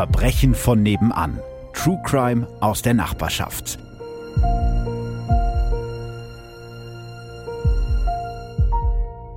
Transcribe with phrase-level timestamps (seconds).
[0.00, 1.40] Verbrechen von nebenan.
[1.74, 3.78] True Crime aus der Nachbarschaft.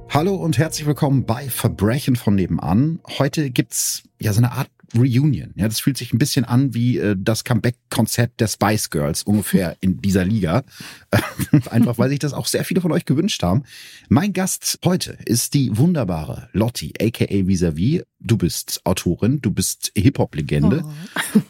[0.09, 3.01] Hallo und herzlich willkommen bei Verbrechen von nebenan.
[3.19, 5.51] Heute gibt's ja so eine Art Reunion.
[5.55, 9.75] Ja, das fühlt sich ein bisschen an wie äh, das Comeback-Konzept der Spice Girls ungefähr
[9.81, 10.63] in dieser Liga.
[11.69, 13.63] Einfach weil sich das auch sehr viele von euch gewünscht haben.
[14.09, 18.03] Mein Gast heute ist die wunderbare Lotti, aka Visavi.
[18.19, 20.85] Du bist Autorin, du bist Hip-Hop-Legende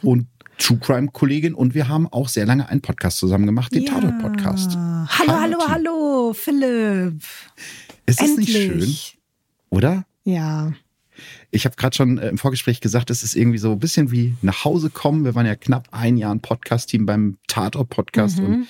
[0.02, 0.10] oh.
[0.10, 0.26] und
[0.58, 3.92] True Crime Kollegin und wir haben auch sehr lange einen Podcast zusammen gemacht, den ja.
[3.92, 4.76] Tatort Podcast.
[4.76, 7.22] Hallo, hallo, hallo, hallo, Philipp.
[8.06, 8.48] Ist das Endlich.
[8.48, 9.18] nicht schön?
[9.70, 10.06] Oder?
[10.24, 10.72] Ja.
[11.50, 14.34] Ich habe gerade schon äh, im Vorgespräch gesagt, es ist irgendwie so ein bisschen wie
[14.42, 15.24] nach Hause kommen.
[15.24, 18.44] Wir waren ja knapp ein Jahr ein Podcast-Team beim Tatort-Podcast mhm.
[18.46, 18.66] und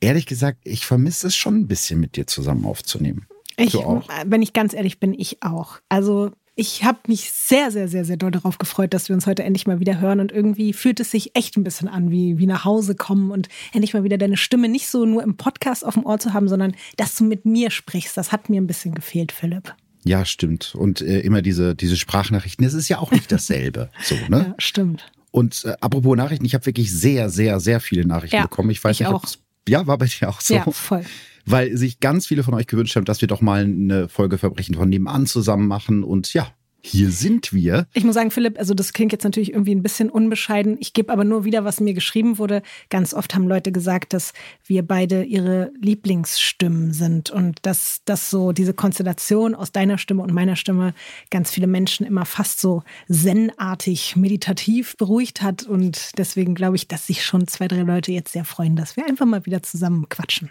[0.00, 3.26] ehrlich gesagt, ich vermisse es schon ein bisschen mit dir zusammen aufzunehmen.
[3.58, 5.78] Ich, wenn ich ganz ehrlich bin, ich auch.
[5.88, 9.44] Also ich habe mich sehr, sehr, sehr, sehr doll darauf gefreut, dass wir uns heute
[9.44, 10.20] endlich mal wieder hören.
[10.20, 13.48] Und irgendwie fühlt es sich echt ein bisschen an, wie, wie nach Hause kommen und
[13.72, 16.48] endlich mal wieder deine Stimme nicht so nur im Podcast auf dem Ohr zu haben,
[16.48, 18.16] sondern dass du mit mir sprichst.
[18.16, 19.74] Das hat mir ein bisschen gefehlt, Philipp.
[20.06, 20.74] Ja, stimmt.
[20.74, 23.90] Und äh, immer diese, diese Sprachnachrichten, das ist ja auch nicht dasselbe.
[24.02, 24.46] so, ne?
[24.48, 25.10] Ja, stimmt.
[25.32, 28.70] Und äh, apropos Nachrichten, ich habe wirklich sehr, sehr, sehr viele Nachrichten ja, bekommen.
[28.70, 29.24] Ich weiß ich nicht, auch.
[29.68, 30.54] ja, war bei dir auch so.
[30.54, 31.04] Ja, voll
[31.46, 34.74] weil sich ganz viele von euch gewünscht haben, dass wir doch mal eine Folge Verbrechen
[34.74, 36.02] von nebenan zusammen machen.
[36.02, 36.48] Und ja,
[36.86, 37.86] hier sind wir.
[37.92, 40.76] Ich muss sagen, Philipp, also das klingt jetzt natürlich irgendwie ein bisschen unbescheiden.
[40.80, 42.62] Ich gebe aber nur wieder, was mir geschrieben wurde.
[42.90, 44.32] Ganz oft haben Leute gesagt, dass
[44.64, 50.32] wir beide ihre Lieblingsstimmen sind und dass das so diese Konstellation aus deiner Stimme und
[50.32, 50.94] meiner Stimme
[51.30, 55.64] ganz viele Menschen immer fast so zen-artig, meditativ beruhigt hat.
[55.64, 59.06] Und deswegen glaube ich, dass sich schon zwei, drei Leute jetzt sehr freuen, dass wir
[59.06, 60.50] einfach mal wieder zusammen quatschen.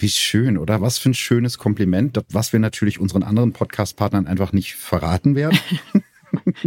[0.00, 0.80] Wie schön, oder?
[0.80, 5.58] Was für ein schönes Kompliment, was wir natürlich unseren anderen Podcast-Partnern einfach nicht verraten werden.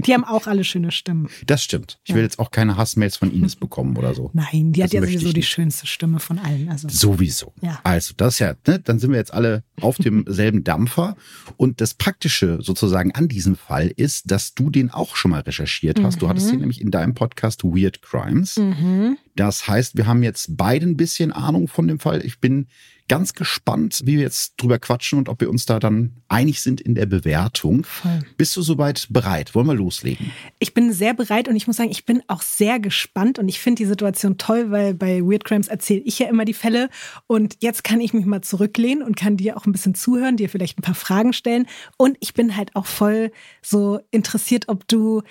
[0.06, 1.30] Die haben auch alle schöne Stimmen.
[1.46, 2.00] Das stimmt.
[2.04, 4.30] Ich will jetzt auch keine Hassmails von Ines bekommen oder so.
[4.34, 6.70] Nein, die das hat ja sowieso die schönste Stimme von allen.
[6.70, 6.90] Also.
[6.90, 7.54] Sowieso.
[7.62, 7.80] Ja.
[7.84, 11.16] Also das ist ja, ne, dann sind wir jetzt alle auf demselben Dampfer.
[11.58, 16.02] Und das Praktische sozusagen an diesem Fall ist, dass du den auch schon mal recherchiert
[16.04, 16.16] hast.
[16.16, 16.20] Mhm.
[16.20, 18.58] Du hattest ihn nämlich in deinem Podcast Weird Crimes.
[18.58, 19.18] Mhm.
[19.36, 22.26] Das heißt, wir haben jetzt beide ein bisschen Ahnung von dem Fall.
[22.26, 22.68] Ich bin
[23.08, 26.82] ganz gespannt, wie wir jetzt drüber quatschen und ob wir uns da dann einig sind
[26.82, 27.84] in der Bewertung.
[27.84, 28.22] Voll.
[28.38, 29.56] Bist du soweit bereit?
[29.56, 30.32] Wollen wir loslegen?
[30.60, 33.60] Ich bin sehr bereit und ich muss sagen, ich bin auch sehr gespannt und ich
[33.60, 36.90] finde die Situation toll, weil bei Weird Crimes erzähle ich ja immer die Fälle
[37.28, 40.50] und jetzt kann ich mich mal zurücklehnen und kann dir auch ein bisschen zuhören, dir
[40.50, 43.32] vielleicht ein paar Fragen stellen und ich bin halt auch voll
[43.62, 45.24] so interessiert, ob du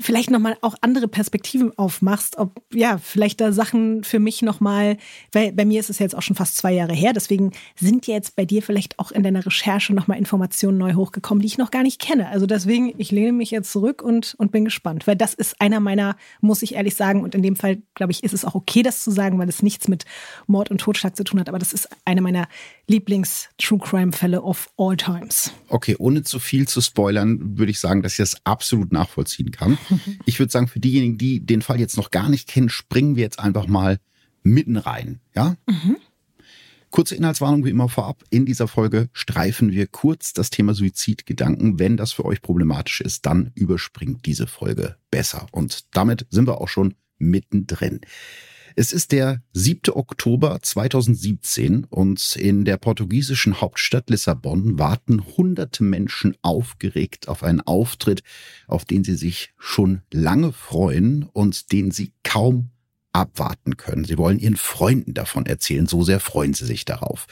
[0.00, 4.96] vielleicht nochmal auch andere Perspektiven aufmachst, ob ja, vielleicht da Sachen für mich nochmal,
[5.32, 8.14] weil bei mir ist es jetzt auch schon fast zwei Jahre her, deswegen sind ja
[8.14, 11.70] jetzt bei dir vielleicht auch in deiner Recherche nochmal Informationen neu hochgekommen, die ich noch
[11.70, 12.28] gar nicht kenne.
[12.28, 15.80] Also deswegen, ich lehne mich jetzt zurück und, und bin gespannt, weil das ist einer
[15.80, 18.82] meiner, muss ich ehrlich sagen, und in dem Fall, glaube ich, ist es auch okay,
[18.82, 20.04] das zu sagen, weil es nichts mit
[20.46, 22.48] Mord und Totschlag zu tun hat, aber das ist einer meiner
[22.88, 25.52] Lieblings-True-Crime-Fälle of all times.
[25.68, 29.78] Okay, ohne zu viel zu spoilern, würde ich sagen, dass ich das absolut nachvollziehen kann.
[30.26, 33.22] Ich würde sagen, für diejenigen, die den Fall jetzt noch gar nicht kennen, springen wir
[33.22, 33.98] jetzt einfach mal
[34.42, 35.20] mitten rein.
[35.34, 35.56] Ja?
[35.66, 35.96] Mhm.
[36.90, 38.24] Kurze Inhaltswarnung wie immer vorab.
[38.30, 41.78] In dieser Folge streifen wir kurz das Thema Suizidgedanken.
[41.78, 45.46] Wenn das für euch problematisch ist, dann überspringt diese Folge besser.
[45.52, 48.00] Und damit sind wir auch schon mittendrin.
[48.76, 49.92] Es ist der 7.
[49.92, 58.22] Oktober 2017 und in der portugiesischen Hauptstadt Lissabon warten hunderte Menschen aufgeregt auf einen Auftritt,
[58.66, 62.70] auf den sie sich schon lange freuen und den sie kaum
[63.12, 64.04] abwarten können.
[64.04, 67.26] Sie wollen ihren Freunden davon erzählen, so sehr freuen sie sich darauf.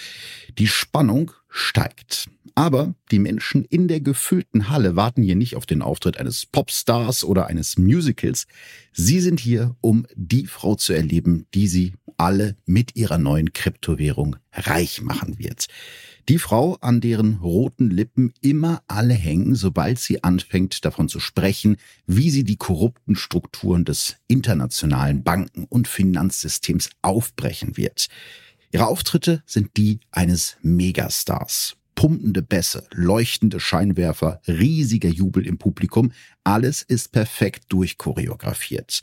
[0.58, 2.28] Die Spannung steigt.
[2.54, 7.22] Aber die Menschen in der gefüllten Halle warten hier nicht auf den Auftritt eines Popstars
[7.22, 8.46] oder eines Musicals.
[8.92, 14.36] Sie sind hier, um die Frau zu erleben, die sie alle mit ihrer neuen Kryptowährung
[14.52, 15.68] reich machen wird.
[16.28, 21.78] Die Frau, an deren roten Lippen immer alle hängen, sobald sie anfängt davon zu sprechen,
[22.06, 28.08] wie sie die korrupten Strukturen des internationalen Banken- und Finanzsystems aufbrechen wird.
[28.72, 31.76] Ihre Auftritte sind die eines Megastars.
[31.94, 36.12] Pumpende Bässe, leuchtende Scheinwerfer, riesiger Jubel im Publikum,
[36.44, 39.00] alles ist perfekt durchchoreografiert.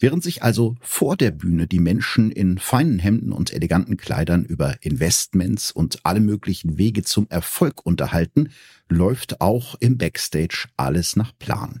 [0.00, 4.76] Während sich also vor der Bühne die Menschen in feinen Hemden und eleganten Kleidern über
[4.80, 8.50] Investments und alle möglichen Wege zum Erfolg unterhalten,
[8.88, 11.80] läuft auch im Backstage alles nach Plan.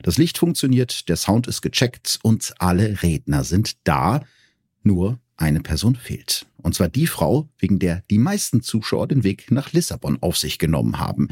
[0.00, 4.22] Das Licht funktioniert, der Sound ist gecheckt und alle Redner sind da,
[4.82, 6.46] nur eine Person fehlt.
[6.56, 10.58] Und zwar die Frau, wegen der die meisten Zuschauer den Weg nach Lissabon auf sich
[10.58, 11.28] genommen haben.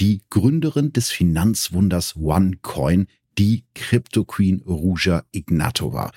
[0.00, 3.06] Die Gründerin des Finanzwunders OneCoin,
[3.38, 6.10] die Crypto Queen Ruja Ignatova.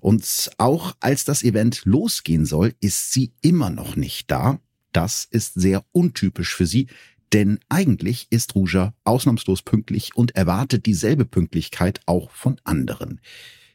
[0.00, 4.60] Und auch als das Event losgehen soll, ist sie immer noch nicht da.
[4.92, 6.86] Das ist sehr untypisch für sie,
[7.32, 13.20] denn eigentlich ist Ruja ausnahmslos pünktlich und erwartet dieselbe Pünktlichkeit auch von anderen.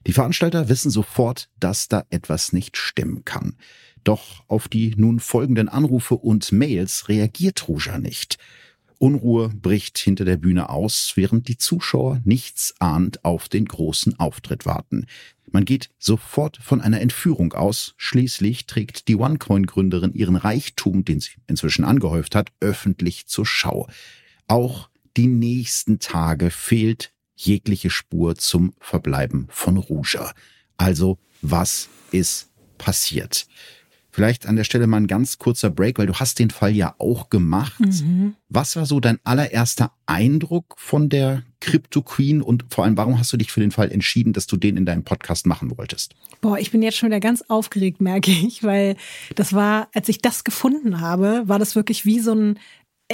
[0.07, 3.56] Die Veranstalter wissen sofort, dass da etwas nicht stimmen kann.
[4.03, 8.38] Doch auf die nun folgenden Anrufe und Mails reagiert Ruja nicht.
[9.05, 14.65] Unruhe bricht hinter der Bühne aus, während die Zuschauer nichts ahnt auf den großen Auftritt
[14.65, 15.05] warten.
[15.51, 17.93] Man geht sofort von einer Entführung aus.
[17.97, 23.87] Schließlich trägt die OneCoin-Gründerin ihren Reichtum, den sie inzwischen angehäuft hat, öffentlich zur Schau.
[24.47, 30.33] Auch die nächsten Tage fehlt jegliche Spur zum Verbleiben von Ruja.
[30.77, 32.49] Also, was ist
[32.79, 33.45] passiert?
[34.15, 36.95] Vielleicht an der Stelle mal ein ganz kurzer Break, weil du hast den Fall ja
[37.00, 37.81] auch gemacht.
[37.81, 38.35] Mhm.
[38.47, 43.33] Was war so dein allererster Eindruck von der Crypto Queen und vor allem, warum hast
[43.33, 46.15] du dich für den Fall entschieden, dass du den in deinem Podcast machen wolltest?
[46.39, 48.95] Boah, ich bin jetzt schon wieder ganz aufgeregt, merke ich, weil
[49.35, 52.59] das war, als ich das gefunden habe, war das wirklich wie so ein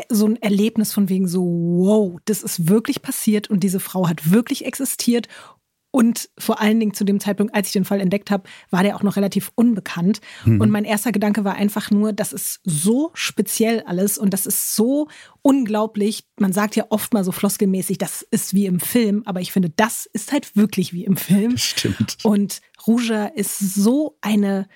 [0.07, 4.31] so ein Erlebnis von wegen so, wow, das ist wirklich passiert und diese Frau hat
[4.31, 5.27] wirklich existiert
[5.91, 8.95] und vor allen Dingen zu dem Zeitpunkt, als ich den Fall entdeckt habe, war der
[8.95, 10.21] auch noch relativ unbekannt.
[10.45, 10.61] Mhm.
[10.61, 14.73] Und mein erster Gedanke war einfach nur, das ist so speziell alles und das ist
[14.75, 15.09] so
[15.41, 16.23] unglaublich.
[16.39, 19.69] Man sagt ja oft mal so floskelmäßig, das ist wie im Film, aber ich finde,
[19.69, 21.51] das ist halt wirklich wie im Film.
[21.51, 22.17] Das stimmt.
[22.23, 24.67] Und Ruja ist so eine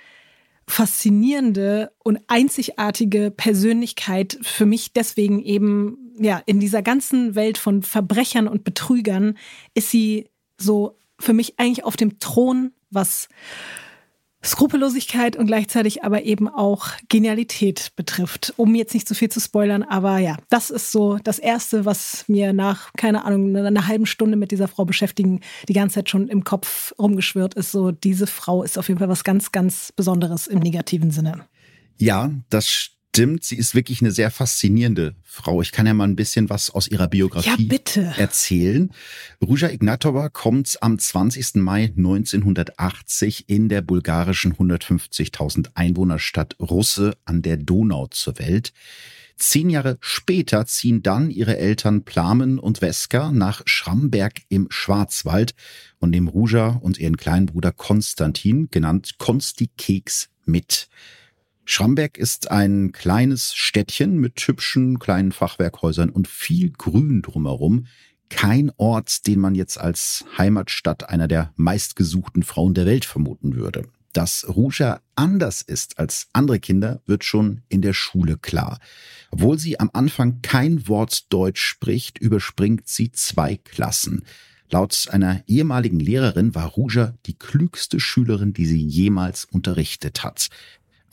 [0.67, 8.47] faszinierende und einzigartige Persönlichkeit für mich deswegen eben ja in dieser ganzen Welt von Verbrechern
[8.47, 9.38] und Betrügern
[9.75, 10.27] ist sie
[10.57, 13.29] so für mich eigentlich auf dem Thron, was
[14.45, 18.53] Skrupellosigkeit und gleichzeitig aber eben auch Genialität betrifft.
[18.57, 22.25] Um jetzt nicht zu viel zu spoilern, aber ja, das ist so das Erste, was
[22.27, 26.27] mir nach, keine Ahnung, einer halben Stunde mit dieser Frau beschäftigen, die ganze Zeit schon
[26.27, 27.71] im Kopf rumgeschwirrt ist.
[27.71, 31.45] So, diese Frau ist auf jeden Fall was ganz, ganz Besonderes im negativen Sinne.
[31.97, 35.62] Ja, das stimmt, sie ist wirklich eine sehr faszinierende Frau.
[35.62, 38.91] Ich kann ja mal ein bisschen was aus ihrer Biografie ja, erzählen.
[39.41, 41.56] Ruja Ignatova kommt am 20.
[41.56, 48.73] Mai 1980 in der bulgarischen 150.000 Einwohnerstadt Russe an der Donau zur Welt.
[49.38, 55.56] Zehn Jahre später ziehen dann ihre Eltern Plamen und Weska nach Schramberg im Schwarzwald
[56.00, 60.89] und nehmen Ruja und ihren kleinen Bruder Konstantin, genannt Konsti Keks, mit.
[61.65, 67.88] Schramberg ist ein kleines Städtchen mit hübschen kleinen Fachwerkhäusern und viel Grün drumherum.
[68.29, 73.88] Kein Ort, den man jetzt als Heimatstadt einer der meistgesuchten Frauen der Welt vermuten würde.
[74.13, 78.79] Dass Ruja anders ist als andere Kinder, wird schon in der Schule klar.
[79.31, 84.23] Obwohl sie am Anfang kein Wort Deutsch spricht, überspringt sie zwei Klassen.
[84.69, 90.50] Laut einer ehemaligen Lehrerin war Ruja die klügste Schülerin, die sie jemals unterrichtet hat.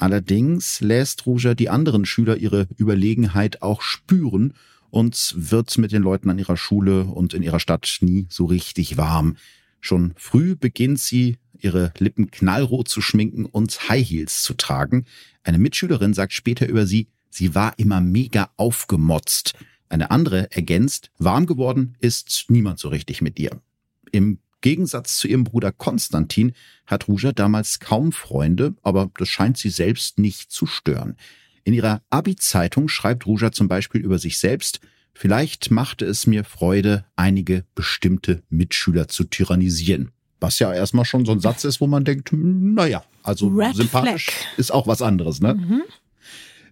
[0.02, 4.54] Allerdings lässt Ruja die anderen Schüler ihre Überlegenheit auch spüren
[4.90, 8.96] und wird mit den Leuten an ihrer Schule und in ihrer Stadt nie so richtig
[8.96, 9.36] warm.
[9.80, 15.04] Schon früh beginnt sie, ihre Lippen knallrot zu schminken und High Heels zu tragen.
[15.44, 19.54] Eine Mitschülerin sagt später über sie, sie war immer mega aufgemotzt.
[19.88, 23.62] Eine andere ergänzt, warm geworden ist niemand so richtig mit ihr.
[24.10, 26.54] Im Gegensatz zu ihrem Bruder Konstantin
[26.86, 31.16] hat Ruja damals kaum Freunde, aber das scheint sie selbst nicht zu stören.
[31.64, 34.80] In ihrer Abi-Zeitung schreibt Ruja zum Beispiel über sich selbst,
[35.12, 40.10] vielleicht machte es mir Freude, einige bestimmte Mitschüler zu tyrannisieren.
[40.40, 43.76] Was ja erstmal schon so ein Satz ist, wo man denkt, hm, naja, also Red
[43.76, 44.58] sympathisch Flag.
[44.58, 45.54] ist auch was anderes, ne?
[45.54, 45.82] Mhm.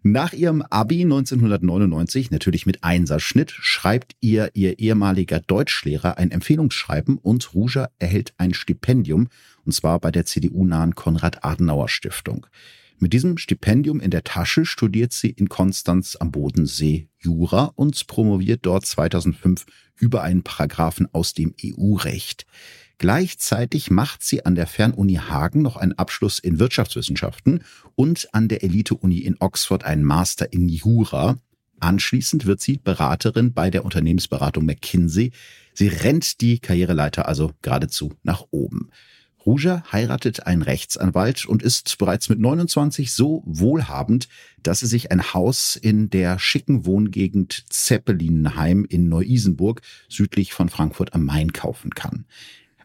[0.02, 7.52] Nach ihrem Abi 1999, natürlich mit Einserschnitt, schreibt ihr ihr ehemaliger Deutschlehrer ein Empfehlungsschreiben und
[7.52, 9.28] Ruja erhält ein Stipendium,
[9.66, 12.46] und zwar bei der CDU-nahen Konrad-Adenauer-Stiftung.
[12.98, 18.60] Mit diesem Stipendium in der Tasche studiert sie in Konstanz am Bodensee Jura und promoviert
[18.64, 19.66] dort 2005
[19.96, 22.46] über einen Paragraphen aus dem EU-Recht.
[23.00, 27.64] Gleichzeitig macht sie an der Fernuni Hagen noch einen Abschluss in Wirtschaftswissenschaften
[27.94, 31.38] und an der Elite-Uni in Oxford einen Master in Jura.
[31.78, 35.32] Anschließend wird sie Beraterin bei der Unternehmensberatung McKinsey.
[35.72, 38.90] Sie rennt die Karriereleiter also geradezu nach oben.
[39.46, 44.28] Ruja heiratet einen Rechtsanwalt und ist bereits mit 29 so wohlhabend,
[44.62, 49.80] dass sie sich ein Haus in der schicken Wohngegend Zeppelinheim in Neu-Isenburg
[50.10, 52.26] südlich von Frankfurt am Main kaufen kann.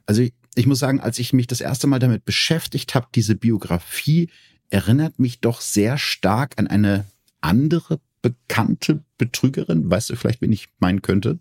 [0.05, 3.35] Also ich, ich muss sagen, als ich mich das erste Mal damit beschäftigt habe, diese
[3.35, 4.29] Biografie
[4.69, 7.05] erinnert mich doch sehr stark an eine
[7.41, 9.89] andere bekannte Betrügerin.
[9.89, 11.39] Weißt du vielleicht, wen ich meinen könnte?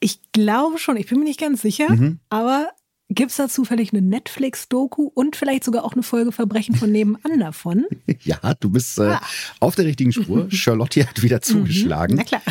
[0.00, 2.20] Ich glaube schon, ich bin mir nicht ganz sicher, mhm.
[2.28, 2.70] aber
[3.08, 7.38] gibt es da zufällig eine Netflix-Doku und vielleicht sogar auch eine Folge Verbrechen von nebenan
[7.38, 7.86] davon?
[8.22, 9.22] ja, du bist äh, ah.
[9.60, 10.46] auf der richtigen Spur.
[10.50, 11.42] Charlotte hat wieder mhm.
[11.42, 12.16] zugeschlagen.
[12.16, 12.42] Na klar.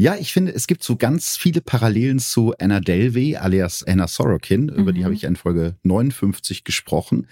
[0.00, 4.62] Ja, ich finde, es gibt so ganz viele Parallelen zu Anna Delvey alias Anna Sorokin,
[4.62, 4.68] mhm.
[4.70, 5.04] über die mhm.
[5.04, 7.26] habe ich in Folge 59 gesprochen.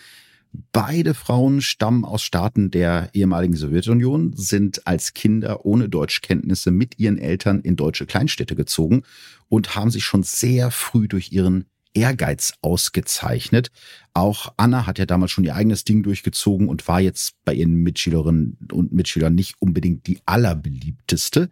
[0.70, 7.16] Beide Frauen stammen aus Staaten der ehemaligen Sowjetunion, sind als Kinder ohne Deutschkenntnisse mit ihren
[7.16, 9.02] Eltern in deutsche Kleinstädte gezogen
[9.48, 13.70] und haben sich schon sehr früh durch ihren Ehrgeiz ausgezeichnet.
[14.12, 17.76] Auch Anna hat ja damals schon ihr eigenes Ding durchgezogen und war jetzt bei ihren
[17.76, 21.48] Mitschülerinnen und Mitschülern nicht unbedingt die allerbeliebteste.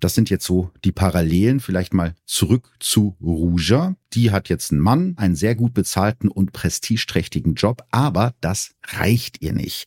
[0.00, 1.60] Das sind jetzt so die Parallelen.
[1.60, 3.96] Vielleicht mal zurück zu Ruja.
[4.12, 9.42] Die hat jetzt einen Mann, einen sehr gut bezahlten und prestigeträchtigen Job, aber das reicht
[9.42, 9.86] ihr nicht.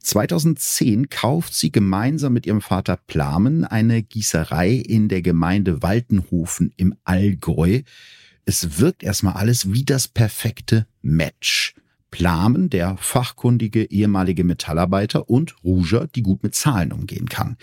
[0.00, 6.94] 2010 kauft sie gemeinsam mit ihrem Vater Plamen eine Gießerei in der Gemeinde Waltenhofen im
[7.04, 7.82] Allgäu.
[8.44, 11.74] Es wirkt erstmal alles wie das perfekte Match.
[12.10, 17.58] Plamen, der fachkundige ehemalige Metallarbeiter und Ruger, die gut mit Zahlen umgehen kann.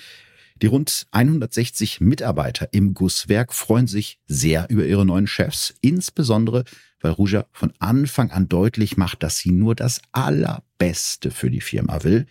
[0.62, 6.64] Die rund 160 Mitarbeiter im Gusswerk freuen sich sehr über ihre neuen Chefs, insbesondere
[7.02, 12.04] weil Ruja von Anfang an deutlich macht, dass sie nur das Allerbeste für die Firma
[12.04, 12.26] will.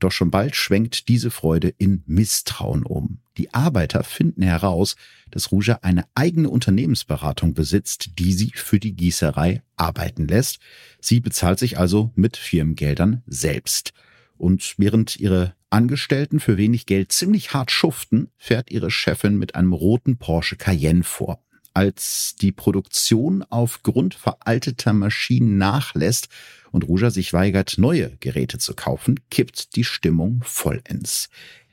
[0.00, 3.18] Doch schon bald schwenkt diese Freude in Misstrauen um.
[3.36, 4.96] Die Arbeiter finden heraus,
[5.30, 10.58] dass Ruja eine eigene Unternehmensberatung besitzt, die sie für die Gießerei arbeiten lässt.
[11.00, 13.92] Sie bezahlt sich also mit Firmengeldern selbst.
[14.38, 19.72] Und während ihre Angestellten für wenig Geld ziemlich hart schuften, fährt ihre Chefin mit einem
[19.72, 21.44] roten Porsche Cayenne vor.
[21.72, 26.28] Als die Produktion aufgrund veralteter Maschinen nachlässt
[26.72, 31.28] und Ruja sich weigert, neue Geräte zu kaufen, kippt die Stimmung vollends.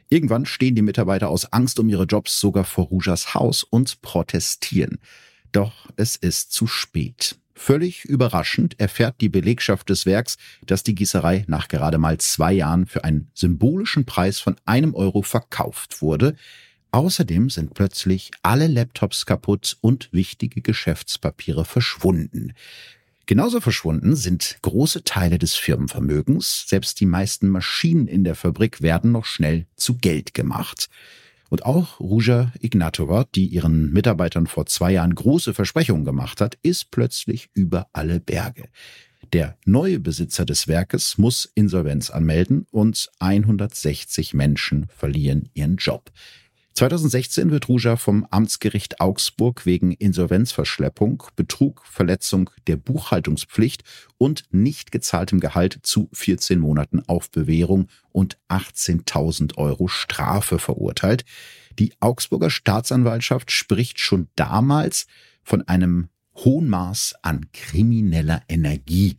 [0.09, 4.99] Irgendwann stehen die Mitarbeiter aus Angst um ihre Jobs sogar vor Rujas Haus und protestieren.
[5.51, 7.35] Doch es ist zu spät.
[7.59, 12.85] Völlig überraschend erfährt die Belegschaft des Werks, dass die Gießerei nach gerade mal zwei Jahren
[12.85, 16.35] für einen symbolischen Preis von einem Euro verkauft wurde.
[16.91, 22.53] Außerdem sind plötzlich alle Laptops kaputt und wichtige Geschäftspapiere verschwunden.
[23.25, 26.65] Genauso verschwunden sind große Teile des Firmenvermögens.
[26.67, 30.89] Selbst die meisten Maschinen in der Fabrik werden noch schnell zu Geld gemacht.
[31.49, 36.91] Und auch Ruja Ignatova, die ihren Mitarbeitern vor zwei Jahren große Versprechungen gemacht hat, ist
[36.91, 38.69] plötzlich über alle Berge.
[39.33, 46.11] Der neue Besitzer des Werkes muss Insolvenz anmelden und 160 Menschen verlieren ihren Job.
[46.77, 53.83] 2016 wird Ruja vom Amtsgericht Augsburg wegen Insolvenzverschleppung, Betrug, Verletzung der Buchhaltungspflicht
[54.19, 61.25] und nicht gezahltem Gehalt zu 14 Monaten auf Bewährung und 18.000 Euro Strafe verurteilt.
[61.79, 65.07] Die Augsburger Staatsanwaltschaft spricht schon damals
[65.41, 69.17] von einem hohen Maß an krimineller Energie.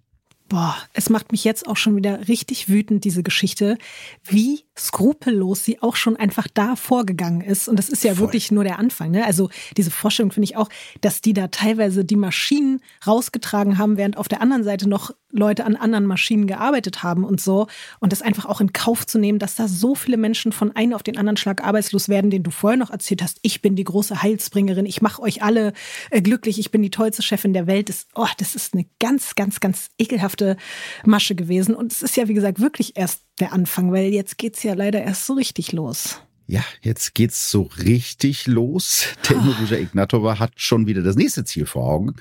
[0.48, 3.76] Boah, es macht mich jetzt auch schon wieder richtig wütend, diese Geschichte,
[4.24, 7.68] wie skrupellos sie auch schon einfach da vorgegangen ist.
[7.68, 8.26] Und das ist ja Voll.
[8.26, 9.10] wirklich nur der Anfang.
[9.10, 9.24] Ne?
[9.24, 10.68] Also diese Vorstellung finde ich auch,
[11.00, 15.66] dass die da teilweise die Maschinen rausgetragen haben, während auf der anderen Seite noch Leute
[15.66, 17.66] an anderen Maschinen gearbeitet haben und so.
[18.00, 20.94] Und das einfach auch in Kauf zu nehmen, dass da so viele Menschen von einem
[20.94, 23.38] auf den anderen Schlag arbeitslos werden, den du vorher noch erzählt hast.
[23.42, 25.72] Ich bin die große Heilsbringerin, ich mache euch alle
[26.10, 27.88] äh, glücklich, ich bin die tollste Chefin der Welt.
[27.88, 30.56] Das, oh, das ist eine ganz, ganz, ganz ekelhafte
[31.04, 31.74] Masche gewesen.
[31.74, 34.74] Und es ist ja, wie gesagt, wirklich erst der Anfang, weil jetzt geht es ja
[34.74, 36.20] leider erst so richtig los.
[36.46, 39.08] Ja, jetzt geht's so richtig los.
[39.28, 42.14] Denn Ruja Ignatova hat schon wieder das nächste Ziel vor Augen.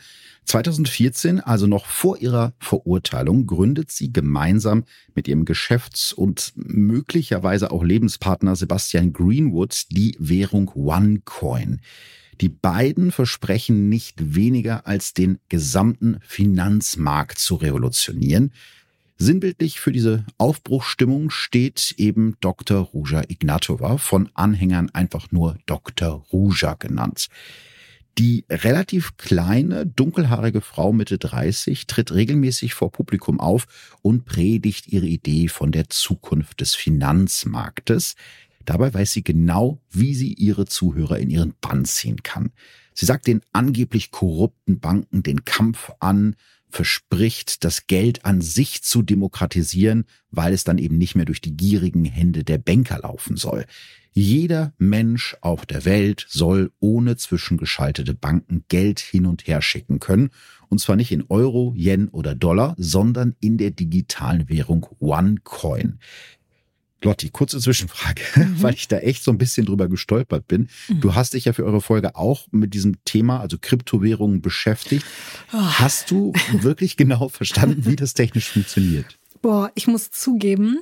[0.43, 7.83] 2014, also noch vor ihrer Verurteilung, gründet sie gemeinsam mit ihrem Geschäfts- und möglicherweise auch
[7.83, 11.81] Lebenspartner Sebastian Greenwood die Währung OneCoin.
[12.39, 18.51] Die beiden versprechen nicht weniger als den gesamten Finanzmarkt zu revolutionieren.
[19.19, 22.79] Sinnbildlich für diese Aufbruchstimmung steht eben Dr.
[22.79, 26.23] Ruja Ignatova, von Anhängern einfach nur Dr.
[26.31, 27.27] Ruja genannt.
[28.19, 35.05] Die relativ kleine, dunkelhaarige Frau Mitte 30 tritt regelmäßig vor Publikum auf und predigt ihre
[35.05, 38.15] Idee von der Zukunft des Finanzmarktes.
[38.65, 42.51] Dabei weiß sie genau, wie sie ihre Zuhörer in ihren Bann ziehen kann.
[42.93, 46.35] Sie sagt den angeblich korrupten Banken den Kampf an,
[46.69, 51.55] verspricht, das Geld an sich zu demokratisieren, weil es dann eben nicht mehr durch die
[51.55, 53.65] gierigen Hände der Banker laufen soll.
[54.19, 60.31] Jeder Mensch auf der Welt soll ohne zwischengeschaltete Banken Geld hin und her schicken können.
[60.69, 65.99] Und zwar nicht in Euro, Yen oder Dollar, sondern in der digitalen Währung OneCoin.
[67.03, 68.61] Lotti, kurze Zwischenfrage, mhm.
[68.61, 70.69] weil ich da echt so ein bisschen drüber gestolpert bin.
[70.87, 71.01] Mhm.
[71.01, 75.05] Du hast dich ja für eure Folge auch mit diesem Thema, also Kryptowährungen, beschäftigt.
[75.53, 75.57] Oh.
[75.57, 79.17] Hast du wirklich genau verstanden, wie das technisch funktioniert?
[79.41, 80.79] Boah, ich muss zugeben,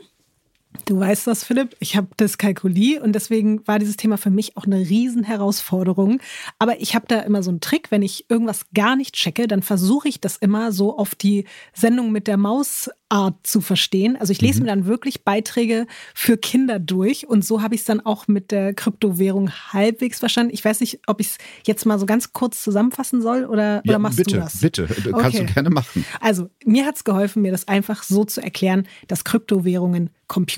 [0.86, 1.76] Du weißt das, Philipp.
[1.80, 6.20] Ich habe das Kalkulier und deswegen war dieses Thema für mich auch eine Riesenherausforderung.
[6.60, 9.62] Aber ich habe da immer so einen Trick, wenn ich irgendwas gar nicht checke, dann
[9.62, 14.18] versuche ich das immer so auf die Sendung mit der Maus Art zu verstehen.
[14.18, 14.66] Also ich lese mhm.
[14.66, 18.52] mir dann wirklich Beiträge für Kinder durch und so habe ich es dann auch mit
[18.52, 20.52] der Kryptowährung halbwegs verstanden.
[20.54, 23.92] Ich weiß nicht, ob ich es jetzt mal so ganz kurz zusammenfassen soll oder, ja,
[23.92, 24.60] oder machst bitte, du das?
[24.60, 26.04] Bitte, bitte, kannst du gerne machen.
[26.20, 30.10] Also mir hat es geholfen, mir das einfach so zu erklären, dass Kryptowährungen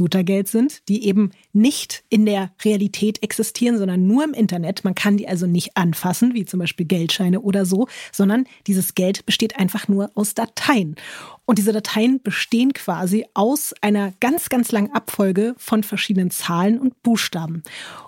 [0.07, 4.85] Computergeld sind, die eben nicht in der Realität existieren, sondern nur im Internet.
[4.85, 9.25] Man kann die also nicht anfassen, wie zum Beispiel Geldscheine oder so, sondern dieses Geld
[9.25, 10.95] besteht einfach nur aus Dateien.
[11.45, 17.01] Und diese Dateien bestehen quasi aus einer ganz, ganz langen Abfolge von verschiedenen Zahlen und
[17.03, 17.63] Buchstaben.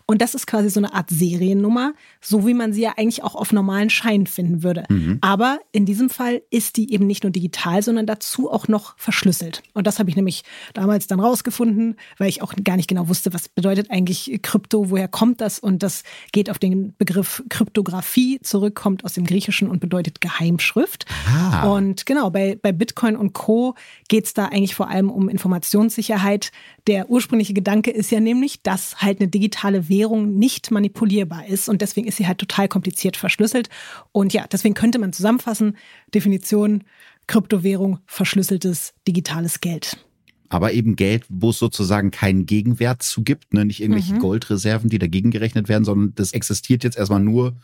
[0.09, 3.35] Und das ist quasi so eine Art Seriennummer, so wie man sie ja eigentlich auch
[3.35, 4.85] auf normalen Scheinen finden würde.
[4.89, 5.19] Mhm.
[5.21, 9.61] Aber in diesem Fall ist die eben nicht nur digital, sondern dazu auch noch verschlüsselt.
[9.75, 10.41] Und das habe ich nämlich
[10.73, 15.07] damals dann rausgefunden, weil ich auch gar nicht genau wusste, was bedeutet eigentlich Krypto, woher
[15.07, 15.59] kommt das?
[15.59, 16.01] Und das
[16.31, 21.05] geht auf den Begriff Kryptographie zurück, kommt aus dem Griechischen und bedeutet Geheimschrift.
[21.31, 21.71] Ah.
[21.71, 23.75] Und genau, bei, bei Bitcoin und Co.
[24.07, 26.51] geht es da eigentlich vor allem um Informationssicherheit.
[26.89, 31.83] Der ursprüngliche Gedanke ist ja nämlich, dass halt eine digitale Währung nicht manipulierbar ist und
[31.83, 33.69] deswegen ist sie halt total kompliziert verschlüsselt.
[34.11, 35.77] Und ja, deswegen könnte man zusammenfassen,
[36.15, 36.83] Definition
[37.27, 40.03] Kryptowährung, verschlüsseltes digitales Geld.
[40.49, 43.65] Aber eben Geld, wo es sozusagen keinen Gegenwert zu gibt, ne?
[43.65, 44.19] nicht irgendwelche mhm.
[44.21, 47.55] Goldreserven, die dagegen gerechnet werden, sondern das existiert jetzt erstmal nur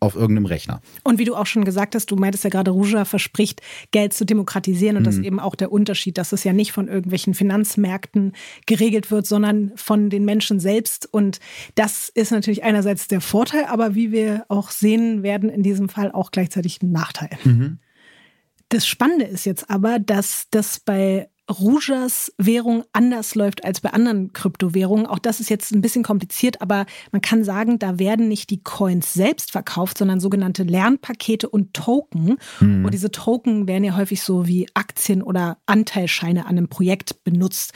[0.00, 0.80] auf irgendeinem Rechner.
[1.02, 4.24] Und wie du auch schon gesagt hast, du meintest ja gerade, Ruja verspricht, Geld zu
[4.24, 5.06] demokratisieren und mhm.
[5.06, 8.32] das ist eben auch der Unterschied, dass es ja nicht von irgendwelchen Finanzmärkten
[8.66, 11.08] geregelt wird, sondern von den Menschen selbst.
[11.12, 11.40] Und
[11.74, 16.12] das ist natürlich einerseits der Vorteil, aber wie wir auch sehen werden, in diesem Fall
[16.12, 17.30] auch gleichzeitig ein Nachteil.
[17.44, 17.78] Mhm.
[18.68, 24.32] Das Spannende ist jetzt aber, dass das bei Rujas Währung anders läuft als bei anderen
[24.32, 25.06] Kryptowährungen.
[25.06, 28.62] Auch das ist jetzt ein bisschen kompliziert, aber man kann sagen, da werden nicht die
[28.62, 32.36] Coins selbst verkauft, sondern sogenannte Lernpakete und Token.
[32.60, 32.84] Mhm.
[32.84, 37.72] Und diese Token werden ja häufig so wie Aktien oder Anteilscheine an einem Projekt benutzt.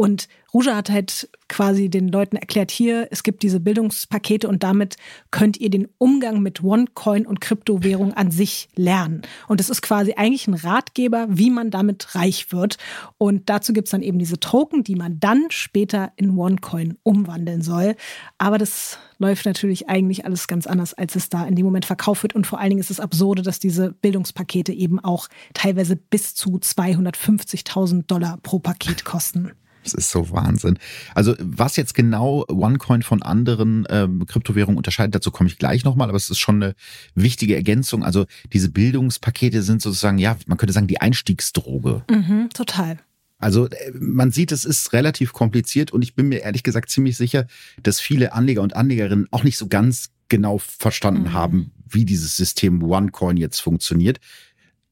[0.00, 4.96] Und Ruja hat halt quasi den Leuten erklärt, hier, es gibt diese Bildungspakete und damit
[5.32, 9.22] könnt ihr den Umgang mit OneCoin und Kryptowährung an sich lernen.
[9.48, 12.78] Und es ist quasi eigentlich ein Ratgeber, wie man damit reich wird.
[13.18, 17.62] Und dazu gibt es dann eben diese Token, die man dann später in OneCoin umwandeln
[17.62, 17.96] soll.
[18.38, 22.22] Aber das läuft natürlich eigentlich alles ganz anders, als es da in dem Moment verkauft
[22.22, 22.36] wird.
[22.36, 26.50] Und vor allen Dingen ist es absurde, dass diese Bildungspakete eben auch teilweise bis zu
[26.50, 29.50] 250.000 Dollar pro Paket kosten.
[29.92, 30.78] Das ist so Wahnsinn.
[31.14, 36.08] Also was jetzt genau OneCoin von anderen ähm, Kryptowährungen unterscheidet, dazu komme ich gleich nochmal,
[36.08, 36.74] aber es ist schon eine
[37.14, 38.04] wichtige Ergänzung.
[38.04, 42.02] Also diese Bildungspakete sind sozusagen, ja, man könnte sagen, die Einstiegsdroge.
[42.10, 42.98] Mhm, total.
[43.38, 47.16] Also äh, man sieht, es ist relativ kompliziert und ich bin mir ehrlich gesagt ziemlich
[47.16, 47.46] sicher,
[47.82, 51.32] dass viele Anleger und Anlegerinnen auch nicht so ganz genau verstanden mhm.
[51.32, 54.20] haben, wie dieses System OneCoin jetzt funktioniert.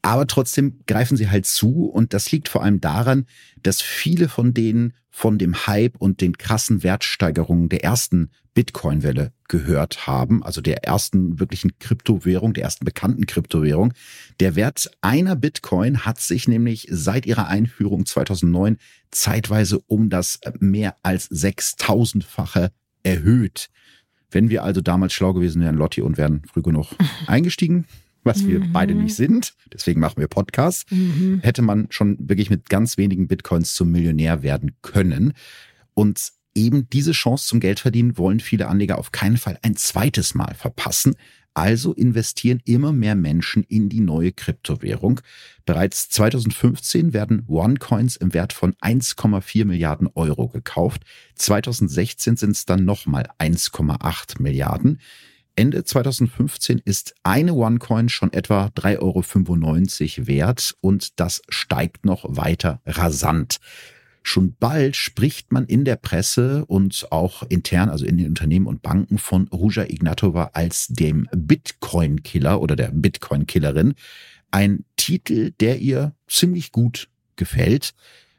[0.06, 3.26] Aber trotzdem greifen sie halt zu und das liegt vor allem daran,
[3.64, 10.06] dass viele von denen von dem Hype und den krassen Wertsteigerungen der ersten Bitcoin-Welle gehört
[10.06, 13.94] haben, also der ersten wirklichen Kryptowährung, der ersten bekannten Kryptowährung.
[14.38, 18.76] Der Wert einer Bitcoin hat sich nämlich seit ihrer Einführung 2009
[19.10, 22.70] zeitweise um das mehr als 6000-fache
[23.02, 23.70] erhöht.
[24.30, 26.94] Wenn wir also damals schlau gewesen wären, Lotti, und wären früh genug
[27.26, 27.86] eingestiegen,
[28.26, 28.72] was wir mhm.
[28.72, 31.40] beide nicht sind, deswegen machen wir Podcasts, mhm.
[31.42, 35.32] hätte man schon wirklich mit ganz wenigen Bitcoins zum Millionär werden können.
[35.94, 40.54] Und eben diese Chance zum Geldverdienen wollen viele Anleger auf keinen Fall ein zweites Mal
[40.54, 41.14] verpassen.
[41.54, 45.22] Also investieren immer mehr Menschen in die neue Kryptowährung.
[45.64, 51.04] Bereits 2015 werden OneCoins im Wert von 1,4 Milliarden Euro gekauft.
[51.36, 55.00] 2016 sind es dann nochmal 1,8 Milliarden.
[55.56, 62.80] Ende 2015 ist eine OneCoin schon etwa 3,95 Euro wert und das steigt noch weiter
[62.84, 63.56] rasant.
[64.22, 68.82] Schon bald spricht man in der Presse und auch intern, also in den Unternehmen und
[68.82, 73.94] Banken, von Ruja Ignatova als dem Bitcoin-Killer oder der Bitcoin-Killerin.
[74.50, 77.94] Ein Titel, der ihr ziemlich gut gefällt.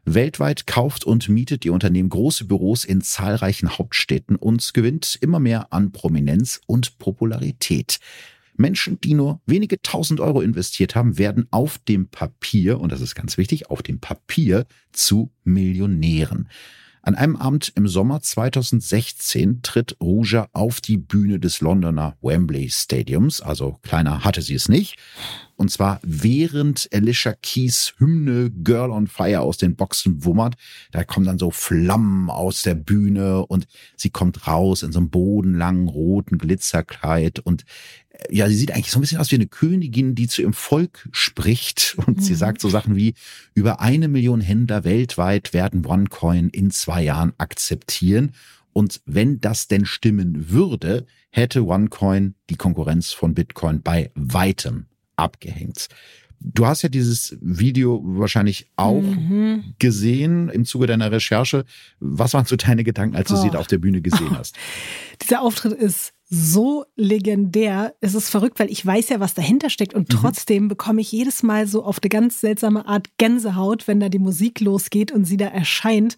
[0.09, 5.73] Weltweit kauft und mietet ihr Unternehmen große Büros in zahlreichen Hauptstädten und gewinnt immer mehr
[5.73, 7.99] an Prominenz und Popularität.
[8.55, 13.15] Menschen, die nur wenige tausend Euro investiert haben, werden auf dem Papier, und das ist
[13.15, 16.47] ganz wichtig, auf dem Papier zu Millionären.
[17.07, 23.39] An einem Abend im Sommer 2016 tritt Ruja auf die Bühne des Londoner Wembley Stadiums,
[23.39, 24.97] also kleiner hatte sie es nicht.
[25.55, 30.55] Und zwar während Alicia Keys Hymne Girl on Fire aus den Boxen wummert.
[30.91, 35.09] Da kommen dann so Flammen aus der Bühne und sie kommt raus in so einem
[35.09, 37.63] bodenlangen roten Glitzerkleid und
[38.29, 41.07] ja, sie sieht eigentlich so ein bisschen aus wie eine Königin, die zu ihrem Volk
[41.11, 42.21] spricht und mhm.
[42.21, 43.13] sie sagt so Sachen wie,
[43.53, 48.31] über eine Million Händler weltweit werden OneCoin in zwei Jahren akzeptieren.
[48.73, 55.87] Und wenn das denn stimmen würde, hätte OneCoin die Konkurrenz von Bitcoin bei weitem abgehängt.
[56.39, 59.73] Du hast ja dieses Video wahrscheinlich auch mhm.
[59.79, 61.65] gesehen im Zuge deiner Recherche.
[61.99, 63.41] Was waren so deine Gedanken, als du oh.
[63.41, 64.55] sie da auf der Bühne gesehen hast?
[65.23, 67.95] Dieser Auftritt ist so legendär.
[68.01, 70.17] Es ist verrückt, weil ich weiß ja, was dahinter steckt und mhm.
[70.17, 74.19] trotzdem bekomme ich jedes Mal so auf eine ganz seltsame Art Gänsehaut, wenn da die
[74.19, 76.17] Musik losgeht und sie da erscheint.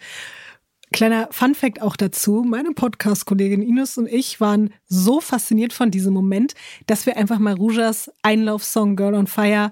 [0.91, 2.43] Kleiner Fun Fact auch dazu.
[2.43, 6.56] Meine Podcast-Kollegin Ines und ich waren so fasziniert von diesem Moment,
[6.88, 9.72] dass wir einfach mal Rujas Einlaufsong Girl on Fire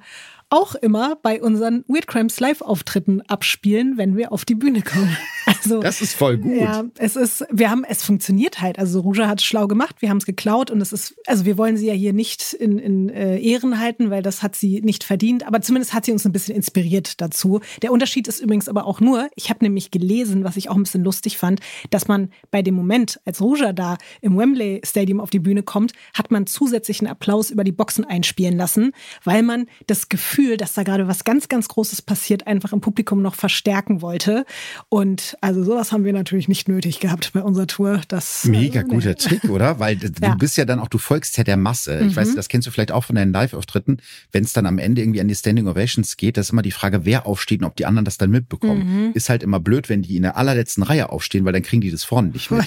[0.50, 5.18] auch immer bei unseren Weird Crimes Live-Auftritten abspielen, wenn wir auf die Bühne kommen.
[5.48, 6.56] Also, das ist voll gut.
[6.56, 8.80] Ja, es ist, wir haben, es funktioniert halt.
[8.80, 11.58] Also Ruja hat es schlau gemacht, wir haben es geklaut und es ist, also wir
[11.58, 15.04] wollen sie ja hier nicht in, in äh, Ehren halten, weil das hat sie nicht
[15.04, 17.62] verdient, aber zumindest hat sie uns ein bisschen inspiriert dazu.
[17.82, 20.84] Der Unterschied ist übrigens aber auch nur, ich habe nämlich gelesen, was ich auch ein
[20.84, 25.30] bisschen lustig fand, dass man bei dem Moment, als Ruja da im Wembley Stadium auf
[25.30, 28.92] die Bühne kommt, hat man zusätzlichen Applaus über die Boxen einspielen lassen,
[29.24, 32.82] weil man das Gefühl Gefühl, dass da gerade was ganz, ganz Großes passiert, einfach im
[32.82, 34.46] Publikum noch verstärken wollte.
[34.90, 38.02] Und also sowas haben wir natürlich nicht nötig gehabt bei unserer Tour.
[38.08, 39.16] Das, Mega äh, guter nee.
[39.16, 39.80] Trick, oder?
[39.80, 40.36] Weil du ja.
[40.36, 42.00] bist ja dann auch, du folgst ja der Masse.
[42.00, 42.16] Ich mhm.
[42.16, 43.98] weiß, das kennst du vielleicht auch von deinen Live-Auftritten.
[44.32, 46.72] Wenn es dann am Ende irgendwie an die Standing Ovations geht, das ist immer die
[46.72, 49.08] Frage, wer aufsteht und ob die anderen das dann mitbekommen.
[49.08, 49.12] Mhm.
[49.14, 51.92] Ist halt immer blöd, wenn die in der allerletzten Reihe aufstehen, weil dann kriegen die
[51.92, 52.66] das vorne nicht mit.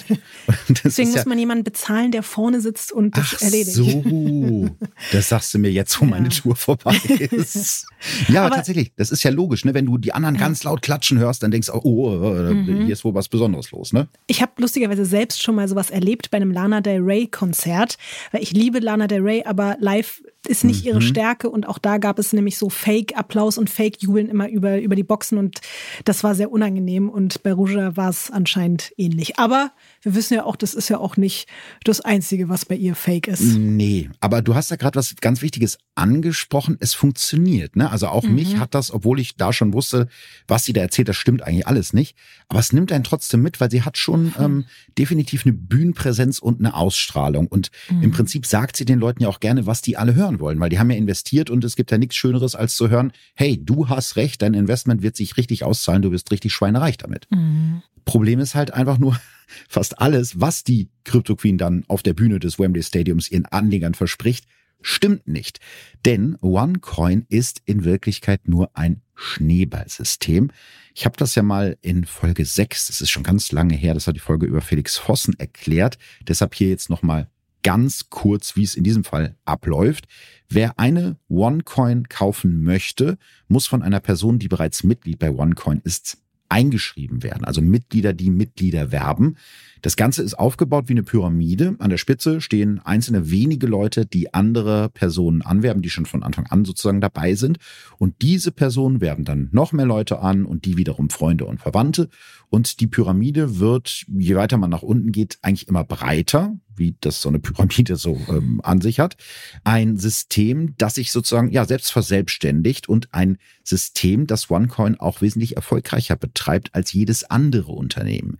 [0.83, 3.75] Deswegen muss man jemanden bezahlen, der vorne sitzt und das Ach erledigt.
[3.75, 4.69] So,
[5.11, 6.11] das sagst du mir jetzt, wo ja.
[6.11, 6.95] meine Tour vorbei
[7.31, 7.87] ist.
[8.27, 8.91] ja, aber tatsächlich.
[8.95, 9.73] Das ist ja logisch, ne?
[9.73, 12.85] Wenn du die anderen ganz laut klatschen hörst, dann denkst du, oh, oh, oh mhm.
[12.85, 14.07] hier ist wohl was Besonderes los, ne?
[14.27, 17.97] Ich habe lustigerweise selbst schon mal sowas erlebt bei einem Lana Del Rey Konzert,
[18.31, 21.05] weil ich liebe Lana Del Rey, aber live ist nicht ihre mhm.
[21.05, 25.03] Stärke und auch da gab es nämlich so Fake-Applaus und Fake-Jubeln immer über, über die
[25.03, 25.61] Boxen und
[26.03, 29.37] das war sehr unangenehm und bei Rouge war es anscheinend ähnlich.
[29.37, 31.47] Aber wir wissen ja auch, das ist ja auch nicht
[31.83, 33.41] das Einzige, was bei ihr Fake ist.
[33.41, 36.77] Nee, aber du hast ja gerade was ganz Wichtiges angesprochen.
[36.79, 37.91] Es funktioniert, ne?
[37.91, 38.35] Also auch mhm.
[38.35, 40.07] mich hat das, obwohl ich da schon wusste,
[40.47, 42.15] was sie da erzählt, das stimmt eigentlich alles nicht.
[42.47, 44.33] Aber es nimmt einen trotzdem mit, weil sie hat schon mhm.
[44.39, 44.65] ähm,
[44.97, 47.47] definitiv eine Bühnenpräsenz und eine Ausstrahlung.
[47.47, 48.03] Und mhm.
[48.03, 50.59] im Prinzip sagt sie den Leuten ja auch gerne, was die alle hören hören wollen,
[50.59, 53.59] weil die haben ja investiert und es gibt ja nichts Schöneres, als zu hören, hey,
[53.63, 57.27] du hast recht, dein Investment wird sich richtig auszahlen, du wirst richtig schweinereich damit.
[57.29, 57.81] Mhm.
[58.05, 59.19] Problem ist halt einfach nur,
[59.69, 63.93] fast alles, was die Crypto Queen dann auf der Bühne des Wembley Stadiums ihren Anlegern
[63.93, 64.45] verspricht,
[64.81, 65.59] stimmt nicht.
[66.05, 70.51] Denn OneCoin ist in Wirklichkeit nur ein Schneeballsystem.
[70.95, 74.07] Ich habe das ja mal in Folge 6, das ist schon ganz lange her, das
[74.07, 75.97] hat die Folge über Felix Vossen erklärt.
[76.27, 77.29] Deshalb hier jetzt nochmal
[77.63, 80.07] ganz kurz, wie es in diesem Fall abläuft.
[80.49, 86.17] Wer eine OneCoin kaufen möchte, muss von einer Person, die bereits Mitglied bei OneCoin ist,
[86.49, 87.45] eingeschrieben werden.
[87.45, 89.37] Also Mitglieder, die Mitglieder werben.
[89.81, 91.75] Das Ganze ist aufgebaut wie eine Pyramide.
[91.79, 96.45] An der Spitze stehen einzelne wenige Leute, die andere Personen anwerben, die schon von Anfang
[96.47, 97.57] an sozusagen dabei sind.
[97.97, 102.09] Und diese Personen werben dann noch mehr Leute an und die wiederum Freunde und Verwandte.
[102.49, 107.21] Und die Pyramide wird, je weiter man nach unten geht, eigentlich immer breiter wie das
[107.21, 109.15] so eine Pyramide so ähm, an sich hat.
[109.63, 115.55] Ein System, das sich sozusagen ja selbst verselbstständigt und ein System, das OneCoin auch wesentlich
[115.55, 118.39] erfolgreicher betreibt als jedes andere Unternehmen.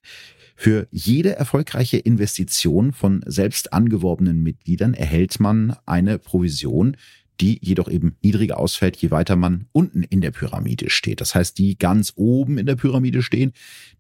[0.63, 6.97] Für jede erfolgreiche Investition von selbst angeworbenen Mitgliedern erhält man eine Provision,
[7.39, 11.19] die jedoch eben niedriger ausfällt, je weiter man unten in der Pyramide steht.
[11.19, 13.53] Das heißt, die ganz oben in der Pyramide stehen,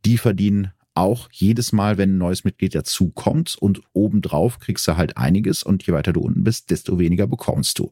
[0.05, 5.17] die verdienen auch jedes Mal, wenn ein neues Mitglied dazukommt und obendrauf kriegst du halt
[5.17, 7.91] einiges und je weiter du unten bist, desto weniger bekommst du.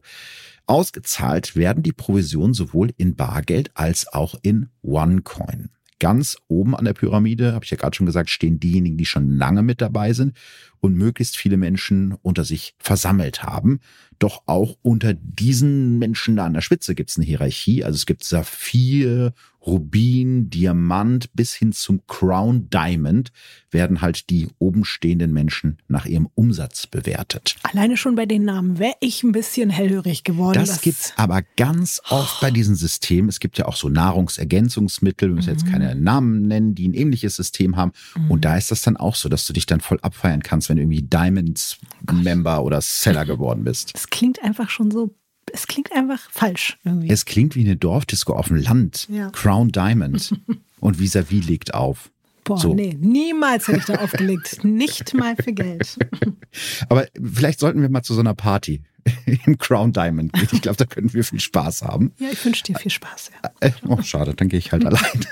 [0.66, 5.70] Ausgezahlt werden die Provisionen sowohl in Bargeld als auch in OneCoin.
[6.00, 9.30] Ganz oben an der Pyramide, habe ich ja gerade schon gesagt, stehen diejenigen, die schon
[9.36, 10.36] lange mit dabei sind.
[10.80, 13.80] Und möglichst viele Menschen unter sich versammelt haben.
[14.18, 17.84] Doch auch unter diesen Menschen da an der Spitze gibt es eine Hierarchie.
[17.84, 19.32] Also es gibt Saphir,
[19.66, 23.30] Rubin, Diamant bis hin zum Crown Diamond
[23.70, 27.56] werden halt die oben stehenden Menschen nach ihrem Umsatz bewertet.
[27.62, 30.58] Alleine schon bei den Namen wäre ich ein bisschen hellhörig geworden.
[30.58, 33.28] Das, das gibt's aber ganz oft bei diesen Systemen.
[33.28, 35.58] Es gibt ja auch so Nahrungsergänzungsmittel, wir müssen mhm.
[35.58, 37.92] jetzt keine Namen nennen, die ein ähnliches System haben.
[38.16, 38.30] Mhm.
[38.30, 40.76] Und da ist das dann auch so, dass du dich dann voll abfeiern kannst, wenn
[40.76, 41.78] du irgendwie Diamonds
[42.10, 43.94] Member oder Seller geworden bist.
[43.94, 45.14] Das klingt einfach schon so
[45.52, 47.10] es klingt einfach falsch irgendwie.
[47.10, 49.08] Es klingt wie eine Dorfdisco auf dem Land.
[49.10, 49.30] Ja.
[49.30, 50.32] Crown Diamond.
[50.80, 52.10] Und vis-à-vis legt auf.
[52.50, 52.74] Boah, so.
[52.74, 54.64] nee, niemals hätte ich da aufgelegt.
[54.64, 55.96] Nicht mal für Geld.
[56.88, 58.82] Aber vielleicht sollten wir mal zu so einer Party
[59.46, 60.48] im Crown Diamond gehen.
[60.50, 62.12] Ich glaube, da könnten wir viel Spaß haben.
[62.18, 63.30] Ja, ich wünsche dir viel Spaß.
[63.40, 63.50] Ja.
[63.60, 65.24] Äh, oh, schade, dann gehe ich halt allein.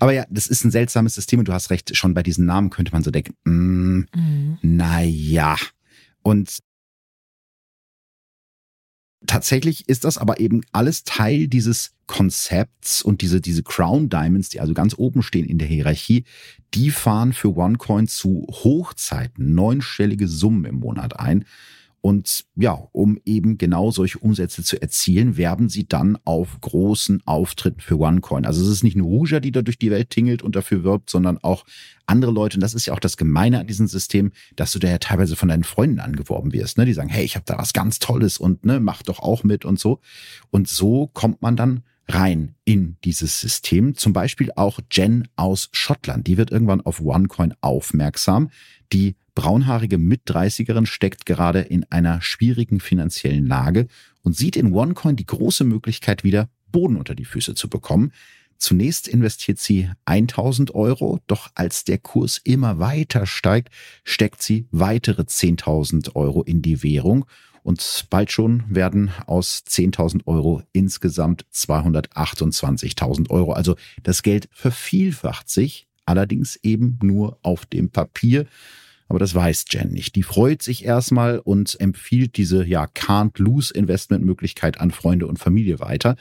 [0.00, 2.70] Aber ja, das ist ein seltsames System und du hast recht, schon bei diesen Namen
[2.70, 4.58] könnte man so denken, mm, mhm.
[4.62, 5.54] naja.
[6.22, 6.58] Und
[9.26, 14.60] Tatsächlich ist das aber eben alles Teil dieses Konzepts und diese, diese Crown Diamonds, die
[14.60, 16.24] also ganz oben stehen in der Hierarchie,
[16.74, 21.44] die fahren für OneCoin zu Hochzeiten neunstellige Summen im Monat ein.
[22.02, 27.80] Und ja, um eben genau solche Umsätze zu erzielen, werben sie dann auf großen Auftritten
[27.80, 28.46] für OneCoin.
[28.46, 31.10] Also es ist nicht nur Rouja, die da durch die Welt tingelt und dafür wirbt,
[31.10, 31.64] sondern auch
[32.06, 32.56] andere Leute.
[32.56, 35.36] Und das ist ja auch das Gemeine an diesem System, dass du da ja teilweise
[35.36, 36.78] von deinen Freunden angeworben wirst.
[36.78, 36.86] Ne?
[36.86, 39.66] Die sagen, hey, ich habe da was ganz Tolles und ne, mach doch auch mit
[39.66, 40.00] und so.
[40.50, 43.94] Und so kommt man dann rein in dieses System.
[43.94, 46.26] Zum Beispiel auch Jen aus Schottland.
[46.26, 48.50] Die wird irgendwann auf OneCoin aufmerksam.
[48.92, 53.86] Die braunhaarige Mit-30erin steckt gerade in einer schwierigen finanziellen Lage
[54.22, 58.12] und sieht in OneCoin die große Möglichkeit, wieder Boden unter die Füße zu bekommen.
[58.58, 63.72] Zunächst investiert sie 1000 Euro, doch als der Kurs immer weiter steigt,
[64.04, 67.24] steckt sie weitere 10.000 Euro in die Währung
[67.62, 73.52] und bald schon werden aus 10.000 Euro insgesamt 228.000 Euro.
[73.52, 78.46] Also das Geld vervielfacht sich, allerdings eben nur auf dem Papier.
[79.08, 80.14] Aber das weiß Jen nicht.
[80.14, 85.80] Die freut sich erstmal und empfiehlt diese ja can't lose Investmentmöglichkeit an Freunde und Familie
[85.80, 86.16] weiter.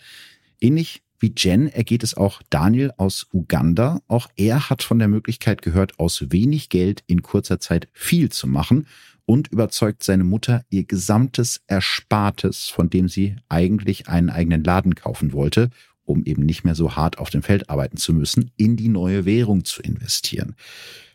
[0.60, 4.02] Ähnlich wie Jen ergeht es auch Daniel aus Uganda.
[4.08, 8.48] Auch er hat von der Möglichkeit gehört, aus wenig Geld in kurzer Zeit viel zu
[8.48, 8.88] machen
[9.26, 15.34] und überzeugt seine Mutter, ihr gesamtes Erspartes, von dem sie eigentlich einen eigenen Laden kaufen
[15.34, 15.70] wollte,
[16.10, 19.26] um eben nicht mehr so hart auf dem Feld arbeiten zu müssen, in die neue
[19.26, 20.56] Währung zu investieren.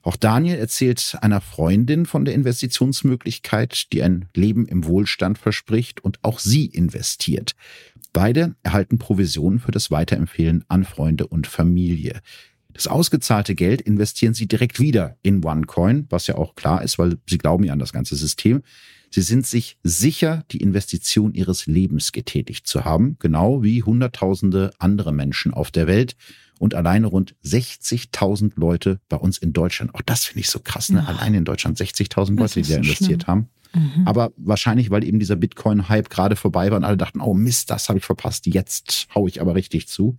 [0.02, 6.18] Auch Daniel erzählt einer Freundin von der Investitionsmöglichkeit, die ein Leben im Wohlstand verspricht und
[6.22, 7.57] auch sie investiert.
[8.12, 12.20] Beide erhalten Provisionen für das Weiterempfehlen an Freunde und Familie.
[12.72, 17.16] Das ausgezahlte Geld investieren sie direkt wieder in OneCoin, was ja auch klar ist, weil
[17.28, 18.62] sie glauben ja an das ganze System.
[19.14, 25.12] Sie sind sich sicher, die Investition ihres Lebens getätigt zu haben, genau wie Hunderttausende andere
[25.12, 26.16] Menschen auf der Welt
[26.59, 29.94] und alleine rund 60.000 Leute bei uns in Deutschland.
[29.94, 31.07] Auch das finde ich so krass, ne?
[31.07, 33.27] Allein in Deutschland 60.000 Leute, die da investiert schlimm.
[33.29, 33.48] haben.
[33.72, 34.03] Mhm.
[34.05, 37.88] Aber wahrscheinlich, weil eben dieser Bitcoin-Hype gerade vorbei war und alle dachten, oh Mist, das
[37.88, 40.16] habe ich verpasst, jetzt hau ich aber richtig zu.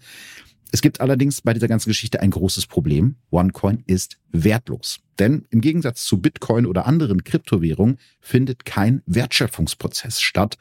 [0.72, 3.16] Es gibt allerdings bei dieser ganzen Geschichte ein großes Problem.
[3.32, 5.00] OneCoin ist wertlos.
[5.20, 10.58] Denn im Gegensatz zu Bitcoin oder anderen Kryptowährungen findet kein Wertschöpfungsprozess statt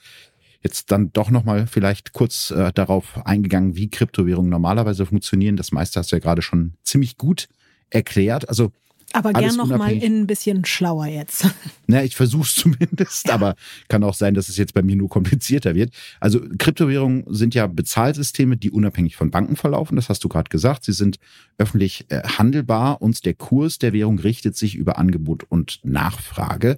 [0.64, 5.56] jetzt dann doch nochmal vielleicht kurz äh, darauf eingegangen, wie Kryptowährungen normalerweise funktionieren.
[5.56, 7.48] Das meiste hast du ja gerade schon ziemlich gut
[7.90, 8.48] erklärt.
[8.48, 8.72] Also
[9.14, 11.46] aber gern noch mal in ein bisschen schlauer jetzt.
[11.86, 13.34] Na, ich versuche es zumindest, ja.
[13.34, 13.54] aber
[13.88, 15.92] kann auch sein, dass es jetzt bei mir nur komplizierter wird.
[16.20, 19.96] Also Kryptowährungen sind ja Bezahlsysteme, die unabhängig von Banken verlaufen.
[19.96, 20.84] Das hast du gerade gesagt.
[20.84, 21.18] Sie sind
[21.58, 26.76] öffentlich äh, handelbar und der Kurs der Währung richtet sich über Angebot und Nachfrage.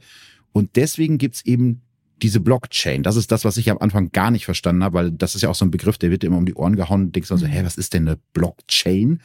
[0.52, 1.82] Und deswegen gibt's eben
[2.22, 5.34] diese Blockchain, das ist das, was ich am Anfang gar nicht verstanden habe, weil das
[5.34, 7.28] ist ja auch so ein Begriff, der wird immer um die Ohren gehauen und denkst
[7.28, 7.50] dann so, mhm.
[7.50, 9.20] hä, was ist denn eine Blockchain?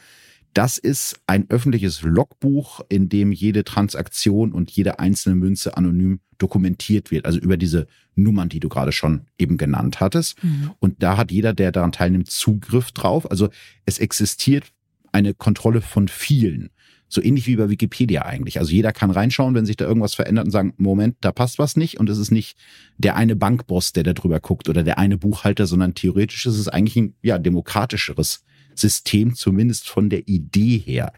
[0.54, 7.10] Das ist ein öffentliches Logbuch, in dem jede Transaktion und jede einzelne Münze anonym dokumentiert
[7.10, 7.24] wird.
[7.24, 10.42] Also über diese Nummern, die du gerade schon eben genannt hattest.
[10.44, 10.72] Mhm.
[10.78, 13.30] Und da hat jeder, der daran teilnimmt, Zugriff drauf.
[13.30, 13.48] Also
[13.86, 14.72] es existiert
[15.12, 16.70] eine Kontrolle von vielen.
[17.08, 18.58] So ähnlich wie bei Wikipedia eigentlich.
[18.58, 21.76] Also jeder kann reinschauen, wenn sich da irgendwas verändert und sagen, Moment, da passt was
[21.76, 22.00] nicht.
[22.00, 22.56] Und es ist nicht
[22.96, 26.68] der eine Bankboss, der da drüber guckt oder der eine Buchhalter, sondern theoretisch ist es
[26.68, 28.44] eigentlich ein ja, demokratischeres
[28.78, 31.12] System, zumindest von der Idee her.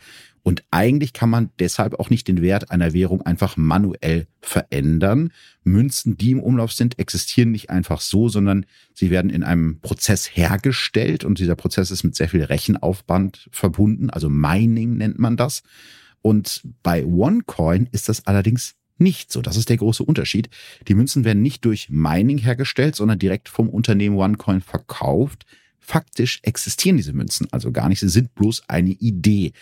[0.45, 5.33] Und eigentlich kann man deshalb auch nicht den Wert einer Währung einfach manuell verändern.
[5.65, 10.37] Münzen, die im Umlauf sind, existieren nicht einfach so, sondern sie werden in einem Prozess
[10.37, 15.63] hergestellt und dieser Prozess ist mit sehr viel Rechenaufwand verbunden, also Mining nennt man das.
[16.21, 19.41] Und bei OneCoin ist das allerdings nicht so.
[19.41, 20.51] Das ist der große Unterschied.
[20.89, 25.47] Die Münzen werden nicht durch Mining hergestellt, sondern direkt vom Unternehmen OneCoin verkauft.
[25.87, 28.01] Faktisch existieren diese Münzen also gar nicht.
[28.01, 29.53] Sie sind bloß eine Idee.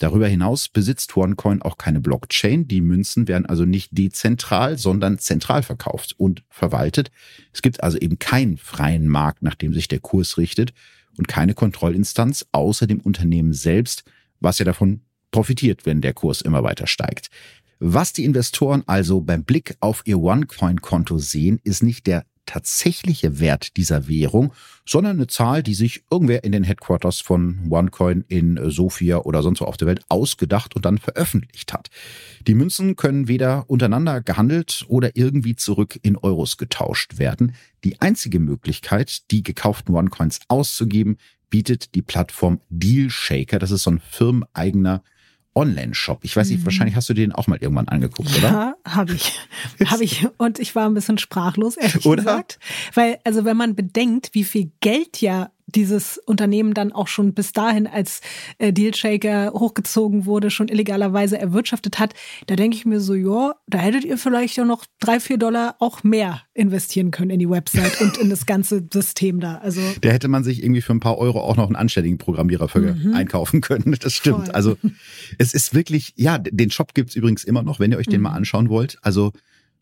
[0.00, 2.66] Darüber hinaus besitzt OneCoin auch keine Blockchain.
[2.66, 7.12] Die Münzen werden also nicht dezentral, sondern zentral verkauft und verwaltet.
[7.52, 10.72] Es gibt also eben keinen freien Markt, nach dem sich der Kurs richtet
[11.16, 14.02] und keine Kontrollinstanz außer dem Unternehmen selbst,
[14.40, 17.30] was ja davon profitiert, wenn der Kurs immer weiter steigt.
[17.78, 23.76] Was die Investoren also beim Blick auf ihr OneCoin-Konto sehen, ist nicht der tatsächliche Wert
[23.76, 24.52] dieser Währung,
[24.86, 29.60] sondern eine Zahl, die sich irgendwer in den Headquarters von OneCoin in Sofia oder sonst
[29.60, 31.90] wo auf der Welt ausgedacht und dann veröffentlicht hat.
[32.46, 37.54] Die Münzen können weder untereinander gehandelt oder irgendwie zurück in Euros getauscht werden.
[37.84, 41.18] Die einzige Möglichkeit, die gekauften OneCoins auszugeben,
[41.50, 43.58] bietet die Plattform Dealshaker.
[43.58, 45.02] Das ist so ein firmeneigener
[45.58, 46.20] Online-Shop.
[46.22, 46.66] Ich weiß nicht, mhm.
[46.66, 48.48] wahrscheinlich hast du den auch mal irgendwann angeguckt, oder?
[48.48, 49.40] Ja, habe ich.
[49.86, 50.26] habe ich.
[50.36, 52.22] Und ich war ein bisschen sprachlos, ehrlich oder?
[52.22, 52.60] gesagt.
[52.94, 57.52] Weil, also wenn man bedenkt, wie viel Geld ja dieses Unternehmen dann auch schon bis
[57.52, 58.20] dahin als
[58.58, 62.14] äh, Dealshaker hochgezogen wurde, schon illegalerweise erwirtschaftet hat,
[62.46, 65.76] da denke ich mir so, ja, da hättet ihr vielleicht ja noch drei, vier Dollar
[65.78, 69.56] auch mehr investieren können in die Website und in das ganze System da.
[69.56, 72.68] Also da hätte man sich irgendwie für ein paar Euro auch noch einen anständigen Programmierer
[72.68, 73.14] für mhm.
[73.14, 73.96] einkaufen können.
[74.00, 74.46] Das stimmt.
[74.46, 74.54] Voll.
[74.54, 74.76] Also
[75.38, 78.24] es ist wirklich, ja, den Shop gibt's übrigens immer noch, wenn ihr euch den mhm.
[78.24, 78.98] mal anschauen wollt.
[79.02, 79.32] Also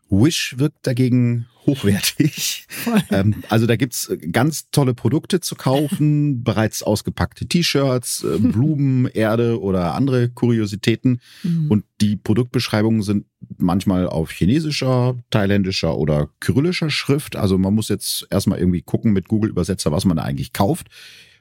[0.09, 2.65] Wish wirkt dagegen hochwertig.
[3.11, 9.61] Ähm, also da gibt's ganz tolle Produkte zu kaufen, bereits ausgepackte T-Shirts, äh, Blumen, Erde
[9.61, 11.21] oder andere Kuriositäten.
[11.43, 11.69] Mhm.
[11.69, 13.25] Und die Produktbeschreibungen sind
[13.57, 17.35] manchmal auf chinesischer, thailändischer oder kyrillischer Schrift.
[17.35, 20.87] Also man muss jetzt erstmal irgendwie gucken mit Google-Übersetzer, was man da eigentlich kauft.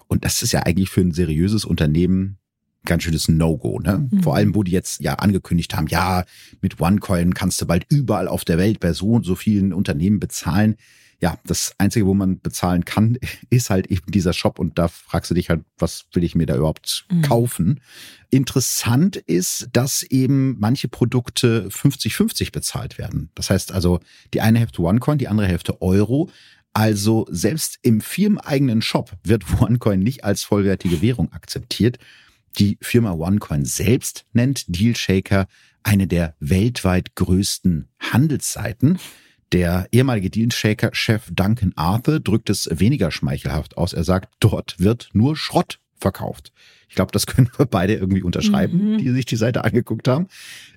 [0.09, 2.39] Und das ist ja eigentlich für ein seriöses Unternehmen
[2.87, 3.81] ganz schönes No-Go.
[3.81, 4.09] Ne?
[4.11, 4.23] Mhm.
[4.23, 6.25] Vor allem, wo die jetzt ja angekündigt haben, ja,
[6.63, 10.21] mit OneCoin kannst du bald überall auf der Welt bei so und so vielen Unternehmen
[10.21, 10.77] bezahlen.
[11.19, 13.17] Ja, das Einzige, wo man bezahlen kann,
[13.51, 16.47] ist halt eben dieser Shop und da fragst du dich halt, was will ich mir
[16.47, 17.23] da überhaupt mhm.
[17.23, 17.81] kaufen?
[18.31, 23.31] Interessant ist, dass eben manche Produkte 50-50 bezahlt werden.
[23.35, 24.01] Das heißt also,
[24.35, 26.31] die eine Hälfte OneCoin, die andere Hälfte Euro.
[26.75, 31.99] Also selbst im firmeneigenen Shop wird OneCoin nicht als vollwertige Währung akzeptiert.
[32.59, 35.47] Die Firma OneCoin selbst nennt Dealshaker
[35.83, 38.99] eine der weltweit größten Handelsseiten.
[39.53, 43.93] Der ehemalige Dealshaker-Chef Duncan Arthur drückt es weniger schmeichelhaft aus.
[43.93, 46.53] Er sagt, dort wird nur Schrott verkauft.
[46.89, 48.99] Ich glaube, das können wir beide irgendwie unterschreiben, mhm.
[48.99, 50.29] die sich die Seite angeguckt haben.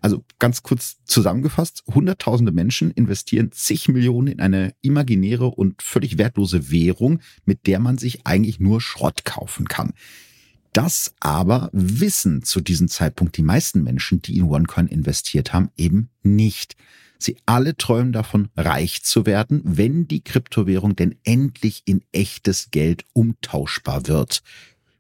[0.02, 6.72] Also ganz kurz zusammengefasst, hunderttausende Menschen investieren zig Millionen in eine imaginäre und völlig wertlose
[6.72, 9.94] Währung, mit der man sich eigentlich nur Schrott kaufen kann.
[10.74, 16.10] Das aber wissen zu diesem Zeitpunkt die meisten Menschen, die in OneCoin investiert haben, eben
[16.22, 16.76] nicht.
[17.18, 23.04] Sie alle träumen davon, reich zu werden, wenn die Kryptowährung denn endlich in echtes Geld
[23.14, 24.42] umtauschbar wird.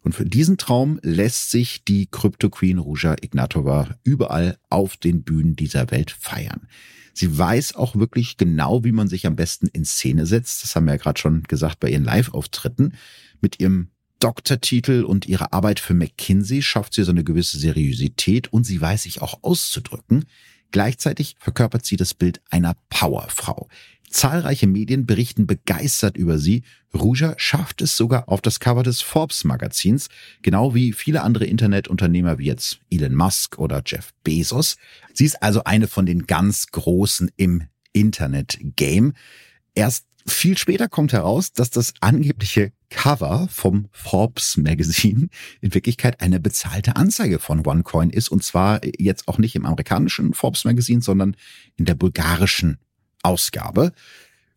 [0.01, 5.55] Und für diesen Traum lässt sich die Crypto Queen Ruja Ignatova überall auf den Bühnen
[5.55, 6.67] dieser Welt feiern.
[7.13, 10.63] Sie weiß auch wirklich genau, wie man sich am besten in Szene setzt.
[10.63, 12.93] Das haben wir ja gerade schon gesagt bei ihren Live-Auftritten.
[13.41, 18.65] Mit ihrem Doktortitel und ihre Arbeit für McKinsey schafft sie so eine gewisse Seriosität und
[18.65, 20.25] sie weiß sich auch auszudrücken.
[20.71, 23.69] Gleichzeitig verkörpert sie das Bild einer Powerfrau.
[24.09, 26.63] Zahlreiche Medien berichten begeistert über sie.
[26.93, 30.09] Ruja schafft es sogar auf das Cover des Forbes Magazins,
[30.41, 34.77] genau wie viele andere Internetunternehmer wie jetzt Elon Musk oder Jeff Bezos.
[35.13, 39.13] Sie ist also eine von den ganz Großen im Internet-Game.
[39.75, 45.29] Erst viel später kommt heraus, dass das angebliche Cover vom Forbes Magazine
[45.61, 48.29] in Wirklichkeit eine bezahlte Anzeige von OneCoin ist.
[48.29, 51.35] Und zwar jetzt auch nicht im amerikanischen Forbes Magazine, sondern
[51.77, 52.77] in der bulgarischen
[53.21, 53.93] Ausgabe.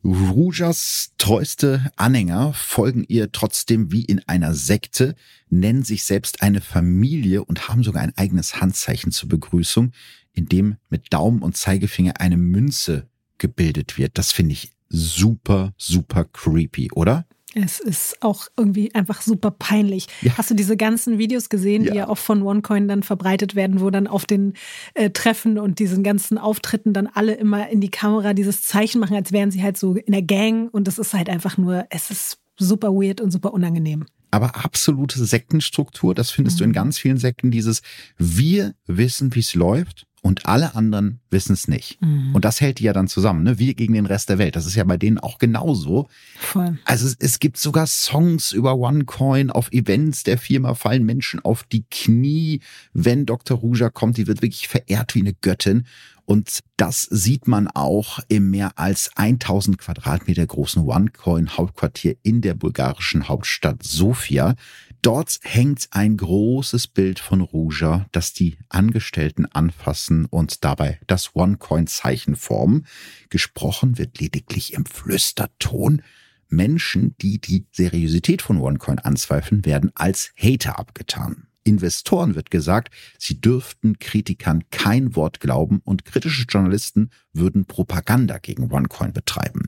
[0.05, 5.15] Rujas treueste Anhänger folgen ihr trotzdem wie in einer Sekte,
[5.49, 9.93] nennen sich selbst eine Familie und haben sogar ein eigenes Handzeichen zur Begrüßung,
[10.33, 13.09] in dem mit Daumen und Zeigefinger eine Münze
[13.39, 14.19] gebildet wird.
[14.19, 17.27] Das finde ich super, super creepy, oder?
[17.55, 20.07] Es ist auch irgendwie einfach super peinlich.
[20.23, 20.39] Ja.
[20.39, 21.91] Hast du diese ganzen Videos gesehen, ja.
[21.91, 24.55] die ja auch von OneCoin dann verbreitet werden, wo dann auf den
[24.95, 29.17] äh, Treffen und diesen ganzen Auftritten dann alle immer in die Kamera dieses Zeichen machen,
[29.17, 32.11] als wären sie halt so in der Gang und es ist halt einfach nur, es
[32.11, 34.07] ist super weird und super unangenehm.
[34.31, 36.59] Aber absolute Sektenstruktur, das findest mhm.
[36.59, 37.83] du in ganz vielen Sekten, dieses
[38.17, 42.01] wir wissen, wie es läuft und alle anderen wissen es nicht.
[42.01, 42.33] Mhm.
[42.33, 43.59] Und das hält die ja dann zusammen, ne?
[43.59, 44.55] Wir gegen den Rest der Welt.
[44.55, 46.09] Das ist ja bei denen auch genauso.
[46.39, 46.79] Voll.
[46.85, 51.65] Also es, es gibt sogar Songs über OneCoin auf Events der Firma fallen Menschen auf
[51.65, 52.61] die Knie,
[52.93, 53.59] wenn Dr.
[53.59, 54.17] Ruja kommt.
[54.17, 55.87] Die wird wirklich verehrt wie eine Göttin.
[56.25, 63.29] Und das sieht man auch im mehr als 1000 Quadratmeter großen OneCoin-Hauptquartier in der bulgarischen
[63.29, 64.55] Hauptstadt Sofia.
[65.03, 72.37] Dort hängt ein großes Bild von Ruja, das die Angestellten anfassen und dabei das OneCoin-Zeichen
[72.37, 72.87] formen.
[73.29, 76.03] Gesprochen wird lediglich im Flüsterton.
[76.49, 81.49] Menschen, die die Seriosität von OneCoin anzweifeln, werden als Hater abgetan.
[81.65, 88.71] Investoren wird gesagt, sie dürften Kritikern kein Wort glauben und kritische Journalisten würden Propaganda gegen
[88.73, 89.65] OneCoin betreiben.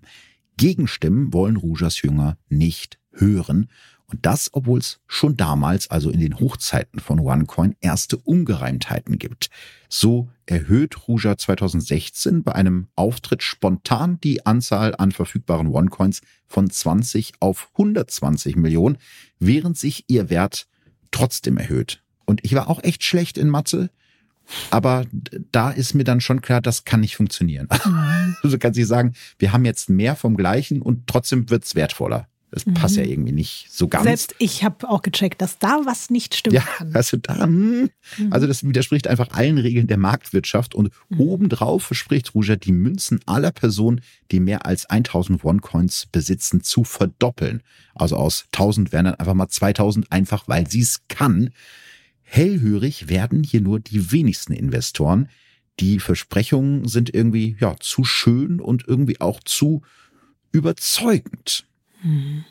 [0.57, 3.69] Gegenstimmen wollen Rujas Jünger nicht hören.
[4.15, 9.51] Und das, obwohl es schon damals, also in den Hochzeiten von OneCoin, erste Ungereimtheiten gibt.
[9.89, 17.33] So erhöht Ruja 2016 bei einem Auftritt spontan die Anzahl an verfügbaren OneCoins von 20
[17.41, 18.99] auf 120 Millionen,
[19.41, 20.69] während sich ihr Wert
[21.11, 22.05] trotzdem erhöht.
[22.25, 23.91] Und ich war auch echt schlecht in Mathe.
[24.71, 25.07] Aber
[25.51, 27.67] da ist mir dann schon klar, das kann nicht funktionieren.
[28.45, 32.29] Also kann sich sagen, wir haben jetzt mehr vom Gleichen und trotzdem wird's wertvoller.
[32.55, 32.75] Das mhm.
[32.75, 34.05] passt ja irgendwie nicht so ganz.
[34.05, 36.55] Selbst ich habe auch gecheckt, dass da was nicht stimmt.
[36.55, 37.91] Ja, also da, hm.
[38.17, 38.33] mhm.
[38.33, 41.21] also das widerspricht einfach allen Regeln der Marktwirtschaft und mhm.
[41.21, 47.61] obendrauf verspricht Ruja die Münzen aller Personen, die mehr als 1000 One-Coins besitzen, zu verdoppeln.
[47.97, 51.51] Also aus 1000 wären dann einfach mal 2000, einfach weil sie es kann.
[52.23, 55.29] Hellhörig werden hier nur die wenigsten Investoren.
[55.81, 59.83] Die Versprechungen sind irgendwie ja zu schön und irgendwie auch zu
[60.53, 61.67] überzeugend.
[62.05, 62.45] Mhm.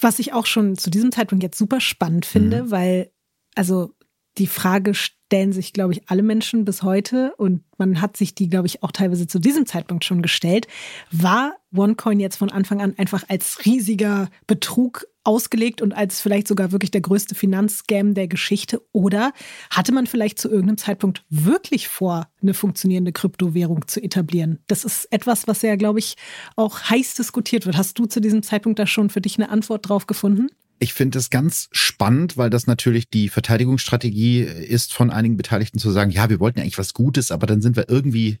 [0.00, 2.70] Was ich auch schon zu diesem Zeitpunkt jetzt super spannend finde, mhm.
[2.70, 3.10] weil
[3.54, 3.94] also
[4.38, 8.48] die Frage stellen sich, glaube ich, alle Menschen bis heute und man hat sich die,
[8.48, 10.66] glaube ich, auch teilweise zu diesem Zeitpunkt schon gestellt.
[11.10, 16.70] War OneCoin jetzt von Anfang an einfach als riesiger Betrug ausgelegt und als vielleicht sogar
[16.70, 18.80] wirklich der größte Finanzscam der Geschichte?
[18.92, 19.32] Oder
[19.70, 24.60] hatte man vielleicht zu irgendeinem Zeitpunkt wirklich vor, eine funktionierende Kryptowährung zu etablieren?
[24.68, 26.16] Das ist etwas, was ja, glaube ich,
[26.54, 27.76] auch heiß diskutiert wird.
[27.76, 30.48] Hast du zu diesem Zeitpunkt da schon für dich eine Antwort drauf gefunden?
[30.78, 35.90] Ich finde es ganz spannend, weil das natürlich die Verteidigungsstrategie ist, von einigen Beteiligten zu
[35.90, 38.38] sagen, ja, wir wollten ja eigentlich was Gutes, aber dann sind wir irgendwie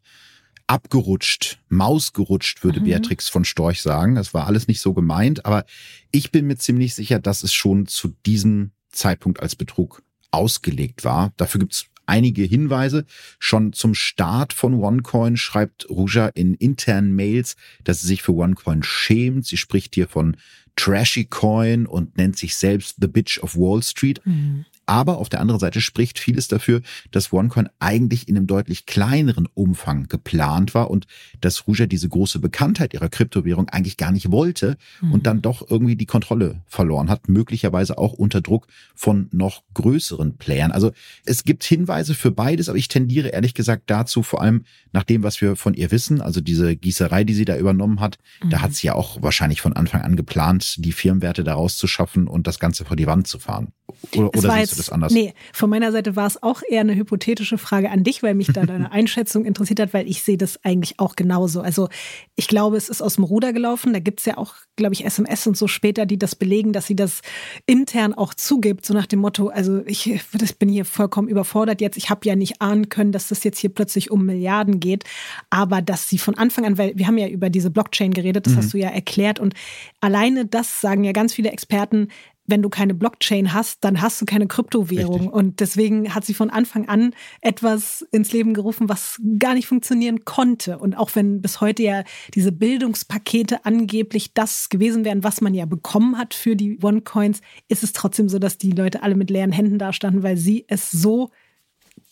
[0.66, 2.84] abgerutscht, mausgerutscht, würde mhm.
[2.84, 4.16] Beatrix von Storch sagen.
[4.16, 5.64] Das war alles nicht so gemeint, aber
[6.10, 11.32] ich bin mir ziemlich sicher, dass es schon zu diesem Zeitpunkt als Betrug ausgelegt war.
[11.36, 13.04] Dafür gibt's einige Hinweise.
[13.38, 18.82] Schon zum Start von OneCoin schreibt Ruja in internen Mails, dass sie sich für OneCoin
[18.82, 19.46] schämt.
[19.46, 20.36] Sie spricht hier von
[20.76, 24.20] Trashy Coin und nennt sich selbst The Bitch of Wall Street.
[24.24, 24.66] Mhm.
[24.86, 26.80] Aber auf der anderen Seite spricht vieles dafür,
[27.10, 31.06] dass OneCoin eigentlich in einem deutlich kleineren Umfang geplant war und
[31.40, 35.12] dass Ruja diese große Bekanntheit ihrer Kryptowährung eigentlich gar nicht wollte mhm.
[35.12, 40.36] und dann doch irgendwie die Kontrolle verloren hat, möglicherweise auch unter Druck von noch größeren
[40.36, 40.70] Playern.
[40.70, 40.92] Also
[41.24, 45.22] es gibt Hinweise für beides, aber ich tendiere ehrlich gesagt dazu, vor allem nach dem,
[45.24, 48.50] was wir von ihr wissen, also diese Gießerei, die sie da übernommen hat, mhm.
[48.50, 52.28] da hat sie ja auch wahrscheinlich von Anfang an geplant, die Firmenwerte daraus zu schaffen
[52.28, 53.72] und das Ganze vor die Wand zu fahren.
[54.14, 55.12] Oder, oder siehst du das anders?
[55.12, 58.48] Nee, von meiner Seite war es auch eher eine hypothetische Frage an dich, weil mich
[58.48, 61.60] da deine Einschätzung interessiert hat, weil ich sehe das eigentlich auch genauso.
[61.60, 61.88] Also
[62.34, 63.92] ich glaube, es ist aus dem Ruder gelaufen.
[63.92, 66.86] Da gibt es ja auch, glaube ich, SMS und so später, die das belegen, dass
[66.86, 67.22] sie das
[67.66, 71.96] intern auch zugibt, so nach dem Motto, also ich, ich bin hier vollkommen überfordert jetzt.
[71.96, 75.04] Ich habe ja nicht ahnen können, dass das jetzt hier plötzlich um Milliarden geht.
[75.50, 78.54] Aber dass sie von Anfang an, weil wir haben ja über diese Blockchain geredet, das
[78.54, 78.58] mhm.
[78.58, 79.40] hast du ja erklärt.
[79.40, 79.54] Und
[80.00, 82.08] alleine das sagen ja ganz viele Experten,
[82.46, 85.14] wenn du keine Blockchain hast, dann hast du keine Kryptowährung.
[85.14, 85.32] Richtig.
[85.32, 90.24] Und deswegen hat sie von Anfang an etwas ins Leben gerufen, was gar nicht funktionieren
[90.24, 90.78] konnte.
[90.78, 95.66] Und auch wenn bis heute ja diese Bildungspakete angeblich das gewesen wären, was man ja
[95.66, 99.52] bekommen hat für die OneCoins, ist es trotzdem so, dass die Leute alle mit leeren
[99.52, 101.30] Händen dastanden, weil sie es so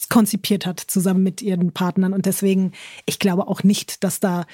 [0.08, 2.12] konzipiert hat, zusammen mit ihren Partnern.
[2.12, 2.72] Und deswegen,
[3.06, 4.46] ich glaube auch nicht, dass da,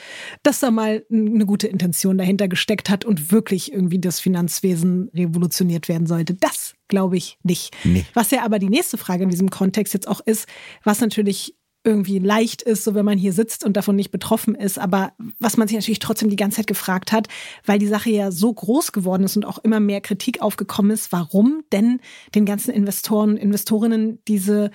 [0.43, 5.89] dass da mal eine gute Intention dahinter gesteckt hat und wirklich irgendwie das Finanzwesen revolutioniert
[5.89, 6.35] werden sollte.
[6.35, 7.77] Das glaube ich nicht.
[7.85, 8.05] Nee.
[8.15, 10.47] Was ja aber die nächste Frage in diesem Kontext jetzt auch ist,
[10.85, 14.79] was natürlich irgendwie leicht ist, so wenn man hier sitzt und davon nicht betroffen ist,
[14.79, 17.29] aber was man sich natürlich trotzdem die ganze Zeit gefragt hat,
[17.65, 21.11] weil die Sache ja so groß geworden ist und auch immer mehr Kritik aufgekommen ist,
[21.11, 22.01] warum denn
[22.35, 24.71] den ganzen Investoren, Investorinnen diese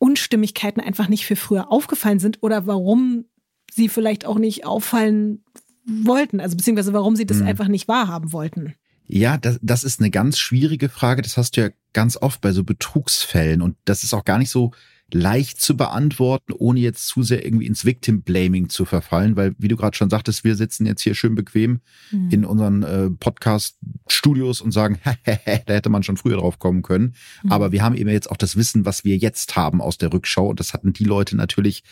[0.00, 3.26] Unstimmigkeiten einfach nicht für früher aufgefallen sind oder warum
[3.70, 5.44] sie vielleicht auch nicht auffallen
[5.84, 7.46] wollten, also beziehungsweise warum sie das mhm.
[7.46, 8.74] einfach nicht wahrhaben wollten.
[9.06, 11.20] Ja, das, das ist eine ganz schwierige Frage.
[11.20, 14.50] Das hast du ja ganz oft bei so Betrugsfällen und das ist auch gar nicht
[14.50, 14.72] so
[15.12, 19.68] leicht zu beantworten, ohne jetzt zu sehr irgendwie ins Victim Blaming zu verfallen, weil wie
[19.68, 21.80] du gerade schon sagtest, wir sitzen jetzt hier schön bequem
[22.10, 22.30] mhm.
[22.30, 23.76] in unseren äh, Podcast
[24.08, 27.52] Studios und sagen, da hätte man schon früher drauf kommen können, mhm.
[27.52, 30.48] aber wir haben eben jetzt auch das Wissen, was wir jetzt haben aus der Rückschau
[30.48, 31.82] und das hatten die Leute natürlich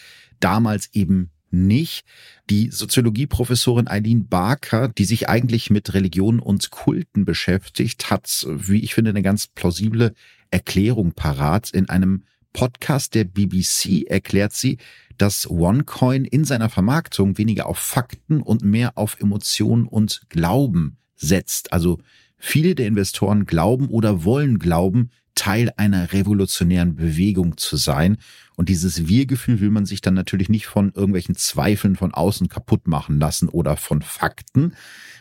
[0.40, 2.04] damals eben nicht.
[2.50, 8.94] Die Soziologieprofessorin Eileen Barker, die sich eigentlich mit Religion und Kulten beschäftigt, hat, wie ich
[8.94, 10.14] finde, eine ganz plausible
[10.50, 11.70] Erklärung parat.
[11.70, 12.24] In einem
[12.58, 14.78] Podcast der BBC erklärt sie,
[15.16, 21.72] dass OneCoin in seiner Vermarktung weniger auf Fakten und mehr auf Emotionen und Glauben setzt.
[21.72, 22.00] Also
[22.36, 28.18] viele der Investoren glauben oder wollen glauben, Teil einer revolutionären Bewegung zu sein.
[28.58, 32.88] Und dieses Wir-Gefühl will man sich dann natürlich nicht von irgendwelchen Zweifeln von außen kaputt
[32.88, 34.74] machen lassen oder von Fakten.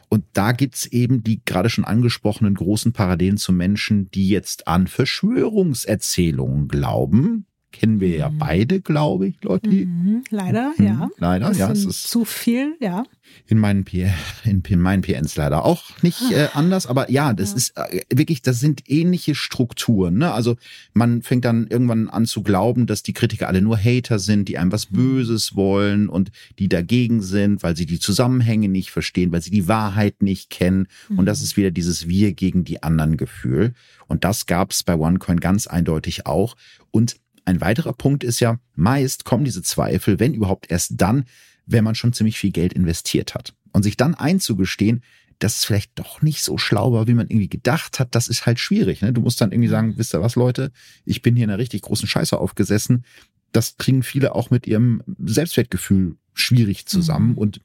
[0.10, 4.88] Und da gibt's eben die gerade schon angesprochenen großen Parallelen zu Menschen, die jetzt an
[4.88, 7.46] Verschwörungserzählungen glauben,
[7.78, 8.40] kennen wir ja mhm.
[8.40, 9.70] beide, glaube ich, Leute.
[9.70, 11.10] Mhm, leider, mhm, ja.
[11.18, 11.72] Leider, ja.
[11.72, 13.04] Es ist zu viel, ja.
[13.46, 14.10] In meinen, P
[14.46, 16.58] in, in meinen PNs leider auch nicht äh, ah.
[16.58, 17.58] anders, aber ja, das ja.
[17.58, 20.18] ist äh, wirklich, das sind ähnliche Strukturen.
[20.18, 20.32] Ne?
[20.32, 20.56] Also
[20.94, 24.58] man fängt dann irgendwann an zu glauben, dass die Kritiker alle nur Hater sind, die
[24.58, 24.96] einem was mhm.
[24.96, 29.68] Böses wollen und die dagegen sind, weil sie die Zusammenhänge nicht verstehen, weil sie die
[29.68, 30.88] Wahrheit nicht kennen.
[31.10, 31.20] Mhm.
[31.20, 31.44] Und das mhm.
[31.44, 33.74] ist wieder dieses Wir gegen die anderen Gefühl.
[34.08, 36.56] Und das gab es bei OneCoin ganz eindeutig auch.
[36.92, 37.18] Und
[37.48, 41.24] ein weiterer Punkt ist ja, meist kommen diese Zweifel, wenn überhaupt erst dann,
[41.66, 43.54] wenn man schon ziemlich viel Geld investiert hat.
[43.72, 45.02] Und sich dann einzugestehen,
[45.40, 48.46] dass es vielleicht doch nicht so schlau war, wie man irgendwie gedacht hat, das ist
[48.46, 49.02] halt schwierig.
[49.02, 49.14] Ne?
[49.14, 50.72] Du musst dann irgendwie sagen, wisst ihr was, Leute,
[51.06, 53.06] ich bin hier in einer richtig großen Scheiße aufgesessen.
[53.54, 57.32] Das kriegen viele auch mit ihrem Selbstwertgefühl schwierig zusammen.
[57.32, 57.38] Mhm.
[57.38, 57.62] Und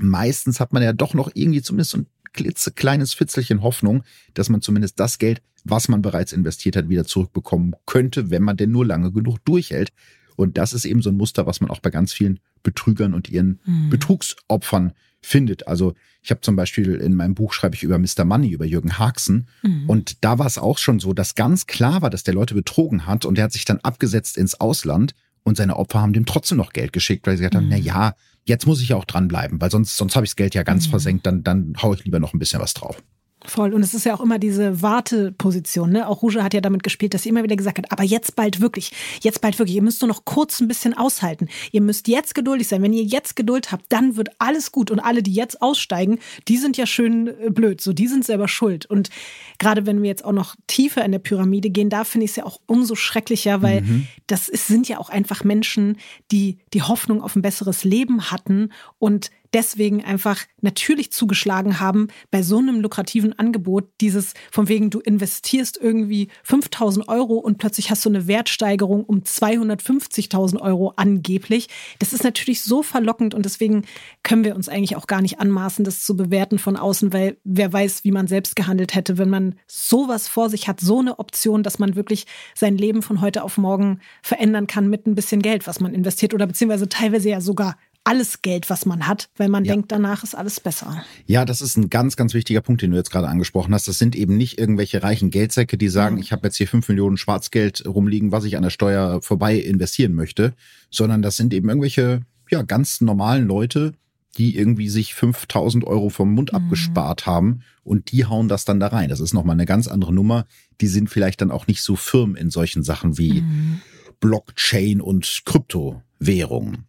[0.00, 4.04] meistens hat man ja doch noch irgendwie zumindest so ein klitzekleines Fitzelchen Hoffnung,
[4.34, 8.56] dass man zumindest das Geld was man bereits investiert hat, wieder zurückbekommen könnte, wenn man
[8.56, 9.92] denn nur lange genug durchhält.
[10.36, 13.30] Und das ist eben so ein Muster, was man auch bei ganz vielen Betrügern und
[13.30, 13.90] ihren mhm.
[13.90, 15.66] Betrugsopfern findet.
[15.66, 18.24] Also ich habe zum Beispiel in meinem Buch schreibe ich über Mr.
[18.24, 19.48] Money, über Jürgen Haxen.
[19.62, 19.88] Mhm.
[19.88, 23.06] Und da war es auch schon so, dass ganz klar war, dass der Leute betrogen
[23.06, 25.14] hat und der hat sich dann abgesetzt ins Ausland
[25.44, 27.70] und seine Opfer haben dem trotzdem noch Geld geschickt, weil sie gesagt haben, mhm.
[27.70, 28.14] na ja,
[28.44, 30.90] jetzt muss ich auch dranbleiben, weil sonst, sonst habe ich das Geld ja ganz mhm.
[30.90, 33.02] versenkt, dann, dann hau ich lieber noch ein bisschen was drauf.
[33.46, 33.74] Voll.
[33.74, 35.90] Und es ist ja auch immer diese Warteposition.
[35.90, 36.08] Ne?
[36.08, 38.60] Auch Rouge hat ja damit gespielt, dass sie immer wieder gesagt hat, aber jetzt bald
[38.60, 39.76] wirklich, jetzt bald wirklich.
[39.76, 41.48] Ihr müsst nur noch kurz ein bisschen aushalten.
[41.70, 42.82] Ihr müsst jetzt geduldig sein.
[42.82, 44.90] Wenn ihr jetzt Geduld habt, dann wird alles gut.
[44.90, 47.80] Und alle, die jetzt aussteigen, die sind ja schön äh, blöd.
[47.82, 48.86] So, die sind selber schuld.
[48.86, 49.10] Und
[49.58, 52.36] gerade wenn wir jetzt auch noch tiefer in der Pyramide gehen, da finde ich es
[52.36, 54.06] ja auch umso schrecklicher, weil mhm.
[54.26, 55.98] das ist, sind ja auch einfach Menschen,
[56.32, 62.42] die die Hoffnung auf ein besseres Leben hatten und deswegen einfach natürlich zugeschlagen haben bei
[62.42, 68.04] so einem lukrativen Angebot, dieses von wegen, du investierst irgendwie 5000 Euro und plötzlich hast
[68.04, 71.68] du eine Wertsteigerung um 250.000 Euro angeblich.
[72.00, 73.84] Das ist natürlich so verlockend und deswegen
[74.22, 77.72] können wir uns eigentlich auch gar nicht anmaßen, das zu bewerten von außen, weil wer
[77.72, 81.62] weiß, wie man selbst gehandelt hätte, wenn man sowas vor sich hat, so eine Option,
[81.62, 85.66] dass man wirklich sein Leben von heute auf morgen verändern kann mit ein bisschen Geld,
[85.68, 89.64] was man investiert oder beziehungsweise teilweise ja sogar alles Geld, was man hat, weil man
[89.64, 89.72] ja.
[89.72, 91.02] denkt, danach ist alles besser.
[91.26, 93.88] Ja, das ist ein ganz, ganz wichtiger Punkt, den du jetzt gerade angesprochen hast.
[93.88, 96.20] Das sind eben nicht irgendwelche reichen Geldsäcke, die sagen, mhm.
[96.20, 100.12] ich habe jetzt hier fünf Millionen Schwarzgeld rumliegen, was ich an der Steuer vorbei investieren
[100.12, 100.52] möchte,
[100.90, 103.94] sondern das sind eben irgendwelche, ja, ganz normalen Leute,
[104.36, 106.58] die irgendwie sich 5000 Euro vom Mund mhm.
[106.58, 109.08] abgespart haben und die hauen das dann da rein.
[109.08, 110.46] Das ist nochmal eine ganz andere Nummer.
[110.80, 113.80] Die sind vielleicht dann auch nicht so firm in solchen Sachen wie mhm.
[114.20, 116.84] Blockchain und Kryptowährungen.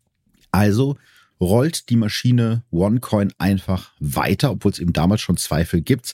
[0.55, 0.95] Also
[1.41, 6.13] rollt die Maschine OneCoin einfach weiter, obwohl es eben damals schon Zweifel gibt.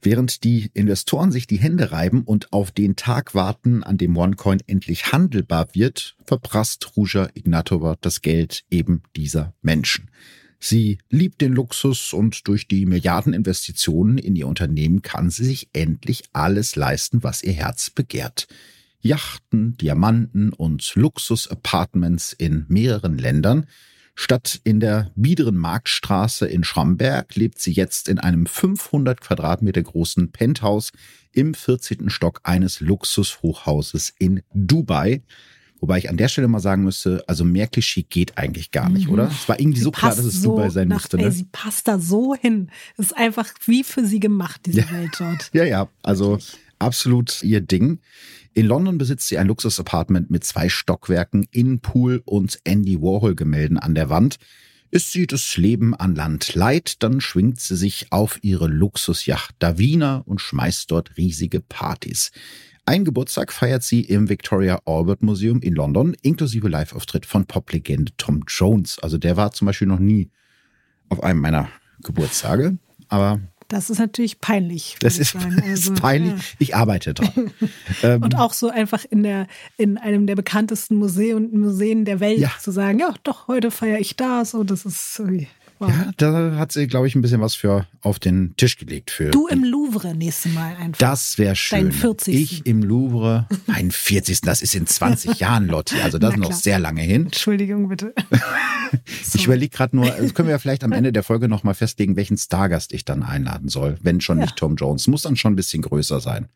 [0.00, 4.60] Während die Investoren sich die Hände reiben und auf den Tag warten, an dem OneCoin
[4.66, 10.10] endlich handelbar wird, verprasst Ruja Ignatova das Geld eben dieser Menschen.
[10.58, 16.22] Sie liebt den Luxus und durch die Milliardeninvestitionen in ihr Unternehmen kann sie sich endlich
[16.32, 18.46] alles leisten, was ihr Herz begehrt.
[19.04, 23.66] Yachten, Diamanten und Luxus-Apartments in mehreren Ländern.
[24.16, 30.32] Statt in der biederen Marktstraße in Schramberg lebt sie jetzt in einem 500 Quadratmeter großen
[30.32, 30.92] Penthouse
[31.32, 32.08] im 14.
[32.10, 35.22] Stock eines Luxushochhauses in Dubai.
[35.80, 39.08] Wobei ich an der Stelle mal sagen müsste, also mehr Klischee geht eigentlich gar nicht,
[39.08, 39.12] mhm.
[39.12, 39.26] oder?
[39.26, 41.18] Es war irgendwie sie so klar, dass es so Dubai sein nach, müsste.
[41.18, 41.24] Ne?
[41.24, 42.70] Ey, sie passt da so hin.
[42.96, 44.90] Es ist einfach wie für sie gemacht, diese ja.
[44.92, 45.50] Welt dort.
[45.52, 46.38] Ja, ja, also
[46.78, 48.00] absolut ihr Ding.
[48.52, 54.08] In London besitzt sie ein Luxusapartment mit zwei Stockwerken, Innenpool und Andy Warhol-Gemälden an der
[54.10, 54.36] Wand.
[54.90, 60.18] Ist sie das Leben an Land leid, dann schwingt sie sich auf ihre Luxusjacht Davina
[60.18, 62.30] und schmeißt dort riesige Partys.
[62.86, 68.44] Ein Geburtstag feiert sie im Victoria Albert Museum in London, inklusive Live-Auftritt von Poplegende Tom
[68.46, 68.98] Jones.
[69.00, 70.30] Also der war zum Beispiel noch nie
[71.08, 71.70] auf einem meiner
[72.02, 72.76] Geburtstage,
[73.08, 73.40] aber
[73.74, 74.96] das ist natürlich peinlich.
[75.00, 76.32] Das ist, also, ist, peinlich.
[76.32, 76.56] Ja.
[76.58, 77.50] Ich arbeite dran.
[78.02, 79.46] Ähm, und auch so einfach in der
[79.76, 82.50] in einem der bekanntesten Museen, Museen der Welt ja.
[82.60, 84.50] zu sagen, ja, doch, heute feiere ich das.
[84.50, 85.48] So, das ist irgendwie
[85.86, 85.90] Wow.
[85.90, 89.10] Ja, da hat sie, glaube ich, ein bisschen was für auf den Tisch gelegt.
[89.10, 90.98] Für du im Louvre nächstes Mal einfach.
[90.98, 91.80] Das wäre schön.
[91.80, 92.34] Dein 40.
[92.34, 94.40] Ich im Louvre, mein 40.
[94.42, 96.00] Das ist in 20 Jahren, Lotti.
[96.02, 97.26] Also das ist noch sehr lange hin.
[97.26, 98.14] Entschuldigung, bitte.
[99.34, 102.16] ich überlege gerade nur, das können wir ja vielleicht am Ende der Folge nochmal festlegen,
[102.16, 103.96] welchen Stargast ich dann einladen soll.
[104.02, 104.44] Wenn schon ja.
[104.44, 105.06] nicht Tom Jones.
[105.06, 106.48] Muss dann schon ein bisschen größer sein.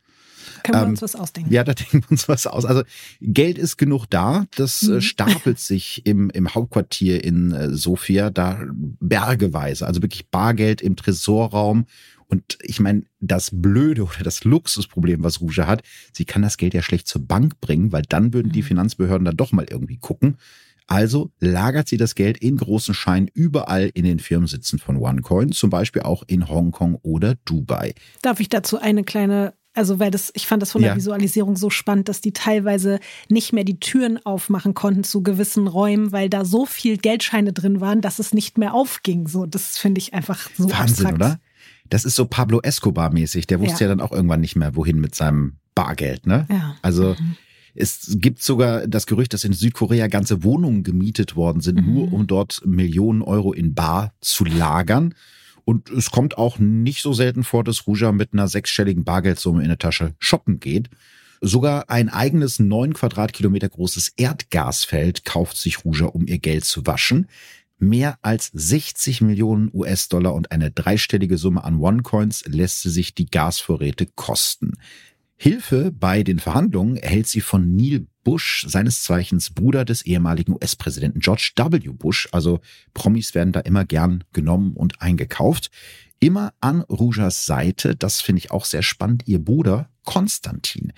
[0.68, 1.52] Können wir ähm, uns was ausdenken?
[1.52, 2.64] Ja, da denken wir uns was aus.
[2.64, 2.82] Also
[3.20, 4.46] Geld ist genug da.
[4.56, 5.00] Das äh, mhm.
[5.00, 9.86] stapelt sich im, im Hauptquartier in äh, Sofia da bergeweise.
[9.86, 11.86] Also wirklich Bargeld im Tresorraum.
[12.26, 16.74] Und ich meine, das Blöde oder das Luxusproblem, was Rouge hat, sie kann das Geld
[16.74, 18.66] ja schlecht zur Bank bringen, weil dann würden die mhm.
[18.66, 20.36] Finanzbehörden da doch mal irgendwie gucken.
[20.86, 25.68] Also lagert sie das Geld in großen Scheinen überall in den Firmensitzen von OneCoin, zum
[25.68, 27.94] Beispiel auch in Hongkong oder Dubai.
[28.22, 30.96] Darf ich dazu eine kleine also, weil das, ich fand das von der ja.
[30.96, 32.98] Visualisierung so spannend, dass die teilweise
[33.28, 37.80] nicht mehr die Türen aufmachen konnten zu gewissen Räumen, weil da so viel Geldscheine drin
[37.80, 39.28] waren, dass es nicht mehr aufging.
[39.28, 41.14] So, das finde ich einfach so Wahnsinn, abstrakt.
[41.14, 41.40] oder?
[41.88, 43.46] Das ist so Pablo Escobar-mäßig.
[43.46, 43.90] Der wusste ja.
[43.90, 43.96] ja.
[43.96, 46.46] dann auch irgendwann nicht mehr, wohin mit seinem Bargeld, ne?
[46.50, 46.76] Ja.
[46.82, 47.14] Also.
[47.18, 47.36] Mhm.
[47.80, 51.94] Es gibt sogar das Gerücht, dass in Südkorea ganze Wohnungen gemietet worden sind, mhm.
[51.94, 55.14] nur um dort Millionen Euro in Bar zu lagern.
[55.68, 59.68] Und es kommt auch nicht so selten vor, dass Ruja mit einer sechsstelligen Bargeldsumme in
[59.68, 60.88] der Tasche shoppen geht.
[61.42, 67.26] Sogar ein eigenes neun Quadratkilometer großes Erdgasfeld kauft sich Ruja, um ihr Geld zu waschen.
[67.78, 73.26] Mehr als 60 Millionen US-Dollar und eine dreistellige Summe an OneCoins lässt sie sich die
[73.26, 74.72] Gasvorräte kosten.
[75.36, 81.20] Hilfe bei den Verhandlungen erhält sie von Neil Bush, seines Zeichens Bruder des ehemaligen US-Präsidenten
[81.20, 81.78] George W.
[81.94, 82.28] Bush.
[82.30, 82.60] Also
[82.92, 85.70] Promis werden da immer gern genommen und eingekauft.
[86.20, 90.92] Immer an Rujas Seite, das finde ich auch sehr spannend, ihr Bruder Konstantin.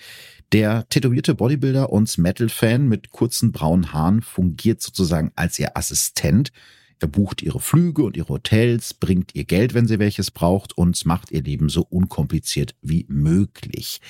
[0.51, 6.51] Der tätowierte Bodybuilder und Metal-Fan mit kurzen braunen Haaren fungiert sozusagen als ihr Assistent.
[6.99, 11.05] Er bucht ihre Flüge und ihre Hotels, bringt ihr Geld, wenn sie welches braucht und
[11.05, 14.01] macht ihr Leben so unkompliziert wie möglich.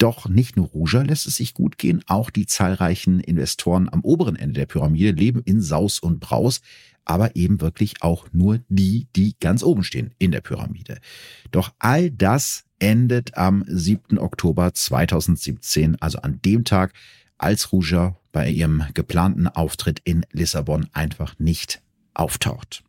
[0.00, 4.34] Doch nicht nur Ruja lässt es sich gut gehen, auch die zahlreichen Investoren am oberen
[4.34, 6.62] Ende der Pyramide leben in Saus und Braus,
[7.04, 11.00] aber eben wirklich auch nur die, die ganz oben stehen in der Pyramide.
[11.50, 14.18] Doch all das endet am 7.
[14.18, 16.94] Oktober 2017, also an dem Tag,
[17.36, 21.82] als Ruja bei ihrem geplanten Auftritt in Lissabon einfach nicht
[22.14, 22.84] auftaucht.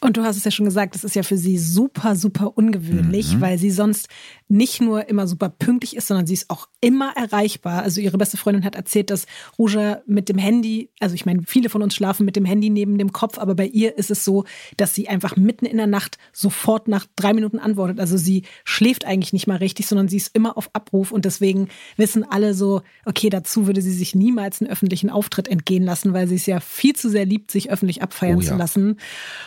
[0.00, 3.34] Und du hast es ja schon gesagt, das ist ja für sie super, super ungewöhnlich,
[3.34, 3.40] mhm.
[3.40, 4.08] weil sie sonst
[4.48, 7.82] nicht nur immer super pünktlich ist, sondern sie ist auch immer erreichbar.
[7.82, 9.26] Also ihre beste Freundin hat erzählt, dass
[9.58, 12.98] Ruja mit dem Handy, also ich meine, viele von uns schlafen mit dem Handy neben
[12.98, 14.44] dem Kopf, aber bei ihr ist es so,
[14.76, 17.98] dass sie einfach mitten in der Nacht sofort nach drei Minuten antwortet.
[17.98, 21.68] Also sie schläft eigentlich nicht mal richtig, sondern sie ist immer auf Abruf und deswegen
[21.96, 26.28] wissen alle so, okay, dazu würde sie sich niemals einen öffentlichen Auftritt entgehen lassen, weil
[26.28, 28.48] sie es ja viel zu sehr liebt, sich öffentlich abfeiern oh ja.
[28.48, 28.98] zu lassen.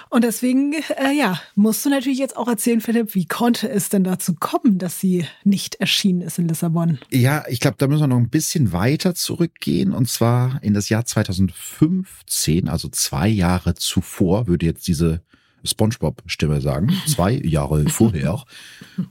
[0.09, 4.03] Und deswegen, äh, ja, musst du natürlich jetzt auch erzählen, Philipp, wie konnte es denn
[4.03, 6.97] dazu kommen, dass dass sie nicht erschienen ist in Lissabon.
[7.11, 10.89] Ja, ich glaube, da müssen wir noch ein bisschen weiter zurückgehen und zwar in das
[10.89, 15.21] Jahr 2015, also zwei Jahre zuvor, würde jetzt diese
[15.63, 18.43] SpongeBob-Stimme sagen, zwei Jahre vorher.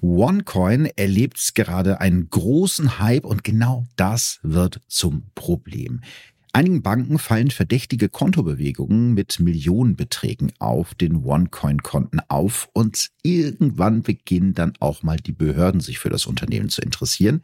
[0.00, 6.00] OneCoin erlebt gerade einen großen Hype und genau das wird zum Problem.
[6.52, 14.72] Einigen Banken fallen verdächtige Kontobewegungen mit Millionenbeträgen auf den OneCoin-Konten auf und irgendwann beginnen dann
[14.80, 17.42] auch mal die Behörden sich für das Unternehmen zu interessieren.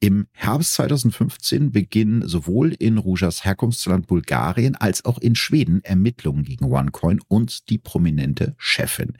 [0.00, 6.66] Im Herbst 2015 beginnen sowohl in Rujas Herkunftsland Bulgarien als auch in Schweden Ermittlungen gegen
[6.66, 9.14] OneCoin und die prominente Chefin.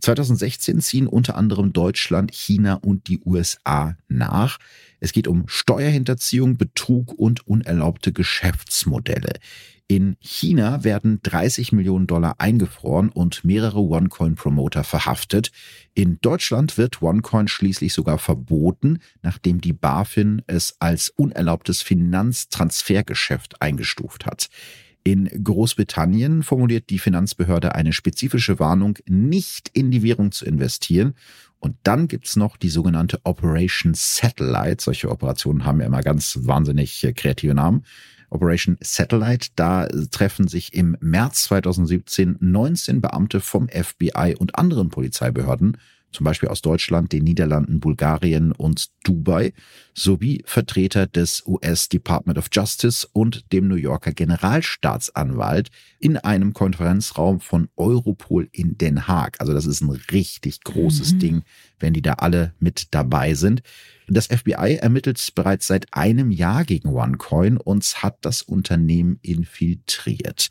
[0.00, 4.58] 2016 ziehen unter anderem Deutschland, China und die USA nach.
[4.98, 9.34] Es geht um Steuerhinterziehung, Betrug und unerlaubte Geschäftsmodelle.
[9.90, 15.50] In China werden 30 Millionen Dollar eingefroren und mehrere OneCoin-Promoter verhaftet.
[15.94, 24.26] In Deutschland wird OneCoin schließlich sogar verboten, nachdem die BaFin es als unerlaubtes Finanztransfergeschäft eingestuft
[24.26, 24.48] hat.
[25.02, 31.14] In Großbritannien formuliert die Finanzbehörde eine spezifische Warnung, nicht in die Währung zu investieren.
[31.58, 34.82] Und dann gibt's noch die sogenannte Operation Satellite.
[34.82, 37.84] Solche Operationen haben ja immer ganz wahnsinnig äh, kreative Namen.
[38.30, 45.76] Operation Satellite, da treffen sich im März 2017 19 Beamte vom FBI und anderen Polizeibehörden
[46.12, 49.52] zum Beispiel aus Deutschland, den Niederlanden, Bulgarien und Dubai,
[49.94, 57.40] sowie Vertreter des US Department of Justice und dem New Yorker Generalstaatsanwalt in einem Konferenzraum
[57.40, 59.36] von Europol in Den Haag.
[59.40, 61.18] Also das ist ein richtig großes mhm.
[61.18, 61.42] Ding,
[61.78, 63.62] wenn die da alle mit dabei sind.
[64.08, 70.48] Das FBI ermittelt bereits seit einem Jahr gegen OneCoin und hat das Unternehmen infiltriert.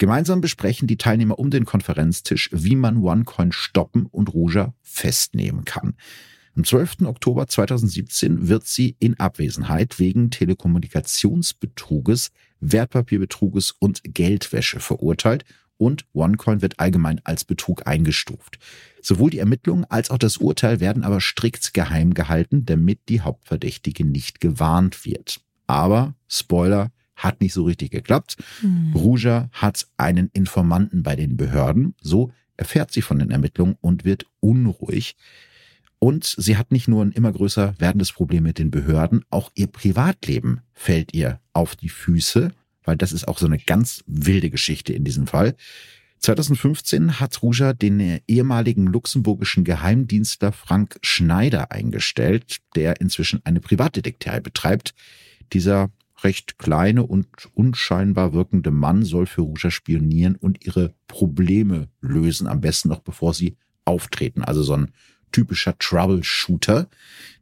[0.00, 5.92] Gemeinsam besprechen die Teilnehmer um den Konferenztisch, wie man OneCoin stoppen und Ruja festnehmen kann.
[6.56, 7.02] Am 12.
[7.02, 12.30] Oktober 2017 wird sie in Abwesenheit wegen Telekommunikationsbetruges,
[12.60, 15.44] Wertpapierbetruges und Geldwäsche verurteilt
[15.76, 18.58] und OneCoin wird allgemein als Betrug eingestuft.
[19.02, 24.06] Sowohl die Ermittlungen als auch das Urteil werden aber strikt geheim gehalten, damit die Hauptverdächtige
[24.06, 25.42] nicht gewarnt wird.
[25.66, 26.90] Aber, Spoiler,
[27.22, 28.36] hat nicht so richtig geklappt.
[28.62, 28.92] Mhm.
[28.94, 31.94] Ruja hat einen Informanten bei den Behörden.
[32.00, 35.16] So erfährt sie von den Ermittlungen und wird unruhig.
[35.98, 39.66] Und sie hat nicht nur ein immer größer werdendes Problem mit den Behörden, auch ihr
[39.66, 42.52] Privatleben fällt ihr auf die Füße,
[42.84, 45.54] weil das ist auch so eine ganz wilde Geschichte in diesem Fall.
[46.20, 54.94] 2015 hat Ruja den ehemaligen luxemburgischen Geheimdienstler Frank Schneider eingestellt, der inzwischen eine Privatdetektei betreibt.
[55.52, 55.90] Dieser
[56.24, 62.60] recht kleine und unscheinbar wirkende Mann soll für Ruja spionieren und ihre Probleme lösen, am
[62.60, 64.42] besten noch bevor sie auftreten.
[64.42, 64.92] Also so ein
[65.32, 66.88] typischer Troubleshooter.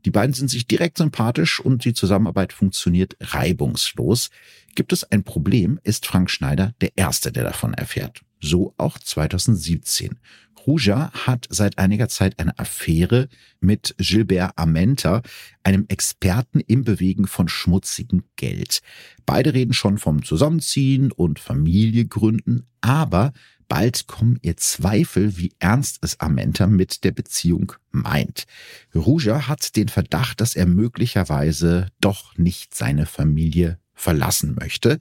[0.05, 4.31] Die beiden sind sich direkt sympathisch und die Zusammenarbeit funktioniert reibungslos.
[4.75, 8.21] Gibt es ein Problem, ist Frank Schneider der Erste, der davon erfährt.
[8.41, 10.19] So auch 2017.
[10.67, 13.29] Ruja hat seit einiger Zeit eine Affäre
[13.61, 15.23] mit Gilbert Amenta,
[15.63, 18.81] einem Experten im Bewegen von schmutzigem Geld.
[19.27, 23.33] Beide reden schon vom Zusammenziehen und Familie gründen, aber
[23.69, 28.47] bald kommen ihr Zweifel, wie ernst es Amenta mit der Beziehung meint.
[28.95, 35.01] Ruja hat den Verdacht, dass er möglicherweise doch nicht seine Familie verlassen möchte.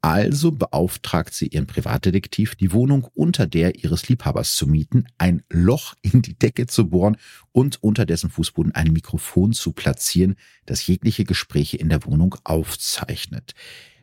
[0.00, 5.94] Also beauftragt sie ihren Privatdetektiv, die Wohnung unter der ihres Liebhabers zu mieten, ein Loch
[6.02, 7.16] in die Decke zu bohren
[7.50, 10.36] und unter dessen Fußboden ein Mikrofon zu platzieren,
[10.66, 13.54] das jegliche Gespräche in der Wohnung aufzeichnet.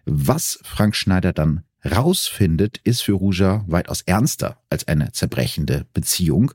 [0.04, 6.52] Was Frank Schneider dann rausfindet, ist für Ruja weitaus ernster als eine zerbrechende Beziehung.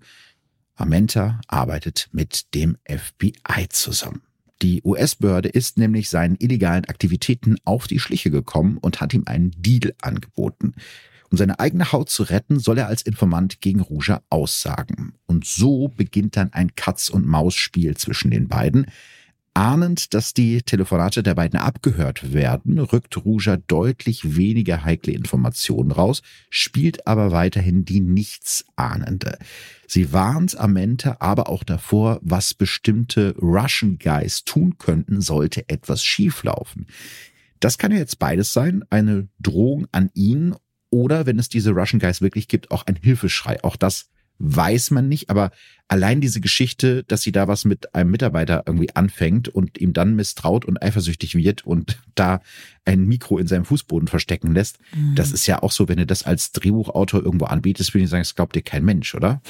[0.75, 4.23] Amenta arbeitet mit dem FBI zusammen.
[4.63, 9.53] Die US-Behörde ist nämlich seinen illegalen Aktivitäten auf die Schliche gekommen und hat ihm einen
[9.57, 10.75] Deal angeboten.
[11.31, 15.15] Um seine eigene Haut zu retten, soll er als Informant gegen Ruja aussagen.
[15.27, 18.87] Und so beginnt dann ein Katz-und-Maus-Spiel zwischen den beiden.
[19.55, 26.23] Ahnend, dass die Telefonate der beiden abgehört werden, rückt Ruja deutlich weniger heikle Informationen raus,
[26.51, 29.39] spielt aber weiterhin die Nichtsahnende.
[29.89, 36.87] Sie warnt Amenta aber auch davor, was bestimmte Russian Guys tun könnten, sollte etwas schieflaufen.
[37.59, 40.55] Das kann ja jetzt beides sein, eine Drohung an ihn
[40.91, 43.63] oder, wenn es diese Russian Guys wirklich gibt, auch ein Hilfeschrei.
[43.65, 44.10] Auch das
[44.41, 45.53] weiß man nicht, aber
[45.87, 50.17] allein diese Geschichte, dass sie da was mit einem Mitarbeiter irgendwie anfängt und ihm dann
[50.17, 52.41] misstraut und eifersüchtig wird und da
[52.87, 55.15] ein Mikro in seinem Fußboden verstecken lässt, mhm.
[55.15, 58.23] das ist ja auch so, wenn du das als Drehbuchautor irgendwo anbietest, würde ich sagen,
[58.23, 59.41] das glaubt dir kein Mensch, oder?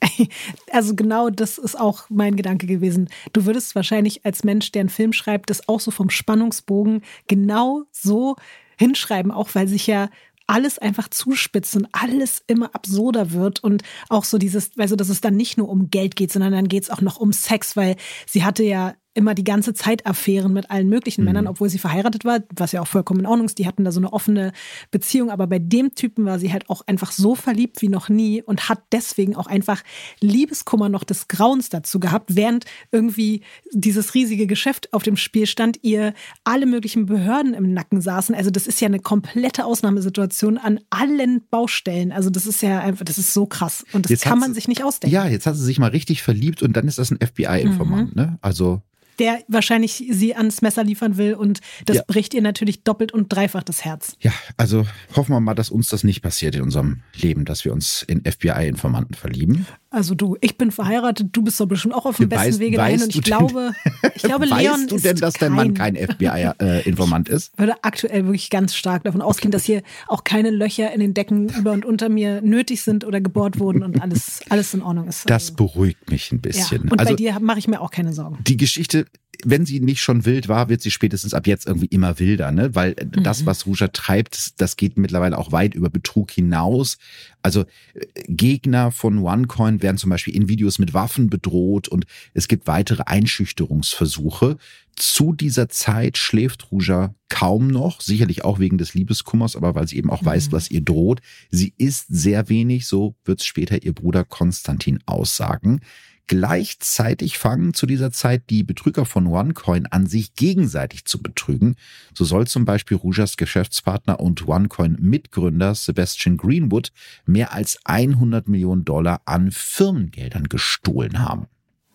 [0.70, 3.08] Also genau das ist auch mein Gedanke gewesen.
[3.32, 7.84] Du würdest wahrscheinlich als Mensch, der einen Film schreibt, das auch so vom Spannungsbogen genau
[7.92, 8.36] so
[8.76, 10.10] hinschreiben, auch weil sich ja
[10.46, 15.20] alles einfach zuspitzt und alles immer absurder wird und auch so dieses, also dass es
[15.20, 17.96] dann nicht nur um Geld geht, sondern dann geht es auch noch um Sex, weil
[18.26, 21.26] sie hatte ja immer die ganze Zeit Affären mit allen möglichen mhm.
[21.26, 23.58] Männern, obwohl sie verheiratet war, was ja auch vollkommen in Ordnung ist.
[23.58, 24.52] Die hatten da so eine offene
[24.90, 28.42] Beziehung, aber bei dem Typen war sie halt auch einfach so verliebt wie noch nie
[28.42, 29.82] und hat deswegen auch einfach
[30.20, 33.42] Liebeskummer noch des Grauens dazu gehabt, während irgendwie
[33.72, 36.12] dieses riesige Geschäft auf dem Spiel stand, ihr
[36.42, 38.34] alle möglichen Behörden im Nacken saßen.
[38.34, 42.10] Also das ist ja eine komplette Ausnahmesituation an allen Baustellen.
[42.10, 44.66] Also das ist ja einfach, das ist so krass und das jetzt kann man sich
[44.66, 45.14] nicht ausdenken.
[45.14, 48.22] Ja, jetzt hat sie sich mal richtig verliebt und dann ist das ein FBI-Informant, mhm.
[48.22, 48.38] ne?
[48.40, 48.82] Also
[49.18, 52.02] der wahrscheinlich sie ans Messer liefern will und das ja.
[52.06, 54.16] bricht ihr natürlich doppelt und dreifach das Herz.
[54.20, 57.72] Ja, also hoffen wir mal, dass uns das nicht passiert in unserem Leben, dass wir
[57.72, 59.66] uns in FBI-Informanten verlieben.
[59.94, 62.76] Also du, ich bin verheiratet, du bist doch bestimmt auch auf dem besten weißt, Wege
[62.78, 63.72] dahin und ich glaube,
[64.14, 67.52] ich glaube, weißt Leon du denn, dass dein Mann kein FBI-Informant ist?
[67.52, 69.56] Ich würde aktuell wirklich ganz stark davon ausgehen, okay.
[69.56, 73.20] dass hier auch keine Löcher in den Decken über und unter mir nötig sind oder
[73.20, 75.30] gebohrt wurden und alles, alles in Ordnung ist.
[75.30, 76.84] Das beruhigt mich ein bisschen.
[76.86, 78.38] Ja, und also, bei dir mache ich mir auch keine Sorgen.
[78.44, 79.06] Die Geschichte
[79.44, 82.74] wenn sie nicht schon wild war, wird sie spätestens ab jetzt irgendwie immer wilder, ne?
[82.74, 83.22] Weil mhm.
[83.22, 86.98] das, was Ruja treibt, das geht mittlerweile auch weit über Betrug hinaus.
[87.42, 87.62] Also
[87.94, 92.66] äh, Gegner von OneCoin werden zum Beispiel in Videos mit Waffen bedroht und es gibt
[92.66, 94.56] weitere Einschüchterungsversuche.
[94.96, 99.96] Zu dieser Zeit schläft Ruja kaum noch, sicherlich auch wegen des Liebeskummers, aber weil sie
[99.96, 100.26] eben auch mhm.
[100.26, 101.20] weiß, was ihr droht.
[101.50, 105.80] Sie isst sehr wenig, so wird es später ihr Bruder Konstantin aussagen.
[106.26, 111.76] Gleichzeitig fangen zu dieser Zeit die Betrüger von OneCoin an, sich gegenseitig zu betrügen.
[112.14, 116.92] So soll zum Beispiel Rujas Geschäftspartner und OneCoin-Mitgründer Sebastian Greenwood
[117.26, 121.46] mehr als 100 Millionen Dollar an Firmengeldern gestohlen haben.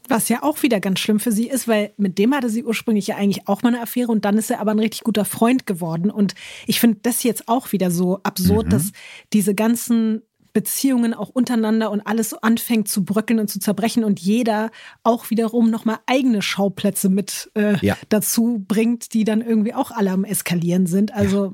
[0.09, 3.05] Was ja auch wieder ganz schlimm für sie ist, weil mit dem hatte sie ursprünglich
[3.07, 5.67] ja eigentlich auch mal eine Affäre und dann ist er aber ein richtig guter Freund
[5.67, 6.09] geworden.
[6.09, 6.33] Und
[6.65, 8.69] ich finde das jetzt auch wieder so absurd, mhm.
[8.71, 8.91] dass
[9.33, 10.23] diese ganzen
[10.53, 14.71] Beziehungen auch untereinander und alles anfängt zu bröckeln und zu zerbrechen und jeder
[15.03, 17.97] auch wiederum nochmal eigene Schauplätze mit äh, ja.
[18.09, 21.13] dazu bringt, die dann irgendwie auch alle am Eskalieren sind.
[21.13, 21.51] Also, ja.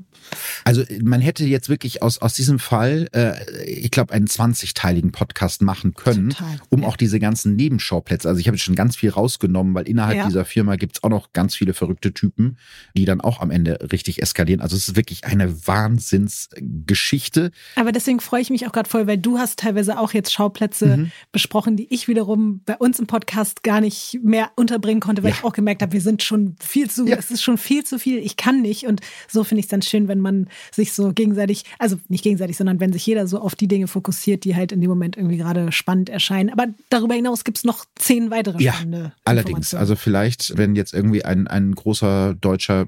[0.64, 5.62] also man hätte jetzt wirklich aus, aus diesem Fall, äh, ich glaube, einen 20-teiligen Podcast
[5.62, 6.58] machen können, Total.
[6.70, 6.88] um ja.
[6.88, 10.44] auch diese ganzen Nebenschauplätze, also ich habe jetzt schon ganz viel rausgenommen, weil innerhalb dieser
[10.44, 12.58] Firma gibt es auch noch ganz viele verrückte Typen,
[12.96, 14.60] die dann auch am Ende richtig eskalieren.
[14.60, 17.50] Also es ist wirklich eine Wahnsinnsgeschichte.
[17.74, 20.32] Aber deswegen freue ich mich auch gerade gerade voll, weil du hast teilweise auch jetzt
[20.32, 21.12] Schauplätze mhm.
[21.32, 25.36] besprochen, die ich wiederum bei uns im Podcast gar nicht mehr unterbringen konnte, weil ja.
[25.38, 27.16] ich auch gemerkt habe, wir sind schon viel zu, ja.
[27.16, 28.86] es ist schon viel zu viel, ich kann nicht.
[28.86, 32.56] Und so finde ich es dann schön, wenn man sich so gegenseitig, also nicht gegenseitig,
[32.56, 35.36] sondern wenn sich jeder so auf die Dinge fokussiert, die halt in dem Moment irgendwie
[35.36, 36.50] gerade spannend erscheinen.
[36.50, 39.74] Aber darüber hinaus gibt es noch zehn weitere spannende ja, allerdings.
[39.74, 42.86] Also vielleicht, wenn jetzt irgendwie ein, ein großer deutscher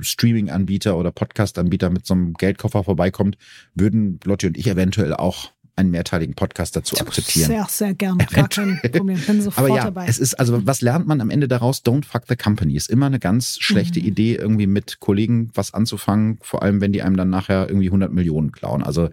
[0.00, 3.36] Streaming-Anbieter oder Podcast-Anbieter mit so einem Geldkoffer vorbeikommt,
[3.74, 5.37] würden Lotti und ich eventuell auch
[5.78, 7.46] einen mehrteiligen Podcast dazu akzeptieren.
[7.46, 8.26] Sehr, sehr gerne.
[8.26, 9.18] Gar kein Problem.
[9.26, 10.06] Bin sofort Aber ja, dabei.
[10.06, 11.82] Es ist, also was lernt man am Ende daraus?
[11.84, 12.74] Don't fuck the company.
[12.74, 14.06] Ist immer eine ganz schlechte mhm.
[14.06, 18.12] Idee, irgendwie mit Kollegen was anzufangen, vor allem wenn die einem dann nachher irgendwie 100
[18.12, 18.82] Millionen klauen.
[18.82, 19.10] Also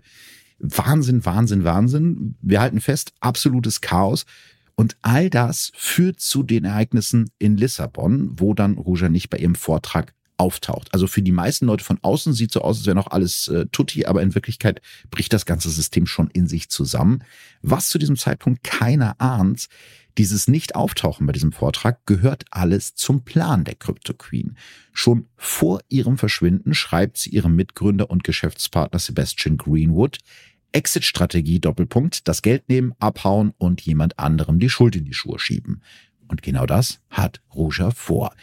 [0.60, 2.36] Wahnsinn, Wahnsinn, Wahnsinn.
[2.42, 4.26] Wir halten fest, absolutes Chaos.
[4.76, 9.56] Und all das führt zu den Ereignissen in Lissabon, wo dann Ruja nicht bei ihrem
[9.56, 10.94] Vortrag auftaucht.
[10.94, 13.66] Also für die meisten Leute von außen sieht so aus, als wäre noch alles äh,
[13.72, 17.24] tutti, aber in Wirklichkeit bricht das ganze System schon in sich zusammen.
[17.62, 19.68] Was zu diesem Zeitpunkt keiner ahnt,
[20.18, 24.58] dieses Nicht-Auftauchen bei diesem Vortrag gehört alles zum Plan der Crypto Queen.
[24.94, 30.20] Schon vor ihrem Verschwinden schreibt sie ihrem Mitgründer und Geschäftspartner Sebastian Greenwood,
[30.72, 35.82] Exit-Strategie Doppelpunkt, das Geld nehmen, abhauen und jemand anderem die Schuld in die Schuhe schieben.
[36.28, 38.34] Und genau das hat Ruja vor.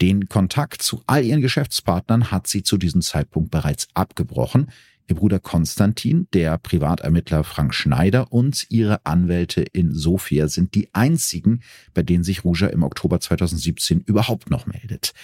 [0.00, 4.70] Den Kontakt zu all ihren Geschäftspartnern hat sie zu diesem Zeitpunkt bereits abgebrochen.
[5.08, 11.62] Ihr Bruder Konstantin, der Privatermittler Frank Schneider und ihre Anwälte in Sofia sind die einzigen,
[11.94, 15.14] bei denen sich Ruja im Oktober 2017 überhaupt noch meldet.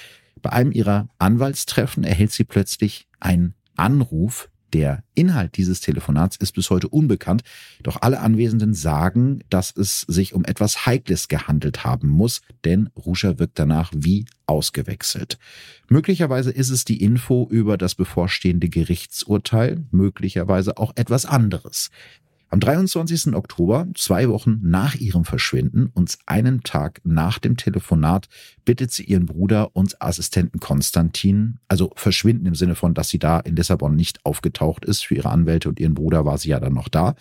[0.41, 6.69] Bei einem ihrer Anwaltstreffen erhält sie plötzlich einen Anruf der Inhalt dieses Telefonats ist bis
[6.69, 7.45] heute unbekannt,
[7.85, 13.39] doch alle Anwesenden sagen, dass es sich um etwas Heikles gehandelt haben muss, denn Ruscher
[13.39, 15.39] wirkt danach wie ausgewechselt.
[15.89, 21.91] Möglicherweise ist es die Info über das bevorstehende Gerichtsurteil, möglicherweise auch etwas anderes.
[22.55, 23.35] Am 23.
[23.35, 28.29] Oktober, zwei Wochen nach ihrem Verschwinden und einen Tag nach dem Telefonat,
[28.65, 33.41] bittet sie ihren Bruder und Assistenten Konstantin, also verschwinden im Sinne von, dass sie da
[33.41, 35.05] in Lissabon nicht aufgetaucht ist.
[35.05, 37.17] Für ihre Anwälte und ihren Bruder war sie ja dann noch da.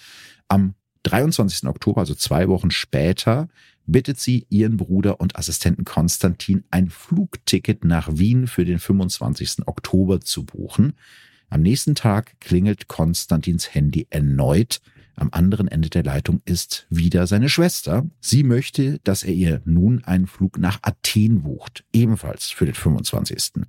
[0.49, 1.67] Am 23.
[1.67, 3.47] Oktober, also zwei Wochen später,
[3.87, 9.65] bittet sie ihren Bruder und Assistenten Konstantin, ein Flugticket nach Wien für den 25.
[9.65, 10.93] Oktober zu buchen.
[11.49, 14.79] Am nächsten Tag klingelt Konstantins Handy erneut.
[15.15, 18.05] Am anderen Ende der Leitung ist wieder seine Schwester.
[18.19, 23.63] Sie möchte, dass er ihr nun einen Flug nach Athen bucht, ebenfalls für den 25.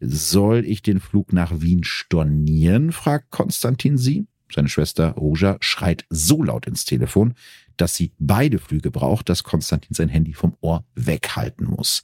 [0.00, 2.90] Soll ich den Flug nach Wien stornieren?
[2.90, 4.26] fragt Konstantin sie.
[4.52, 7.34] Seine Schwester Roja schreit so laut ins Telefon,
[7.76, 12.02] dass sie beide Flüge braucht, dass Konstantin sein Handy vom Ohr weghalten muss.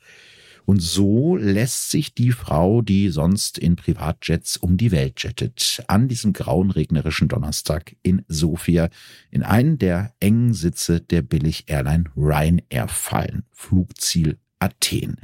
[0.68, 6.08] Und so lässt sich die Frau, die sonst in Privatjets um die Welt jettet, an
[6.08, 8.90] diesem grauen regnerischen Donnerstag in Sofia
[9.30, 13.44] in einen der engen Sitze der Billig-Airline Ryanair fallen.
[13.50, 15.16] Flugziel Athen.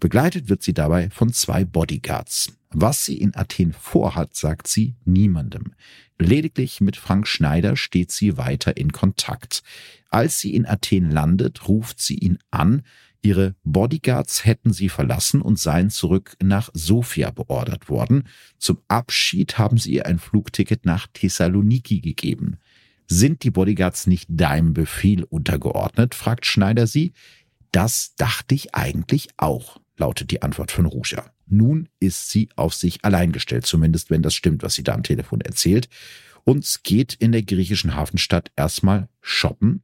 [0.00, 2.52] Begleitet wird sie dabei von zwei Bodyguards.
[2.70, 5.72] Was sie in Athen vorhat, sagt sie niemandem.
[6.18, 9.62] Lediglich mit Frank Schneider steht sie weiter in Kontakt.
[10.08, 12.82] Als sie in Athen landet, ruft sie ihn an,
[13.22, 18.28] Ihre Bodyguards hätten sie verlassen und seien zurück nach Sofia beordert worden.
[18.58, 22.56] Zum Abschied haben sie ihr ein Flugticket nach Thessaloniki gegeben.
[23.06, 26.14] Sind die Bodyguards nicht deinem Befehl untergeordnet?
[26.14, 27.12] fragt Schneider sie.
[27.72, 31.30] Das dachte ich eigentlich auch, lautet die Antwort von Ruja.
[31.46, 35.02] Nun ist sie auf sich allein gestellt, zumindest wenn das stimmt, was sie da am
[35.02, 35.88] Telefon erzählt.
[36.44, 39.82] Und geht in der griechischen Hafenstadt erstmal shoppen.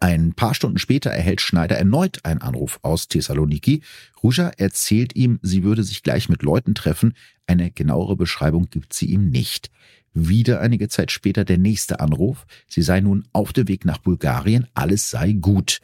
[0.00, 3.82] Ein paar Stunden später erhält Schneider erneut einen Anruf aus Thessaloniki.
[4.22, 7.14] Ruja erzählt ihm, sie würde sich gleich mit Leuten treffen.
[7.46, 9.70] Eine genauere Beschreibung gibt sie ihm nicht.
[10.12, 12.46] Wieder einige Zeit später der nächste Anruf.
[12.68, 15.80] Sie sei nun auf dem Weg nach Bulgarien, alles sei gut.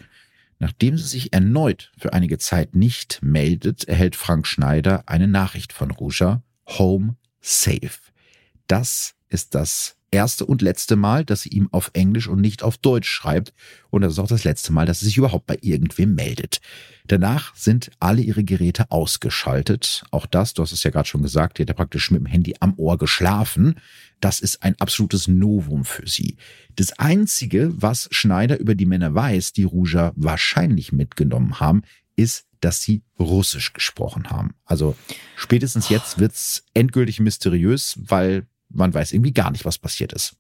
[0.59, 5.91] Nachdem sie sich erneut für einige Zeit nicht meldet, erhält Frank Schneider eine Nachricht von
[5.91, 6.43] Ruja.
[6.67, 7.99] Home safe.
[8.69, 12.77] Das ist das erste und letzte Mal, dass sie ihm auf Englisch und nicht auf
[12.77, 13.53] Deutsch schreibt.
[13.91, 16.61] Und das ist auch das letzte Mal, dass sie sich überhaupt bei irgendwem meldet.
[17.09, 20.05] Danach sind alle ihre Geräte ausgeschaltet.
[20.11, 22.27] Auch das, du hast es ja gerade schon gesagt, die hat ja praktisch mit dem
[22.27, 23.81] Handy am Ohr geschlafen.
[24.21, 26.37] Das ist ein absolutes Novum für sie.
[26.77, 31.83] Das Einzige, was Schneider über die Männer weiß, die Ruja wahrscheinlich mitgenommen haben,
[32.15, 34.55] ist, dass sie Russisch gesprochen haben.
[34.65, 34.97] Also
[35.37, 40.37] spätestens jetzt wird's endgültig mysteriös, weil man weiß irgendwie gar nicht, was passiert ist.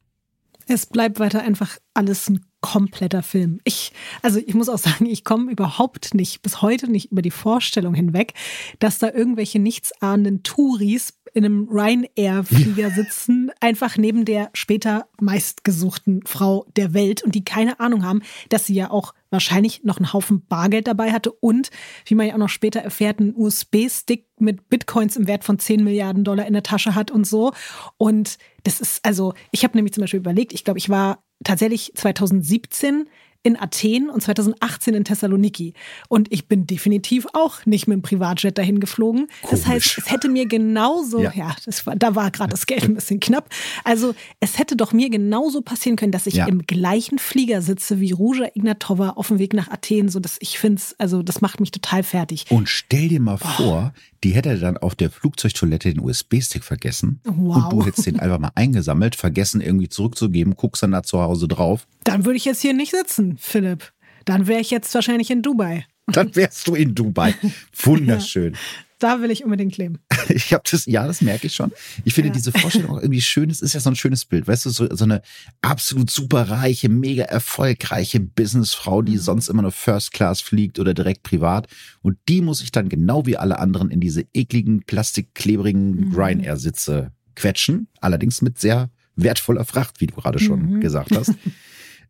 [0.68, 3.60] Es bleibt weiter einfach alles ein kompletter Film.
[3.64, 7.32] Ich, also ich muss auch sagen, ich komme überhaupt nicht, bis heute nicht über die
[7.32, 8.34] Vorstellung hinweg,
[8.78, 16.66] dass da irgendwelche nichtsahnenden Touris in einem Ryanair-Flieger sitzen, einfach neben der später meistgesuchten Frau
[16.76, 20.46] der Welt und die keine Ahnung haben, dass sie ja auch wahrscheinlich noch einen Haufen
[20.46, 21.70] Bargeld dabei hatte und,
[22.06, 25.82] wie man ja auch noch später erfährt, einen USB-Stick mit Bitcoins im Wert von 10
[25.82, 27.52] Milliarden Dollar in der Tasche hat und so.
[27.96, 31.92] Und das ist, also, ich habe nämlich zum Beispiel überlegt, ich glaube, ich war tatsächlich
[31.94, 33.08] 2017
[33.42, 35.74] in Athen und 2018 in Thessaloniki.
[36.08, 39.28] Und ich bin definitiv auch nicht mit dem Privatjet dahin geflogen.
[39.42, 39.50] Komisch.
[39.50, 42.84] Das heißt, es hätte mir genauso, ja, ja das war, da war gerade das Geld
[42.84, 43.48] ein bisschen knapp.
[43.84, 46.46] Also es hätte doch mir genauso passieren können, dass ich ja.
[46.46, 50.58] im gleichen Flieger sitze wie Ruja Ignatova auf dem Weg nach Athen, so dass ich
[50.58, 52.46] finde also das macht mich total fertig.
[52.50, 53.48] Und stell dir mal Boah.
[53.48, 57.20] vor, die hätte dann auf der Flugzeugtoilette den USB-Stick vergessen.
[57.24, 57.64] Wow.
[57.64, 61.48] Und du hättest den einfach mal eingesammelt, vergessen irgendwie zurückzugeben, guckst dann da zu Hause
[61.48, 61.86] drauf.
[62.04, 63.92] Dann würde ich jetzt hier nicht sitzen, Philipp.
[64.24, 65.86] Dann wäre ich jetzt wahrscheinlich in Dubai.
[66.06, 67.34] Dann wärst du in Dubai.
[67.82, 68.54] Wunderschön.
[68.54, 68.58] Ja.
[68.98, 69.98] Da will ich unbedingt leben.
[70.28, 71.72] Ich habe das, ja, das merke ich schon.
[72.04, 72.34] Ich finde ja.
[72.34, 73.50] diese Vorstellung auch irgendwie schön.
[73.50, 74.46] Es ist ja so ein schönes Bild.
[74.46, 75.20] Weißt du, so, so eine
[75.60, 79.18] absolut superreiche, mega erfolgreiche Businessfrau, die mhm.
[79.18, 81.66] sonst immer nur First Class fliegt oder direkt privat.
[82.00, 86.14] Und die muss ich dann genau wie alle anderen in diese ekligen, plastikklebrigen mhm.
[86.14, 87.88] Ryanair-Sitze quetschen.
[88.00, 90.80] Allerdings mit sehr wertvoller Fracht, wie du gerade schon mhm.
[90.80, 91.32] gesagt hast.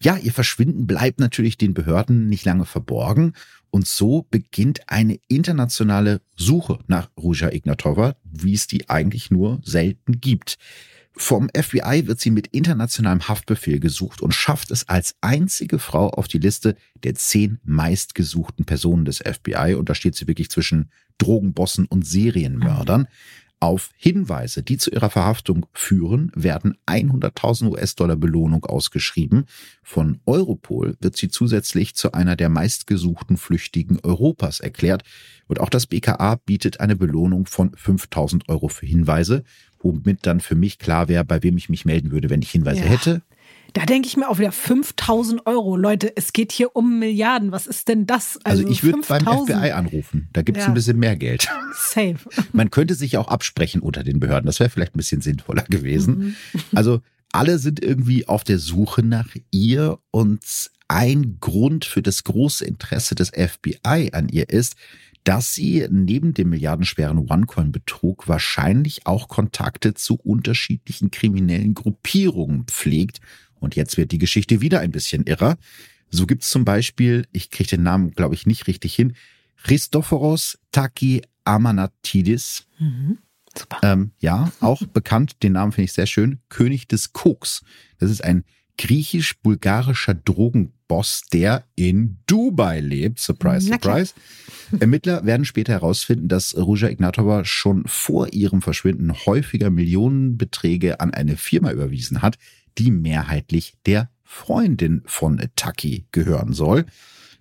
[0.03, 3.34] Ja, ihr Verschwinden bleibt natürlich den Behörden nicht lange verborgen.
[3.70, 10.20] Und so beginnt eine internationale Suche nach Ruja Ignatova, wie es die eigentlich nur selten
[10.20, 10.59] gibt.
[11.14, 16.26] Vom FBI wird sie mit internationalem Haftbefehl gesucht und schafft es als einzige Frau auf
[16.26, 16.74] die Liste
[17.05, 19.74] der zehn meistgesuchten Personen des FBI.
[19.74, 23.07] Und da steht sie wirklich zwischen Drogenbossen und Serienmördern.
[23.63, 29.45] Auf Hinweise, die zu ihrer Verhaftung führen, werden 100.000 US-Dollar Belohnung ausgeschrieben.
[29.85, 35.05] Von Europol wird sie zusätzlich zu einer der meistgesuchten Flüchtigen Europas erklärt.
[35.47, 39.45] Und auch das BKA bietet eine Belohnung von 5.000 Euro für Hinweise,
[39.79, 42.81] womit dann für mich klar wäre, bei wem ich mich melden würde, wenn ich Hinweise
[42.81, 42.87] ja.
[42.87, 43.23] hätte.
[43.73, 45.77] Da denke ich mir auch wieder 5000 Euro.
[45.77, 47.53] Leute, es geht hier um Milliarden.
[47.53, 48.39] Was ist denn das?
[48.45, 50.29] Also, also ich würde beim FBI anrufen.
[50.33, 50.68] Da gibt es ja.
[50.70, 51.49] ein bisschen mehr Geld.
[51.75, 52.16] Safe.
[52.53, 54.47] Man könnte sich auch absprechen unter den Behörden.
[54.47, 56.37] Das wäre vielleicht ein bisschen sinnvoller gewesen.
[56.53, 56.61] Mhm.
[56.75, 57.01] Also
[57.33, 60.45] alle sind irgendwie auf der Suche nach ihr und
[60.89, 64.77] ein Grund für das große Interesse des FBI an ihr ist,
[65.25, 73.20] dass sie neben dem milliardenschweren OneCoin-Betrug wahrscheinlich auch Kontakte zu unterschiedlichen kriminellen Gruppierungen pflegt
[73.63, 75.57] und jetzt wird die Geschichte wieder ein bisschen irrer.
[76.11, 79.15] So gibt's zum Beispiel, ich kriege den Namen, glaube ich, nicht richtig hin,
[79.63, 82.67] Christophoros Taki Amanatidis.
[82.79, 83.19] Mhm.
[83.57, 83.79] Super.
[83.83, 87.63] Ähm, ja, auch bekannt, den Namen finde ich sehr schön, König des Koks.
[87.99, 88.45] Das ist ein
[88.79, 93.21] griechisch-bulgarischer Drogenboss, der in Dubai lebt.
[93.21, 94.15] Surprise, surprise.
[94.81, 101.37] Ermittler werden später herausfinden, dass Ruja Ignatova schon vor ihrem Verschwinden häufiger Millionenbeträge an eine
[101.37, 102.39] Firma überwiesen hat,
[102.79, 106.87] die mehrheitlich der Freundin von Taki gehören soll.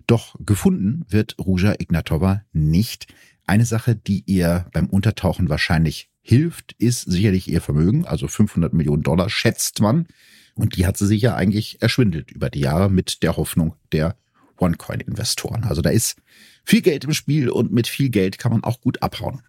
[0.06, 3.12] Doch gefunden wird Ruja Ignatova nicht.
[3.46, 9.02] Eine Sache, die ihr beim Untertauchen wahrscheinlich hilft, ist sicherlich ihr Vermögen, also 500 Millionen
[9.02, 10.06] Dollar schätzt man.
[10.54, 14.16] Und die hat sie sich ja eigentlich erschwindelt über die Jahre mit der Hoffnung der
[14.58, 15.64] OneCoin-Investoren.
[15.64, 16.16] Also da ist
[16.64, 19.42] viel Geld im Spiel und mit viel Geld kann man auch gut abhauen.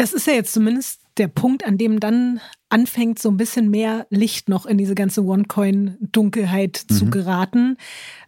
[0.00, 2.40] Das ist ja jetzt zumindest der Punkt, an dem dann
[2.70, 6.94] anfängt, so ein bisschen mehr Licht noch in diese ganze OneCoin-Dunkelheit mhm.
[6.94, 7.76] zu geraten.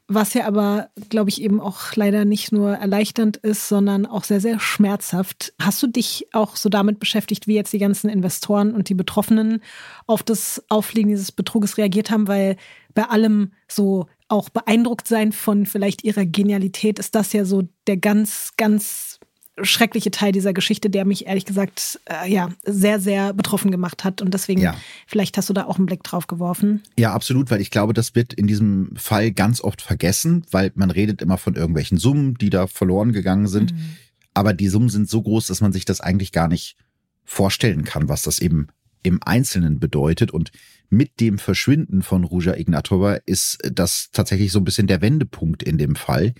[0.06, 4.42] Was ja aber, glaube ich, eben auch leider nicht nur erleichternd ist, sondern auch sehr,
[4.42, 5.54] sehr schmerzhaft.
[5.58, 9.62] Hast du dich auch so damit beschäftigt, wie jetzt die ganzen Investoren und die Betroffenen
[10.06, 12.28] auf das Aufliegen dieses Betruges reagiert haben?
[12.28, 12.56] Weil
[12.92, 17.96] bei allem so auch beeindruckt sein von vielleicht ihrer Genialität ist das ja so der
[17.96, 19.20] ganz, ganz
[19.60, 24.22] schreckliche Teil dieser Geschichte, der mich ehrlich gesagt äh, ja sehr, sehr betroffen gemacht hat.
[24.22, 24.74] Und deswegen, ja.
[25.06, 26.82] vielleicht hast du da auch einen Blick drauf geworfen.
[26.98, 30.90] Ja, absolut, weil ich glaube, das wird in diesem Fall ganz oft vergessen, weil man
[30.90, 33.72] redet immer von irgendwelchen Summen, die da verloren gegangen sind.
[33.72, 33.96] Mhm.
[34.34, 36.76] Aber die Summen sind so groß, dass man sich das eigentlich gar nicht
[37.24, 38.68] vorstellen kann, was das eben
[39.02, 40.30] im Einzelnen bedeutet.
[40.30, 40.50] Und
[40.88, 45.76] mit dem Verschwinden von Ruja Ignatova ist das tatsächlich so ein bisschen der Wendepunkt in
[45.76, 46.32] dem Fall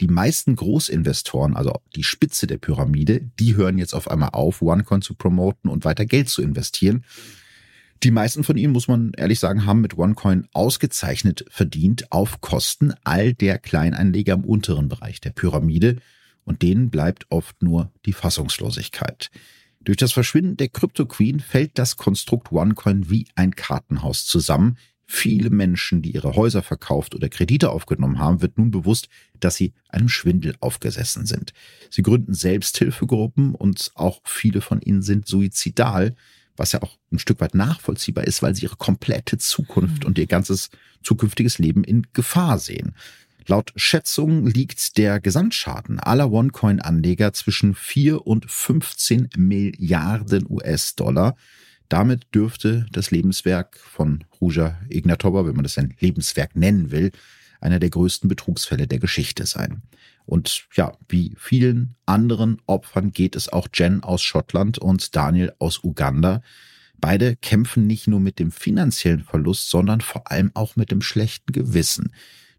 [0.00, 5.02] die meisten Großinvestoren, also die Spitze der Pyramide, die hören jetzt auf einmal auf, OneCoin
[5.02, 7.04] zu promoten und weiter Geld zu investieren.
[8.02, 12.92] Die meisten von ihnen, muss man ehrlich sagen, haben mit OneCoin ausgezeichnet verdient auf Kosten
[13.04, 15.96] all der Kleineinleger im unteren Bereich der Pyramide.
[16.44, 19.30] Und denen bleibt oft nur die Fassungslosigkeit.
[19.80, 24.76] Durch das Verschwinden der Crypto Queen fällt das Konstrukt OneCoin wie ein Kartenhaus zusammen,
[25.06, 29.72] viele Menschen, die ihre Häuser verkauft oder Kredite aufgenommen haben, wird nun bewusst, dass sie
[29.88, 31.52] einem Schwindel aufgesessen sind.
[31.90, 36.14] Sie gründen Selbsthilfegruppen und auch viele von ihnen sind suizidal,
[36.56, 40.26] was ja auch ein Stück weit nachvollziehbar ist, weil sie ihre komplette Zukunft und ihr
[40.26, 40.70] ganzes
[41.02, 42.94] zukünftiges Leben in Gefahr sehen.
[43.48, 51.36] Laut Schätzung liegt der Gesamtschaden aller OneCoin-Anleger zwischen 4 und 15 Milliarden US-Dollar.
[51.88, 57.12] Damit dürfte das Lebenswerk von Ruja Ignatova, wenn man das ein Lebenswerk nennen will,
[57.60, 59.82] einer der größten Betrugsfälle der Geschichte sein.
[60.24, 65.84] Und ja, wie vielen anderen Opfern geht es auch Jen aus Schottland und Daniel aus
[65.84, 66.42] Uganda.
[66.98, 71.52] Beide kämpfen nicht nur mit dem finanziellen Verlust, sondern vor allem auch mit dem schlechten
[71.52, 72.12] Gewissen.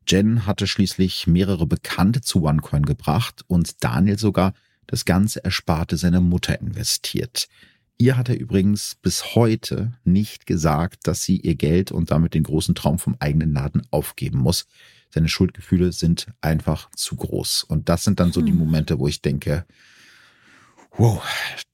[0.08, 4.54] Jen hatte schließlich mehrere Bekannte zu OneCoin gebracht und Daniel sogar
[4.86, 7.50] das ganze Ersparte seiner Mutter investiert.
[8.00, 12.44] Ihr hat er übrigens bis heute nicht gesagt, dass sie ihr Geld und damit den
[12.44, 14.68] großen Traum vom eigenen Laden aufgeben muss.
[15.10, 17.64] Seine Schuldgefühle sind einfach zu groß.
[17.64, 18.60] Und das sind dann so die hm.
[18.60, 19.66] Momente, wo ich denke,
[20.98, 21.22] Wow,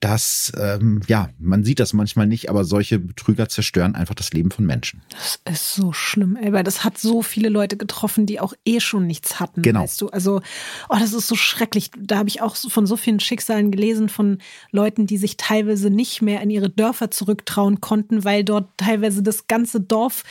[0.01, 4.51] das, ähm, ja, man sieht das manchmal nicht, aber solche Betrüger zerstören einfach das Leben
[4.51, 5.01] von Menschen.
[5.09, 8.81] Das ist so schlimm, ey, weil das hat so viele Leute getroffen, die auch eh
[8.81, 9.61] schon nichts hatten.
[9.61, 9.83] Genau.
[9.83, 10.41] Weißt du, also,
[10.89, 11.89] oh, das ist so schrecklich.
[11.97, 14.39] Da habe ich auch von so vielen Schicksalen gelesen von
[14.71, 19.47] Leuten, die sich teilweise nicht mehr in ihre Dörfer zurücktrauen konnten, weil dort teilweise das
[19.47, 20.23] ganze Dorf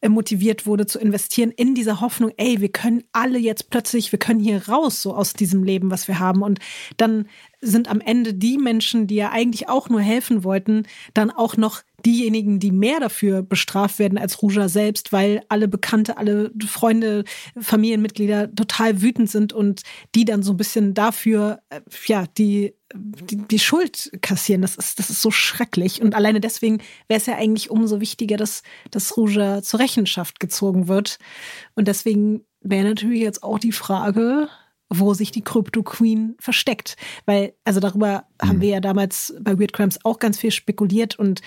[0.00, 4.18] äh, motiviert wurde zu investieren in dieser Hoffnung, ey, wir können alle jetzt plötzlich, wir
[4.18, 6.42] können hier raus, so aus diesem Leben, was wir haben.
[6.42, 6.58] Und
[6.96, 7.26] dann
[7.60, 10.84] sind am Ende die Menschen, die ja eigentlich auch nur helfen wollten,
[11.14, 16.16] dann auch noch diejenigen, die mehr dafür bestraft werden als Ruja selbst, weil alle Bekannte,
[16.16, 17.24] alle Freunde,
[17.58, 19.82] Familienmitglieder total wütend sind und
[20.14, 24.62] die dann so ein bisschen dafür, äh, ja, die, die, die Schuld kassieren.
[24.62, 26.00] Das ist, das ist so schrecklich.
[26.00, 30.88] Und alleine deswegen wäre es ja eigentlich umso wichtiger, dass, dass Ruja zur Rechenschaft gezogen
[30.88, 31.18] wird.
[31.74, 34.48] Und deswegen wäre natürlich jetzt auch die Frage,
[34.92, 36.96] wo sich die Crypto Queen versteckt.
[37.24, 38.48] Weil, also darüber mhm.
[38.48, 41.40] haben wir ja damals bei Weird Crimes auch ganz viel spekuliert und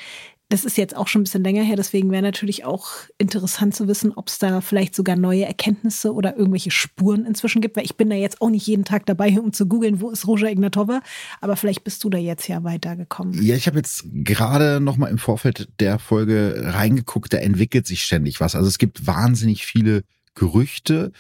[0.54, 3.88] das ist jetzt auch schon ein bisschen länger her, deswegen wäre natürlich auch interessant zu
[3.88, 7.98] wissen, ob es da vielleicht sogar neue Erkenntnisse oder irgendwelche Spuren inzwischen gibt, weil ich
[7.98, 11.02] bin da jetzt auch nicht jeden Tag dabei, um zu googeln, wo ist Roger Ignatova,
[11.42, 13.42] aber vielleicht bist du da jetzt ja weitergekommen.
[13.42, 18.04] Ja, ich habe jetzt gerade noch mal im Vorfeld der Folge reingeguckt, da entwickelt sich
[18.04, 18.56] ständig was.
[18.56, 20.04] Also es gibt wahnsinnig viele
[20.36, 21.12] Gerüchte.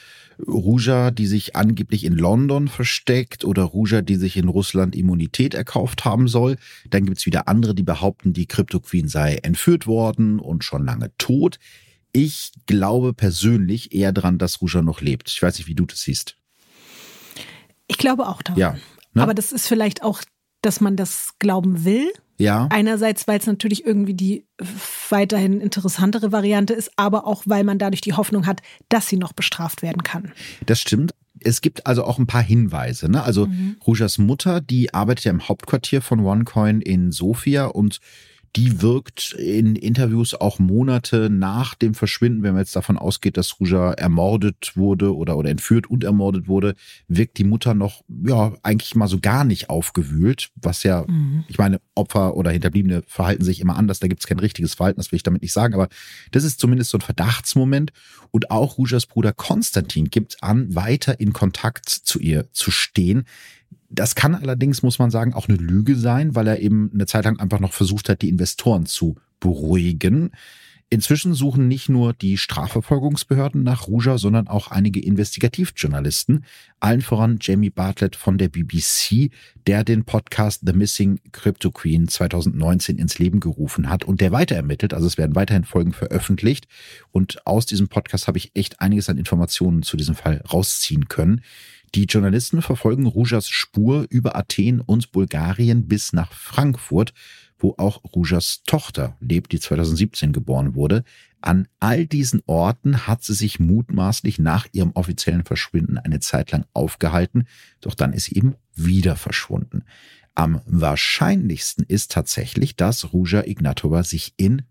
[0.47, 6.05] Ruja, die sich angeblich in London versteckt oder Ruja, die sich in Russland Immunität erkauft
[6.05, 6.57] haben soll.
[6.89, 11.11] Dann gibt's wieder andere, die behaupten, die Crypto Queen sei entführt worden und schon lange
[11.17, 11.59] tot.
[12.11, 15.29] Ich glaube persönlich eher dran, dass Ruja noch lebt.
[15.29, 16.37] Ich weiß nicht, wie du das siehst.
[17.87, 18.59] Ich glaube auch daran.
[18.59, 18.77] Ja.
[19.13, 19.23] Ne?
[19.23, 20.21] Aber das ist vielleicht auch,
[20.61, 22.11] dass man das glauben will
[22.43, 22.67] ja.
[22.69, 24.45] Einerseits, weil es natürlich irgendwie die
[25.09, 29.33] weiterhin interessantere Variante ist, aber auch, weil man dadurch die Hoffnung hat, dass sie noch
[29.33, 30.31] bestraft werden kann.
[30.65, 31.13] Das stimmt.
[31.39, 33.09] Es gibt also auch ein paar Hinweise.
[33.09, 33.23] Ne?
[33.23, 33.77] Also mhm.
[33.85, 37.99] Rujas Mutter, die arbeitet ja im Hauptquartier von OneCoin in Sofia und
[38.55, 43.59] die wirkt in Interviews auch Monate nach dem Verschwinden, wenn man jetzt davon ausgeht, dass
[43.59, 46.75] Ruja ermordet wurde oder, oder entführt und ermordet wurde,
[47.07, 51.45] wirkt die Mutter noch, ja, eigentlich mal so gar nicht aufgewühlt, was ja, mhm.
[51.47, 54.99] ich meine, Opfer oder Hinterbliebene verhalten sich immer anders, da gibt es kein richtiges Verhalten,
[54.99, 55.89] das will ich damit nicht sagen, aber
[56.31, 57.91] das ist zumindest so ein Verdachtsmoment
[58.29, 63.25] und auch Rujas Bruder Konstantin gibt an, weiter in Kontakt zu ihr zu stehen
[63.89, 67.25] Das kann allerdings, muss man sagen, auch eine Lüge sein, weil er eben eine Zeit
[67.25, 70.31] lang einfach noch versucht hat, die Investoren zu beruhigen.
[70.93, 76.45] Inzwischen suchen nicht nur die Strafverfolgungsbehörden nach Ruja, sondern auch einige Investigativjournalisten,
[76.79, 79.31] allen voran Jamie Bartlett von der BBC,
[79.65, 84.55] der den Podcast The Missing Crypto Queen 2019 ins Leben gerufen hat und der weiter
[84.55, 84.93] ermittelt.
[84.93, 86.67] Also es werden weiterhin Folgen veröffentlicht
[87.09, 91.41] und aus diesem Podcast habe ich echt einiges an Informationen zu diesem Fall rausziehen können.
[91.95, 97.13] Die Journalisten verfolgen Rujas Spur über Athen und Bulgarien bis nach Frankfurt
[97.63, 101.03] wo auch Rujas Tochter lebt, die 2017 geboren wurde.
[101.41, 106.65] An all diesen Orten hat sie sich mutmaßlich nach ihrem offiziellen Verschwinden eine Zeit lang
[106.73, 107.47] aufgehalten,
[107.81, 109.85] doch dann ist sie eben wieder verschwunden.
[110.35, 114.63] Am wahrscheinlichsten ist tatsächlich, dass Ruja Ignatova sich in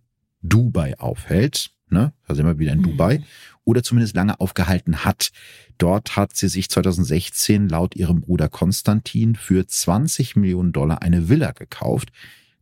[0.42, 1.70] Dubai aufhält.
[1.92, 2.12] Ne?
[2.26, 2.84] Da sind wir wieder in mhm.
[2.84, 3.22] Dubai.
[3.64, 5.30] Oder zumindest lange aufgehalten hat.
[5.78, 11.52] Dort hat sie sich 2016 laut ihrem Bruder Konstantin für 20 Millionen Dollar eine Villa
[11.52, 12.10] gekauft.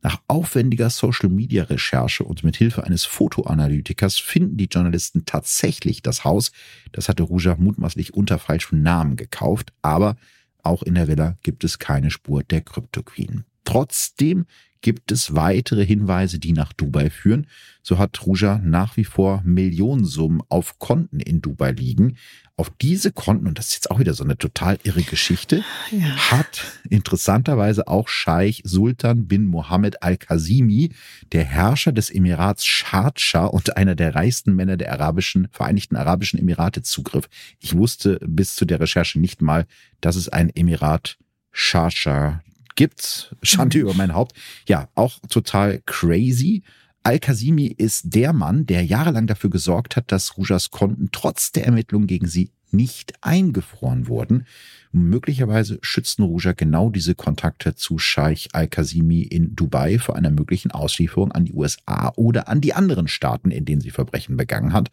[0.02, 6.52] Nach aufwendiger Social-Media-Recherche und mit Hilfe eines Fotoanalytikers finden die Journalisten tatsächlich das Haus.
[6.92, 10.16] Das hatte Ruja mutmaßlich unter falschem Namen gekauft, aber
[10.62, 13.44] auch in der Villa gibt es keine Spur der Crypto Queen.
[13.64, 14.46] Trotzdem
[14.82, 17.46] gibt es weitere Hinweise, die nach Dubai führen.
[17.82, 22.16] So hat Ruja nach wie vor Millionensummen auf Konten in Dubai liegen.
[22.56, 26.30] Auf diese Konten, und das ist jetzt auch wieder so eine total irre Geschichte, ja.
[26.30, 30.90] hat interessanterweise auch Scheich Sultan bin Mohammed al-Qasimi,
[31.32, 36.82] der Herrscher des Emirats Sharjah und einer der reichsten Männer der arabischen, Vereinigten Arabischen Emirate
[36.82, 37.28] Zugriff.
[37.60, 39.66] Ich wusste bis zu der Recherche nicht mal,
[40.02, 41.16] dass es ein Emirat
[41.52, 42.42] Sharjah
[42.80, 43.36] gibt.
[43.42, 43.82] Schande mhm.
[43.82, 44.32] über mein Haupt.
[44.66, 46.62] Ja, auch total crazy.
[47.02, 52.06] Al-Kasimi ist der Mann, der jahrelang dafür gesorgt hat, dass Rujas Konten trotz der Ermittlungen
[52.06, 54.46] gegen sie nicht eingefroren wurden.
[54.92, 61.32] Möglicherweise schützten Ruja genau diese Kontakte zu Scheich Al-Kasimi in Dubai vor einer möglichen Auslieferung
[61.32, 64.90] an die USA oder an die anderen Staaten, in denen sie Verbrechen begangen hat.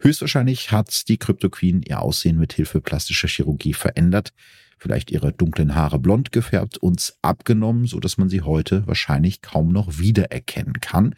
[0.00, 4.32] Höchstwahrscheinlich hat die Crypto Queen ihr Aussehen mit Hilfe plastischer Chirurgie verändert
[4.82, 9.68] vielleicht ihre dunklen Haare blond gefärbt, uns abgenommen, so dass man sie heute wahrscheinlich kaum
[9.68, 11.14] noch wiedererkennen kann.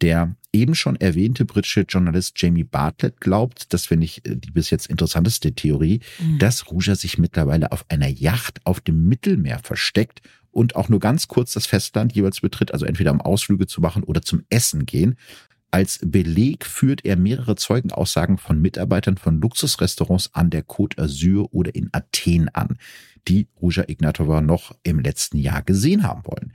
[0.00, 4.70] Der eben schon erwähnte britische Journalist Jamie Bartlett glaubt, das finde ich äh, die bis
[4.70, 6.40] jetzt interessanteste Theorie, mhm.
[6.40, 10.20] dass Ruja sich mittlerweile auf einer Yacht auf dem Mittelmeer versteckt
[10.50, 14.02] und auch nur ganz kurz das Festland jeweils betritt, also entweder um Ausflüge zu machen
[14.02, 15.16] oder zum Essen gehen.
[15.74, 21.74] Als Beleg führt er mehrere Zeugenaussagen von Mitarbeitern von Luxusrestaurants an der Côte d'Azur oder
[21.74, 22.78] in Athen an,
[23.26, 26.52] die Ruja Ignatova noch im letzten Jahr gesehen haben wollen.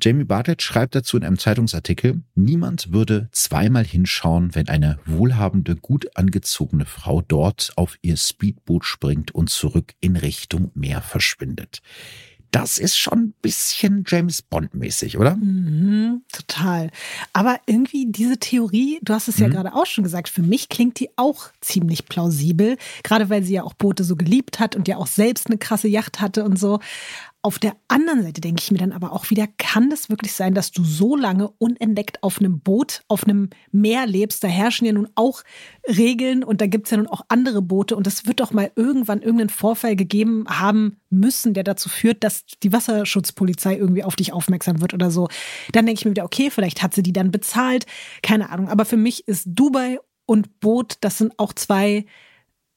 [0.00, 6.16] Jamie Bartlett schreibt dazu in einem Zeitungsartikel, niemand würde zweimal hinschauen, wenn eine wohlhabende, gut
[6.16, 11.82] angezogene Frau dort auf ihr Speedboot springt und zurück in Richtung Meer verschwindet
[12.52, 15.36] das ist schon ein bisschen James Bond-mäßig, oder?
[15.36, 16.90] Mhm, total.
[17.32, 19.52] Aber irgendwie diese Theorie, du hast es ja mhm.
[19.52, 22.76] gerade auch schon gesagt, für mich klingt die auch ziemlich plausibel.
[23.02, 25.88] Gerade weil sie ja auch Boote so geliebt hat und ja auch selbst eine krasse
[25.88, 26.78] Yacht hatte und so.
[27.44, 30.54] Auf der anderen Seite denke ich mir dann aber auch wieder, kann das wirklich sein,
[30.54, 34.44] dass du so lange unentdeckt auf einem Boot, auf einem Meer lebst?
[34.44, 35.42] Da herrschen ja nun auch
[35.88, 38.70] Regeln und da gibt es ja nun auch andere Boote und es wird doch mal
[38.76, 44.32] irgendwann irgendeinen Vorfall gegeben haben müssen, der dazu führt, dass die Wasserschutzpolizei irgendwie auf dich
[44.32, 45.26] aufmerksam wird oder so.
[45.72, 47.86] Dann denke ich mir wieder, okay, vielleicht hat sie die dann bezahlt,
[48.22, 48.68] keine Ahnung.
[48.68, 52.06] Aber für mich ist Dubai und Boot, das sind auch zwei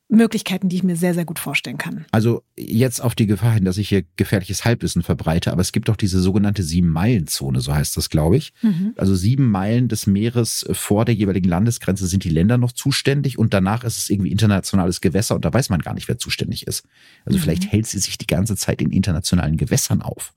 [0.08, 2.06] Möglichkeiten, die ich mir sehr, sehr gut vorstellen kann.
[2.12, 5.90] Also jetzt auf die Gefahr hin, dass ich hier gefährliches Halbwissen verbreite, aber es gibt
[5.90, 8.54] doch diese sogenannte Sieben-Meilen-Zone, so heißt das, glaube ich.
[8.62, 8.94] Mhm.
[8.98, 13.54] Also sieben Meilen des Meeres vor der jeweiligen Landesgrenze sind die Länder noch zuständig und
[13.54, 16.86] danach ist es irgendwie internationales Gewässer und da weiß man gar nicht, wer zuständig ist.
[17.26, 17.44] Also mhm.
[17.44, 20.34] vielleicht hält sie sich die ganze Zeit in internationalen Gewässern auf.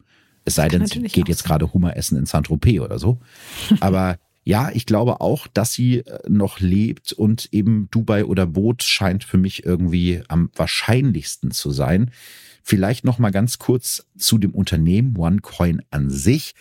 [0.47, 3.19] Es sei denn, sie geht jetzt gerade Hummer essen in Saint-Tropez oder so.
[3.81, 4.19] Aber
[4.49, 9.23] ja, ich glaube auch, dass sie äh, noch lebt und eben Dubai oder Boot scheint
[9.23, 12.11] für mich irgendwie am wahrscheinlichsten zu sein.
[12.63, 16.55] Vielleicht noch mal ganz kurz zu dem Unternehmen OneCoin an sich.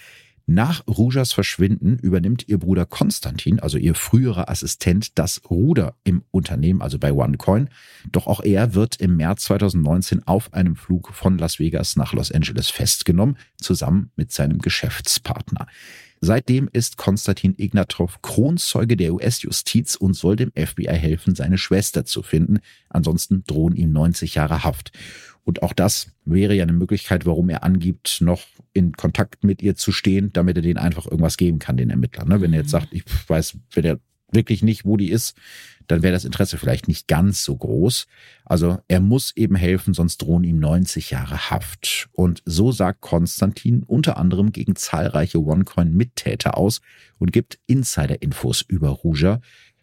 [0.45, 6.81] Nach Rujas Verschwinden übernimmt ihr Bruder Konstantin, also ihr früherer Assistent, das Ruder im Unternehmen,
[6.81, 7.69] also bei OneCoin.
[8.11, 12.33] Doch auch er wird im März 2019 auf einem Flug von Las Vegas nach Los
[12.33, 15.67] Angeles festgenommen, zusammen mit seinem Geschäftspartner.
[16.19, 22.23] Seitdem ist Konstantin Ignatov Kronzeuge der US-Justiz und soll dem FBI helfen, seine Schwester zu
[22.23, 22.59] finden.
[22.89, 24.91] Ansonsten drohen ihm 90 Jahre Haft.
[25.43, 28.41] Und auch das wäre ja eine Möglichkeit, warum er angibt, noch
[28.73, 32.27] in Kontakt mit ihr zu stehen, damit er denen einfach irgendwas geben kann, den Ermittlern.
[32.27, 32.41] Ne?
[32.41, 33.99] Wenn er jetzt sagt, ich weiß, wenn er
[34.31, 35.37] wirklich nicht, wo die ist,
[35.87, 38.07] dann wäre das Interesse vielleicht nicht ganz so groß.
[38.45, 42.09] Also er muss eben helfen, sonst drohen ihm 90 Jahre Haft.
[42.11, 46.81] Und so sagt Konstantin unter anderem gegen zahlreiche OneCoin-Mittäter aus
[47.19, 49.39] und gibt Insider-Infos über Ruja.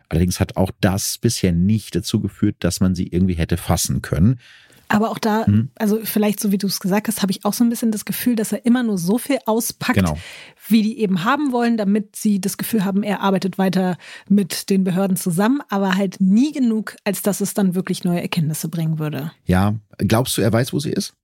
[0.09, 4.39] Allerdings hat auch das bisher nicht dazu geführt, dass man sie irgendwie hätte fassen können.
[4.89, 5.71] Aber auch da, mhm.
[5.77, 8.05] also vielleicht so wie du es gesagt hast, habe ich auch so ein bisschen das
[8.05, 10.19] Gefühl, dass er immer nur so viel auspackt, genau.
[10.69, 13.97] wie die eben haben wollen, damit sie das Gefühl haben, er arbeitet weiter
[14.29, 18.69] mit den Behörden zusammen, aber halt nie genug, als dass es dann wirklich neue Erkenntnisse
[18.69, 19.33] bringen würde.
[19.47, 21.15] Ja, glaubst du, er weiß, wo sie ist?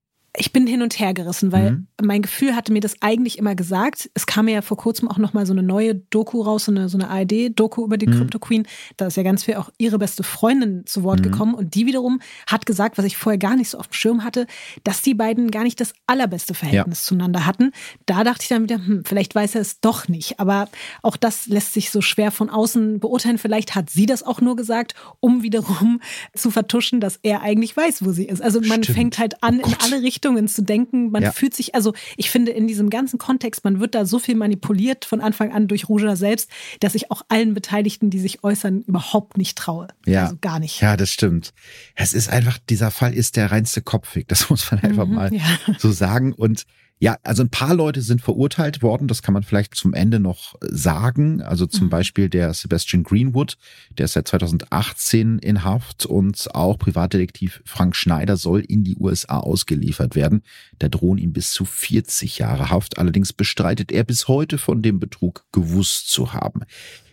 [0.41, 1.87] Ich bin hin und her gerissen, weil mhm.
[2.01, 4.11] mein Gefühl hatte mir das eigentlich immer gesagt.
[4.15, 6.89] Es kam ja vor kurzem auch noch mal so eine neue Doku raus, so eine,
[6.89, 8.13] so eine ARD-Doku über die mhm.
[8.13, 8.67] Crypto Queen.
[8.97, 11.25] Da ist ja ganz viel auch ihre beste Freundin zu Wort mhm.
[11.25, 14.25] gekommen und die wiederum hat gesagt, was ich vorher gar nicht so auf dem Schirm
[14.25, 14.47] hatte,
[14.83, 17.09] dass die beiden gar nicht das allerbeste Verhältnis ja.
[17.09, 17.73] zueinander hatten.
[18.07, 20.41] Da dachte ich dann wieder, hm, vielleicht weiß er es doch nicht.
[20.41, 20.71] Aber
[21.03, 23.37] auch das lässt sich so schwer von außen beurteilen.
[23.37, 26.01] Vielleicht hat sie das auch nur gesagt, um wiederum
[26.35, 28.41] zu vertuschen, dass er eigentlich weiß, wo sie ist.
[28.41, 28.97] Also man Stimmt.
[28.97, 31.11] fängt halt an, oh in alle Richtungen Richtungen zu denken.
[31.11, 31.33] Man ja.
[31.33, 35.05] fühlt sich, also ich finde in diesem ganzen Kontext, man wird da so viel manipuliert
[35.05, 36.51] von Anfang an durch Ruja selbst,
[36.81, 39.89] dass ich auch allen Beteiligten, die sich äußern, überhaupt nicht traue.
[40.07, 40.25] Ja.
[40.25, 40.81] Also gar nicht.
[40.81, 41.53] Ja, das stimmt.
[41.95, 44.29] Es ist einfach, dieser Fall ist der reinste Kopfweg.
[44.29, 45.43] Das muss man einfach mhm, mal ja.
[45.79, 46.33] so sagen.
[46.33, 46.65] Und
[47.03, 50.55] ja, also ein paar Leute sind verurteilt worden, das kann man vielleicht zum Ende noch
[50.61, 51.41] sagen.
[51.41, 51.91] Also zum mhm.
[51.91, 53.57] Beispiel der Sebastian Greenwood,
[53.97, 59.39] der ist seit 2018 in Haft und auch Privatdetektiv Frank Schneider soll in die USA
[59.39, 60.43] ausgeliefert werden.
[60.79, 62.99] Da drohen ihm bis zu 40 Jahre Haft.
[62.99, 66.65] Allerdings bestreitet er bis heute von dem Betrug gewusst zu haben.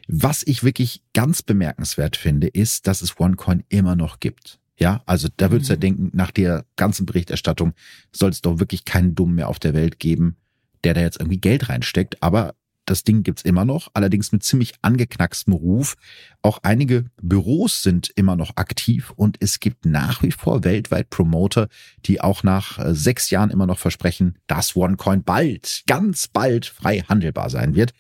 [0.10, 4.60] Was ich wirklich ganz bemerkenswert finde, ist, dass es OneCoin immer noch gibt.
[4.80, 5.82] Ja, also da würdest du ja mhm.
[5.82, 7.74] denken, nach der ganzen Berichterstattung
[8.12, 10.38] soll es doch wirklich keinen Dummen mehr auf der Welt geben,
[10.84, 12.22] der da jetzt irgendwie Geld reinsteckt.
[12.22, 12.54] Aber
[12.88, 15.96] das Ding gibt's immer noch, allerdings mit ziemlich angeknackstem Ruf.
[16.42, 21.68] Auch einige Büros sind immer noch aktiv und es gibt nach wie vor weltweit Promoter,
[22.06, 27.00] die auch nach äh, sechs Jahren immer noch versprechen, dass OneCoin bald, ganz bald frei
[27.02, 27.94] handelbar sein wird.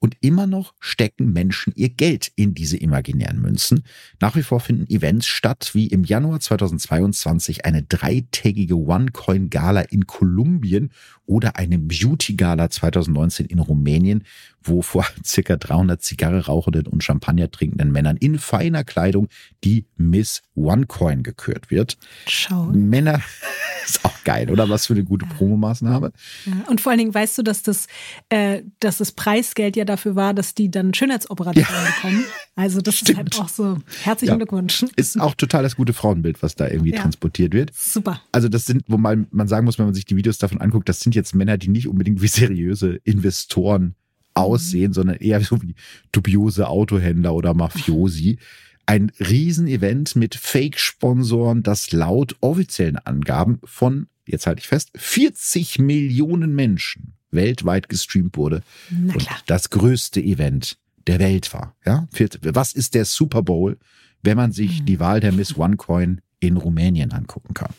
[0.00, 3.82] Und immer noch stecken Menschen ihr Geld in diese imaginären Münzen.
[4.20, 10.92] Nach wie vor finden Events statt, wie im Januar 2022 eine dreitägige OneCoin-Gala in Kolumbien
[11.26, 14.22] oder eine Beauty-Gala 2019 in Rumänien,
[14.62, 19.28] wo vor circa 300 Zigarre rauchenden und Champagner trinkenden Männern in feiner Kleidung
[19.64, 21.96] die Miss OneCoin gekürt wird.
[22.26, 22.66] Schau.
[22.66, 23.20] Männer
[23.84, 24.68] ist auch geil, oder?
[24.68, 26.12] Was für eine gute Promomaßnahme.
[26.44, 26.52] Ja.
[26.68, 27.86] Und vor allen Dingen weißt du, dass das,
[28.28, 31.90] äh, dass das Preisgeld ja dafür war, dass die dann Schönheitsoperationen ja.
[31.94, 32.24] bekommen.
[32.54, 33.10] Also das Stimmt.
[33.10, 33.78] ist halt auch so.
[34.02, 34.36] Herzlichen ja.
[34.36, 34.84] Glückwunsch.
[34.96, 37.72] Ist auch total das gute Frauenbild, was da irgendwie transportiert wird.
[37.74, 38.20] Super.
[38.32, 40.88] Also das sind, wo man, man sagen muss, wenn man sich die Videos davon anguckt,
[40.88, 43.94] das sind jetzt Männer, die nicht unbedingt wie seriöse Investoren
[44.38, 44.94] aussehen, mhm.
[44.94, 45.74] sondern eher so wie
[46.12, 48.38] dubiose Autohändler oder Mafiosi.
[48.86, 56.54] Ein Riesenevent mit Fake-Sponsoren, das laut offiziellen Angaben von, jetzt halte ich fest, 40 Millionen
[56.54, 58.62] Menschen weltweit gestreamt wurde.
[58.90, 61.74] Und das größte Event der Welt war.
[61.84, 62.08] Ja?
[62.42, 63.78] Was ist der Super Bowl,
[64.22, 64.86] wenn man sich mhm.
[64.86, 67.74] die Wahl der Miss OneCoin in Rumänien angucken kann?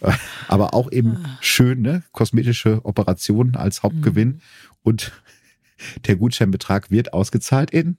[0.48, 1.38] Aber auch eben ah.
[1.40, 2.02] schön, ne?
[2.10, 4.28] Kosmetische Operationen als Hauptgewinn.
[4.28, 4.40] Mhm.
[4.82, 5.12] Und
[6.06, 7.96] der Gutscheinbetrag wird ausgezahlt in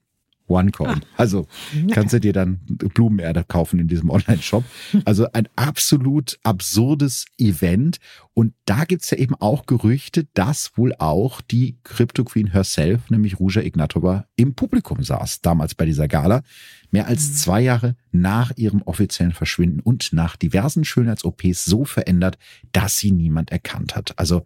[0.48, 0.90] OneCoin.
[0.90, 1.02] Ah.
[1.18, 1.48] Also
[1.92, 4.64] kannst du dir dann Blumenerde kaufen in diesem Online-Shop.
[5.06, 7.98] Also ein absolut absurdes Event.
[8.34, 13.40] Und da gibt's ja eben auch Gerüchte, dass wohl auch die Crypto Queen herself, nämlich
[13.40, 16.44] Ruja Ignatova, im Publikum saß, damals bei dieser Gala.
[16.92, 17.34] Mehr als mhm.
[17.34, 22.38] zwei Jahre nach ihrem offiziellen Verschwinden und nach diversen Schönheits-OPs so verändert,
[22.72, 24.18] dass sie niemand erkannt hat.
[24.20, 24.46] Also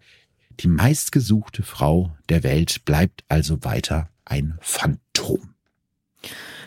[0.59, 5.53] die meistgesuchte Frau der Welt bleibt also weiter ein Phantom.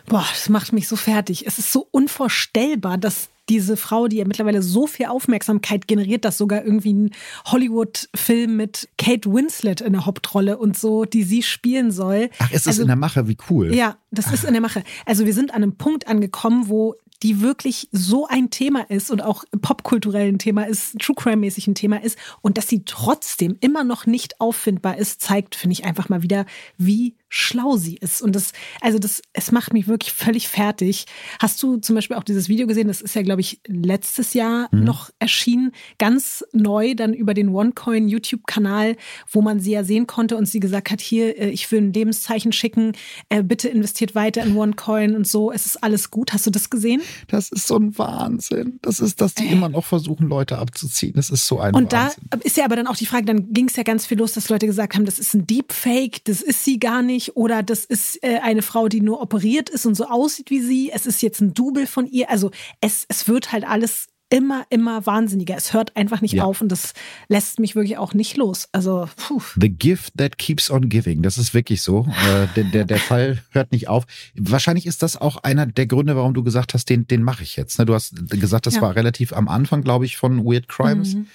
[0.07, 1.47] Boah, das macht mich so fertig.
[1.47, 6.39] Es ist so unvorstellbar, dass diese Frau, die ja mittlerweile so viel Aufmerksamkeit generiert, dass
[6.39, 7.11] sogar irgendwie ein
[7.47, 12.31] Hollywood-Film mit Kate Winslet in der Hauptrolle und so, die sie spielen soll.
[12.39, 13.27] Ach, ist das also, in der Mache?
[13.27, 13.75] Wie cool.
[13.75, 14.35] Ja, das Ach.
[14.35, 14.85] ist in der Mache.
[15.05, 19.23] Also wir sind an einem Punkt angekommen, wo die wirklich so ein Thema ist und
[19.23, 23.85] auch popkulturell ein Thema ist, True Crime-mäßig ein Thema ist und dass sie trotzdem immer
[23.85, 26.47] noch nicht auffindbar ist, zeigt, finde ich einfach mal wieder,
[26.79, 28.21] wie schlau sie ist.
[28.21, 31.07] Und das, also das, es macht mich wirklich völlig fertig.
[31.39, 32.89] Hast du zum Beispiel auch dieses Video gesehen?
[32.89, 34.85] Das ist ja, glaube ich, letztes Jahr mhm.
[34.85, 38.97] noch erschienen, ganz neu, dann über den OneCoin YouTube-Kanal,
[39.31, 41.93] wo man sie ja sehen konnte und sie gesagt hat, hier, äh, ich will ein
[41.93, 42.93] Lebenszeichen schicken,
[43.29, 46.33] äh, bitte investiert weiter in OneCoin und so, es ist alles gut.
[46.33, 47.01] Hast du das gesehen?
[47.29, 48.79] Das ist so ein Wahnsinn.
[48.83, 49.53] Das ist, dass die äh.
[49.53, 51.13] immer noch versuchen, Leute abzuziehen.
[51.15, 52.25] Das ist so ein Und Wahnsinn.
[52.31, 54.33] da ist ja aber dann auch die Frage, dann ging es ja ganz viel los,
[54.33, 57.37] dass Leute gesagt haben, das ist ein Deepfake, das ist sie gar nicht.
[57.37, 60.91] Oder das ist äh, eine Frau, die nur operiert ist und so aussieht wie sie.
[60.93, 62.31] Es ist jetzt ein Double von ihr.
[62.31, 62.51] Also
[62.81, 65.57] es, es wird halt alles immer, immer wahnsinniger.
[65.57, 66.45] Es hört einfach nicht ja.
[66.45, 66.95] auf und das
[67.29, 68.69] lässt mich wirklich auch nicht los.
[68.73, 69.43] Also, puh.
[69.61, 71.23] The gift that keeps on giving.
[71.23, 72.07] Das ist wirklich so.
[72.09, 74.05] Äh, der, der, der Fall hört nicht auf.
[74.35, 77.57] Wahrscheinlich ist das auch einer der Gründe, warum du gesagt hast, den, den mache ich
[77.57, 77.79] jetzt.
[77.79, 77.85] Ne?
[77.85, 78.83] Du hast gesagt, das ja.
[78.83, 81.15] war relativ am Anfang, glaube ich, von Weird Crimes.
[81.15, 81.27] Mhm.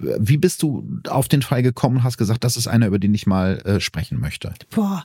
[0.00, 3.14] Wie bist du auf den Fall gekommen und hast gesagt, das ist einer, über den
[3.14, 4.52] ich mal äh, sprechen möchte?
[4.70, 5.04] Boah,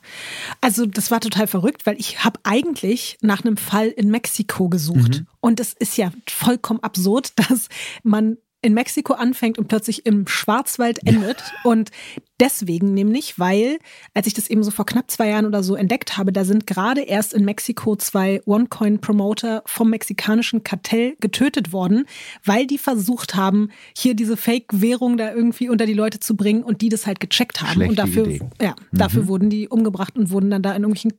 [0.62, 5.22] also das war total verrückt, weil ich habe eigentlich nach einem Fall in Mexiko gesucht.
[5.22, 5.28] Mhm.
[5.42, 7.68] Und es ist ja vollkommen absurd, dass
[8.04, 11.38] man in Mexiko anfängt und plötzlich im Schwarzwald endet.
[11.64, 11.92] Und
[12.40, 13.78] deswegen nämlich, weil,
[14.16, 16.66] als ich das eben so vor knapp zwei Jahren oder so entdeckt habe, da sind
[16.66, 22.06] gerade erst in Mexiko zwei OneCoin-Promoter vom mexikanischen Kartell getötet worden,
[22.44, 26.82] weil die versucht haben, hier diese Fake-Währung da irgendwie unter die Leute zu bringen und
[26.82, 27.74] die das halt gecheckt haben.
[27.74, 28.40] Schlechte und dafür, Idee.
[28.60, 29.28] ja, dafür mhm.
[29.28, 31.14] wurden die umgebracht und wurden dann da in irgendwelchen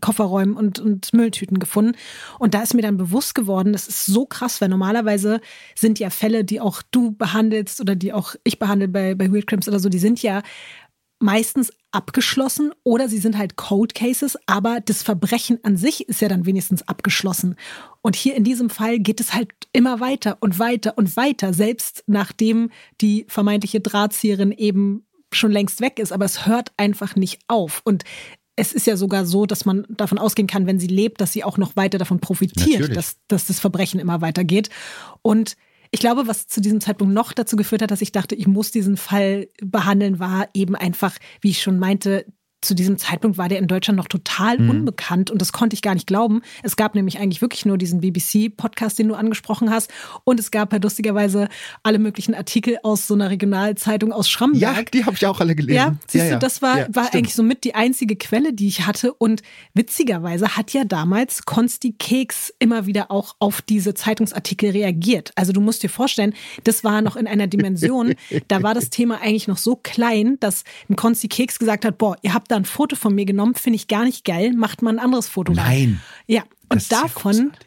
[0.00, 1.96] Kofferräumen und, und Mülltüten gefunden.
[2.38, 5.40] Und da ist mir dann bewusst geworden, das ist so krass, weil normalerweise
[5.74, 9.46] sind ja Fälle, die auch du behandelst oder die auch ich behandle bei, bei Weird
[9.46, 10.42] Crimes oder so, die sind ja
[11.22, 16.28] meistens abgeschlossen oder sie sind halt Cold Cases, aber das Verbrechen an sich ist ja
[16.28, 17.54] dann wenigstens abgeschlossen.
[18.02, 22.02] Und hier in diesem Fall geht es halt immer weiter und weiter und weiter, selbst
[22.06, 22.70] nachdem
[23.00, 27.82] die vermeintliche Drahtzieherin eben schon längst weg ist, aber es hört einfach nicht auf.
[27.84, 28.04] Und
[28.56, 31.44] es ist ja sogar so, dass man davon ausgehen kann, wenn sie lebt, dass sie
[31.44, 34.68] auch noch weiter davon profitiert, dass, dass das Verbrechen immer weitergeht.
[35.22, 35.56] Und
[35.90, 38.70] ich glaube, was zu diesem Zeitpunkt noch dazu geführt hat, dass ich dachte, ich muss
[38.70, 42.26] diesen Fall behandeln, war eben einfach, wie ich schon meinte,
[42.62, 44.70] zu diesem Zeitpunkt war der in Deutschland noch total mhm.
[44.70, 46.42] unbekannt und das konnte ich gar nicht glauben.
[46.62, 49.90] Es gab nämlich eigentlich wirklich nur diesen BBC-Podcast, den du angesprochen hast
[50.24, 51.48] und es gab halt lustigerweise
[51.82, 54.60] alle möglichen Artikel aus so einer Regionalzeitung aus Schramberg.
[54.60, 55.76] Ja, die habe ich auch alle gelesen.
[55.76, 56.36] Ja, siehst ja, ja.
[56.36, 59.42] du, das war, ja, war eigentlich somit die einzige Quelle, die ich hatte und
[59.74, 65.32] witzigerweise hat ja damals Konsti Keks immer wieder auch auf diese Zeitungsartikel reagiert.
[65.34, 68.14] Also du musst dir vorstellen, das war noch in einer Dimension,
[68.48, 72.16] da war das Thema eigentlich noch so klein, dass ein Konsti Keks gesagt hat, boah,
[72.22, 74.90] ihr habt da ein Foto von mir genommen, finde ich gar nicht geil, macht mal
[74.90, 75.52] ein anderes Foto.
[75.52, 76.00] Nein.
[76.26, 77.58] Ja, und davon, ja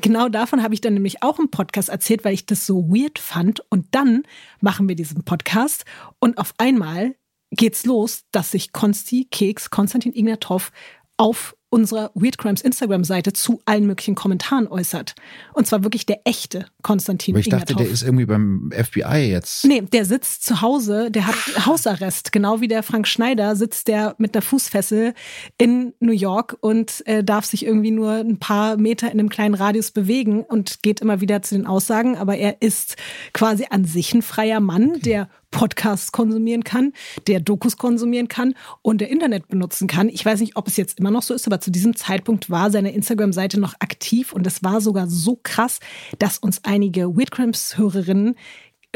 [0.00, 3.18] genau davon habe ich dann nämlich auch im Podcast erzählt, weil ich das so weird
[3.18, 3.62] fand.
[3.70, 4.22] Und dann
[4.60, 5.84] machen wir diesen Podcast
[6.18, 7.16] und auf einmal
[7.50, 10.72] geht's los, dass sich Konsti Keks, Konstantin Ignatov
[11.16, 15.14] auf unserer Weird Crimes Instagram-Seite zu allen möglichen Kommentaren äußert.
[15.54, 19.64] Und zwar wirklich der echte Konstantin Aber ich dachte, der ist irgendwie beim FBI jetzt.
[19.64, 22.30] Nee, der sitzt zu Hause, der hat Hausarrest.
[22.30, 25.14] Genau wie der Frank Schneider sitzt der mit der Fußfessel
[25.56, 29.54] in New York und äh, darf sich irgendwie nur ein paar Meter in einem kleinen
[29.54, 32.18] Radius bewegen und geht immer wieder zu den Aussagen.
[32.18, 32.96] Aber er ist
[33.32, 36.92] quasi an sich ein freier Mann, der Podcasts konsumieren kann,
[37.28, 40.08] der Dokus konsumieren kann und der Internet benutzen kann.
[40.08, 42.72] Ich weiß nicht, ob es jetzt immer noch so ist, aber zu diesem Zeitpunkt war
[42.72, 45.78] seine Instagram-Seite noch aktiv und es war sogar so krass,
[46.18, 48.34] dass uns einige Weird-Cramps-Hörerinnen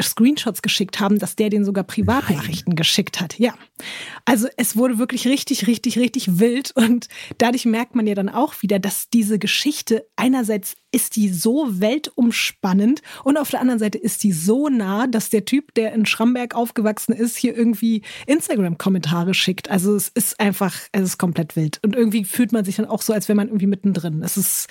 [0.01, 2.75] Screenshots geschickt haben, dass der den sogar Privatnachrichten Nein.
[2.75, 3.39] geschickt hat.
[3.39, 3.53] Ja.
[4.25, 7.07] Also es wurde wirklich richtig, richtig, richtig wild und
[7.37, 13.01] dadurch merkt man ja dann auch wieder, dass diese Geschichte einerseits ist die so weltumspannend
[13.23, 16.55] und auf der anderen Seite ist die so nah, dass der Typ, der in Schramberg
[16.55, 19.69] aufgewachsen ist, hier irgendwie Instagram-Kommentare schickt.
[19.69, 23.01] Also es ist einfach, es ist komplett wild und irgendwie fühlt man sich dann auch
[23.01, 24.21] so, als wäre man irgendwie mittendrin.
[24.23, 24.67] Es ist,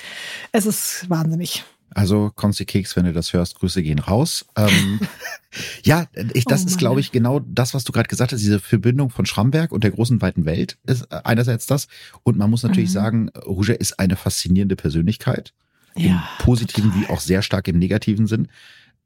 [0.52, 1.64] es ist wahnsinnig.
[1.90, 4.44] Also Konzi Keks, wenn du das hörst, Grüße gehen raus.
[4.56, 5.00] Ähm,
[5.84, 8.60] ja, ich, das oh ist, glaube ich, genau das, was du gerade gesagt hast, diese
[8.60, 11.88] Verbindung von Schramberg und der großen weiten Welt ist einerseits das.
[12.22, 12.94] Und man muss natürlich mhm.
[12.94, 15.52] sagen, Roger ist eine faszinierende Persönlichkeit.
[15.96, 17.08] Ja, Im positiven total.
[17.08, 18.48] wie auch sehr stark im negativen Sinn.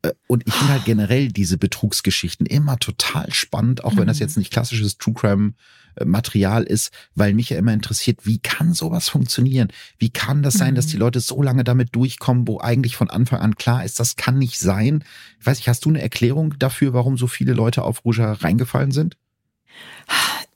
[0.03, 4.23] Äh, und ich finde halt generell diese Betrugsgeschichten immer total spannend, auch wenn das mhm.
[4.23, 5.53] jetzt nicht klassisches True Crime
[5.90, 9.69] äh, Material ist, weil mich ja immer interessiert, wie kann sowas funktionieren?
[9.99, 11.01] Wie kann das sein, dass die mhm.
[11.01, 14.59] Leute so lange damit durchkommen, wo eigentlich von Anfang an klar ist, das kann nicht
[14.59, 15.05] sein?
[15.41, 18.93] Ich weiß nicht, hast du eine Erklärung dafür, warum so viele Leute auf Ruja reingefallen
[18.93, 19.17] sind?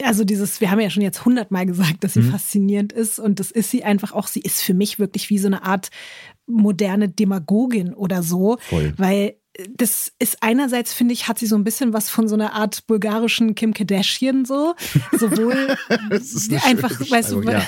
[0.03, 2.33] Also dieses, wir haben ja schon jetzt hundertmal gesagt, dass sie mhm.
[2.33, 4.27] faszinierend ist und das ist sie einfach auch.
[4.27, 5.91] Sie ist für mich wirklich wie so eine Art
[6.47, 8.93] moderne Demagogin oder so, Voll.
[8.97, 9.37] weil
[9.77, 12.87] das ist einerseits, finde ich, hat sie so ein bisschen was von so einer Art
[12.89, 14.75] bulgarischen Kim Kardashian so.
[15.13, 15.77] Sowohl
[16.65, 17.63] einfach, weißt du, ja.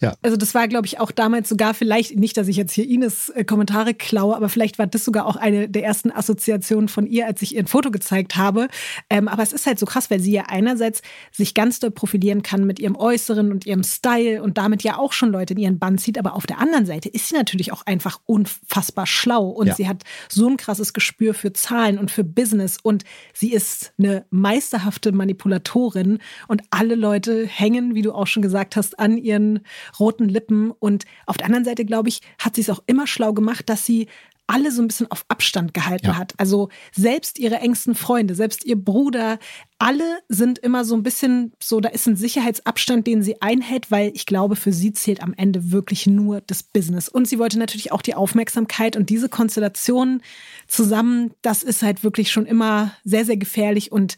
[0.00, 0.14] Ja.
[0.22, 3.28] also das war, glaube ich, auch damals sogar vielleicht, nicht, dass ich jetzt hier Ines
[3.30, 7.26] äh, Kommentare klaue, aber vielleicht war das sogar auch eine der ersten Assoziationen von ihr,
[7.26, 8.68] als ich ihr ein Foto gezeigt habe.
[9.10, 12.42] Ähm, aber es ist halt so krass, weil sie ja einerseits sich ganz doll profilieren
[12.42, 15.78] kann mit ihrem Äußeren und ihrem Style und damit ja auch schon Leute in ihren
[15.78, 16.16] Bann zieht.
[16.16, 19.74] Aber auf der anderen Seite ist sie natürlich auch einfach unfassbar schlau und ja.
[19.74, 22.78] sie hat so ein krasses Gespür Gespür für Zahlen und für Business.
[22.80, 23.02] Und
[23.34, 26.20] sie ist eine meisterhafte Manipulatorin.
[26.46, 29.60] Und alle Leute hängen, wie du auch schon gesagt hast, an ihren
[29.98, 30.70] roten Lippen.
[30.70, 33.84] Und auf der anderen Seite, glaube ich, hat sie es auch immer schlau gemacht, dass
[33.84, 34.06] sie
[34.48, 36.16] alle so ein bisschen auf Abstand gehalten ja.
[36.16, 36.32] hat.
[36.38, 39.38] Also selbst ihre engsten Freunde, selbst ihr Bruder,
[39.78, 44.10] alle sind immer so ein bisschen so, da ist ein Sicherheitsabstand, den sie einhält, weil
[44.14, 47.08] ich glaube, für sie zählt am Ende wirklich nur das Business.
[47.08, 50.22] Und sie wollte natürlich auch die Aufmerksamkeit und diese Konstellation
[50.66, 54.16] zusammen, das ist halt wirklich schon immer sehr, sehr gefährlich und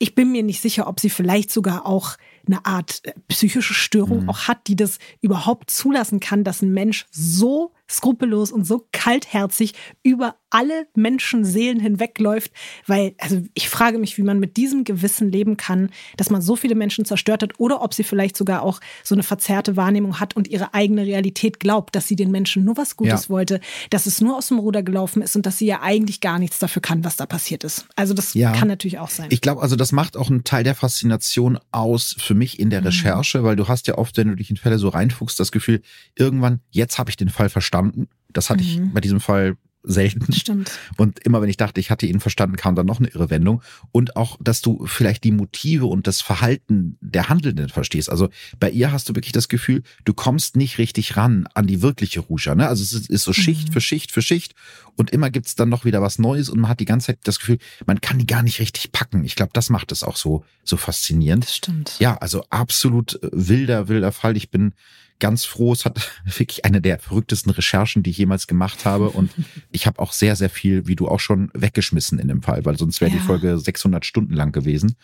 [0.00, 4.22] ich bin mir nicht sicher, ob sie vielleicht sogar auch eine Art äh, psychische Störung
[4.22, 4.28] mhm.
[4.28, 9.74] auch hat, die das überhaupt zulassen kann, dass ein Mensch so skrupellos und so kaltherzig
[10.02, 12.52] über alle Menschenseelen hinwegläuft,
[12.86, 16.56] weil, also ich frage mich, wie man mit diesem Gewissen leben kann, dass man so
[16.56, 20.36] viele Menschen zerstört hat oder ob sie vielleicht sogar auch so eine verzerrte Wahrnehmung hat
[20.36, 23.28] und ihre eigene Realität glaubt, dass sie den Menschen nur was Gutes ja.
[23.28, 23.60] wollte,
[23.90, 26.58] dass es nur aus dem Ruder gelaufen ist und dass sie ja eigentlich gar nichts
[26.58, 27.86] dafür kann, was da passiert ist.
[27.96, 28.52] Also das ja.
[28.52, 29.28] kann natürlich auch sein.
[29.30, 32.80] Ich glaube, also das macht auch einen Teil der Faszination aus für mich in der
[32.80, 32.86] mhm.
[32.86, 35.82] Recherche, weil du hast ja oft, wenn du dich in Fälle so reinfuchst, das Gefühl,
[36.16, 38.08] irgendwann, jetzt habe ich den Fall verstanden.
[38.32, 38.68] Das hatte mhm.
[38.68, 40.32] ich bei diesem Fall selten.
[40.32, 40.70] Stimmt.
[40.96, 43.62] Und immer wenn ich dachte, ich hatte ihn verstanden, kam dann noch eine irre Wendung.
[43.92, 48.10] Und auch, dass du vielleicht die Motive und das Verhalten der Handelnden verstehst.
[48.10, 48.28] Also
[48.58, 52.20] bei ihr hast du wirklich das Gefühl, du kommst nicht richtig ran an die wirkliche
[52.20, 52.54] Ruscha.
[52.54, 52.68] Ne?
[52.68, 53.72] Also es ist, ist so Schicht mhm.
[53.72, 54.54] für Schicht für Schicht.
[54.96, 57.38] Und immer gibt's dann noch wieder was Neues und man hat die ganze Zeit das
[57.38, 59.24] Gefühl, man kann die gar nicht richtig packen.
[59.24, 61.44] Ich glaube, das macht es auch so, so faszinierend.
[61.44, 61.96] Das stimmt.
[62.00, 64.36] Ja, also absolut wilder, wilder Fall.
[64.36, 64.72] Ich bin
[65.18, 65.72] ganz froh.
[65.72, 69.10] Es hat wirklich eine der verrücktesten Recherchen, die ich jemals gemacht habe.
[69.10, 69.30] Und
[69.70, 72.78] ich habe auch sehr, sehr viel, wie du auch schon, weggeschmissen in dem Fall, weil
[72.78, 73.16] sonst wäre ja.
[73.16, 74.96] die Folge 600 Stunden lang gewesen.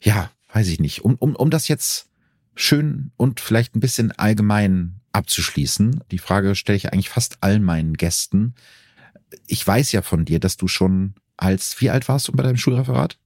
[0.00, 1.04] Ja, weiß ich nicht.
[1.04, 2.08] Um, um, um das jetzt
[2.54, 7.94] schön und vielleicht ein bisschen allgemein abzuschließen, die Frage stelle ich eigentlich fast allen meinen
[7.94, 8.54] Gästen.
[9.46, 12.56] Ich weiß ja von dir, dass du schon als, wie alt warst du bei deinem
[12.56, 13.18] Schulreferat?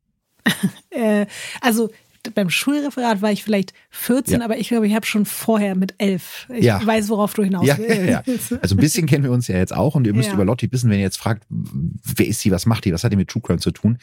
[0.90, 1.26] äh,
[1.60, 1.90] also
[2.34, 4.44] beim Schulreferat war ich vielleicht 14, ja.
[4.44, 6.48] aber ich glaube, ich habe schon vorher mit 11.
[6.54, 6.84] Ich ja.
[6.84, 8.52] weiß, worauf du hinaus ja, willst.
[8.62, 10.90] Also ein bisschen kennen wir uns ja jetzt auch und ihr müsst über Lotti wissen,
[10.90, 13.42] wenn ihr jetzt fragt, wer ist sie, was macht die, was hat die mit True
[13.42, 13.98] Crime zu tun?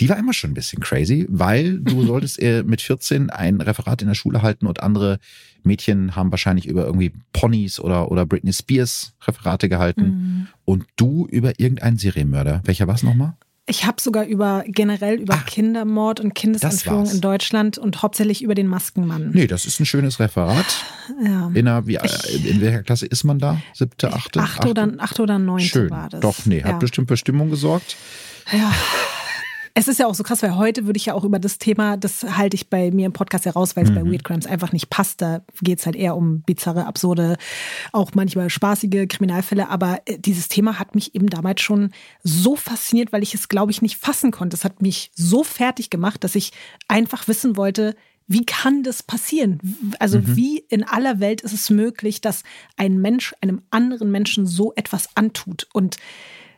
[0.00, 4.08] Die war immer schon ein bisschen crazy, weil du solltest mit 14 ein Referat in
[4.08, 5.18] der Schule halten und andere
[5.62, 10.46] Mädchen haben wahrscheinlich über irgendwie Ponys oder, oder Britney Spears Referate gehalten mhm.
[10.64, 12.62] und du über irgendeinen Serienmörder.
[12.64, 13.34] Welcher war es nochmal?
[13.70, 18.56] Ich habe sogar über generell über ah, Kindermord und Kindesentführung in Deutschland und hauptsächlich über
[18.56, 19.30] den Maskenmann.
[19.32, 20.66] Nee, das ist ein schönes Referat.
[21.24, 21.52] Ja.
[21.54, 23.60] In, einer, wie, ich, in welcher Klasse ist man da?
[23.72, 24.40] Siebte, achte?
[24.40, 24.68] Achte, achte?
[24.70, 25.90] oder, achte oder neunte Schön.
[25.90, 26.20] war das.
[26.20, 26.78] Doch, nee, hat ja.
[26.78, 27.96] bestimmt für Stimmung gesorgt.
[28.50, 28.72] Ja.
[29.74, 31.96] Es ist ja auch so krass, weil heute würde ich ja auch über das Thema,
[31.96, 33.94] das halte ich bei mir im Podcast heraus, weil es mhm.
[33.94, 35.22] bei Weird Crimes einfach nicht passt.
[35.22, 37.36] Da geht es halt eher um bizarre, absurde,
[37.92, 39.68] auch manchmal spaßige Kriminalfälle.
[39.68, 41.92] Aber äh, dieses Thema hat mich eben damals schon
[42.22, 44.56] so fasziniert, weil ich es, glaube ich, nicht fassen konnte.
[44.56, 46.52] Es hat mich so fertig gemacht, dass ich
[46.88, 47.94] einfach wissen wollte,
[48.26, 49.58] wie kann das passieren?
[49.98, 50.36] Also mhm.
[50.36, 52.44] wie in aller Welt ist es möglich, dass
[52.76, 55.66] ein Mensch einem anderen Menschen so etwas antut?
[55.72, 55.96] Und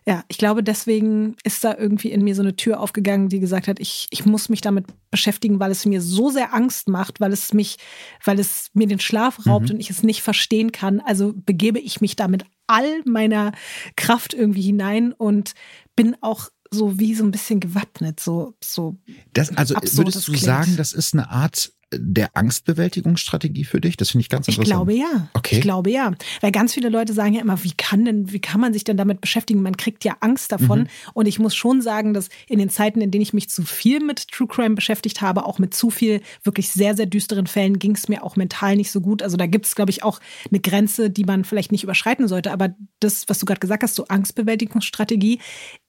[0.07, 3.69] ja, ich glaube, deswegen ist da irgendwie in mir so eine Tür aufgegangen, die gesagt
[3.69, 7.33] hat, ich, ich muss mich damit beschäftigen, weil es mir so sehr Angst macht, weil
[7.33, 7.77] es mich,
[8.25, 9.75] weil es mir den Schlaf raubt mhm.
[9.75, 11.01] und ich es nicht verstehen kann.
[11.01, 13.53] Also begebe ich mich da mit all meiner
[13.97, 15.53] Kraft irgendwie hinein und
[15.95, 18.97] bin auch so wie so ein bisschen gewappnet, so, so.
[19.35, 20.45] Das, also würdest du klingt.
[20.45, 23.97] sagen, das ist eine Art der Angstbewältigungsstrategie für dich?
[23.97, 24.67] Das finde ich ganz interessant.
[24.67, 25.29] Ich glaube ja.
[25.35, 25.57] Okay.
[25.57, 26.13] Ich glaube ja.
[26.41, 28.97] Weil ganz viele Leute sagen ja immer, wie kann denn, wie kann man sich denn
[28.97, 29.63] damit beschäftigen?
[29.63, 30.81] Man kriegt ja Angst davon.
[30.81, 30.87] Mhm.
[31.15, 34.01] Und ich muss schon sagen, dass in den Zeiten, in denen ich mich zu viel
[34.01, 37.95] mit True Crime beschäftigt habe, auch mit zu viel wirklich sehr, sehr düsteren Fällen, ging
[37.95, 39.23] es mir auch mental nicht so gut.
[39.23, 40.21] Also da gibt es, glaube ich, auch
[40.51, 42.53] eine Grenze, die man vielleicht nicht überschreiten sollte.
[42.53, 45.41] Aber das, was du gerade gesagt hast, so Angstbewältigungsstrategie,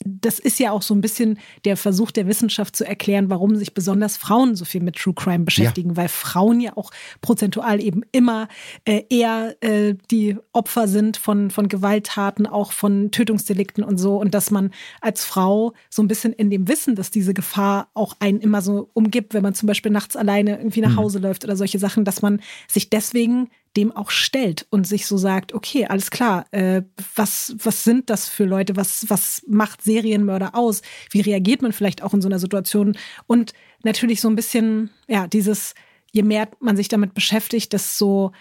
[0.06, 3.74] das ist ja auch so ein bisschen der Versuch der Wissenschaft zu erklären, warum sich
[3.74, 5.92] besonders Frauen so viel mit True Crime beschäftigen.
[5.92, 6.92] Ja weil Frauen ja auch
[7.22, 8.48] prozentual eben immer
[8.86, 14.18] äh, eher äh, die Opfer sind von, von Gewalttaten, auch von Tötungsdelikten und so.
[14.18, 14.72] Und dass man
[15.02, 18.90] als Frau so ein bisschen in dem Wissen, dass diese Gefahr auch einen immer so
[18.94, 20.98] umgibt, wenn man zum Beispiel nachts alleine irgendwie nach mhm.
[20.98, 21.26] Hause mhm.
[21.26, 25.54] läuft oder solche Sachen, dass man sich deswegen dem auch stellt und sich so sagt,
[25.54, 26.84] okay, alles klar, äh,
[27.16, 32.04] was, was sind das für Leute, was, was macht Serienmörder aus, wie reagiert man vielleicht
[32.04, 32.98] auch in so einer Situation?
[33.26, 35.74] Und natürlich so ein bisschen, ja, dieses,
[36.12, 38.32] je mehr man sich damit beschäftigt, desto,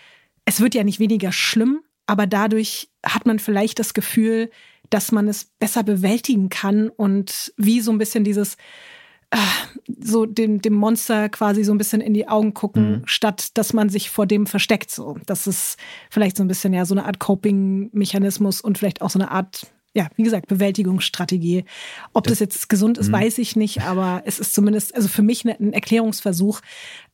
[0.44, 4.50] es wird ja nicht weniger schlimm, aber dadurch hat man vielleicht das Gefühl,
[4.90, 8.58] dass man es besser bewältigen kann und wie so ein bisschen dieses,
[10.00, 13.02] so dem, dem Monster quasi so ein bisschen in die Augen gucken, mhm.
[13.06, 14.90] statt dass man sich vor dem versteckt.
[14.90, 15.78] So, das ist
[16.10, 19.66] vielleicht so ein bisschen ja so eine Art Coping-Mechanismus und vielleicht auch so eine Art
[19.94, 21.64] ja, wie gesagt, Bewältigungsstrategie.
[22.14, 23.12] Ob das, das jetzt gesund ist, mhm.
[23.12, 26.60] weiß ich nicht, aber es ist zumindest, also für mich ein Erklärungsversuch.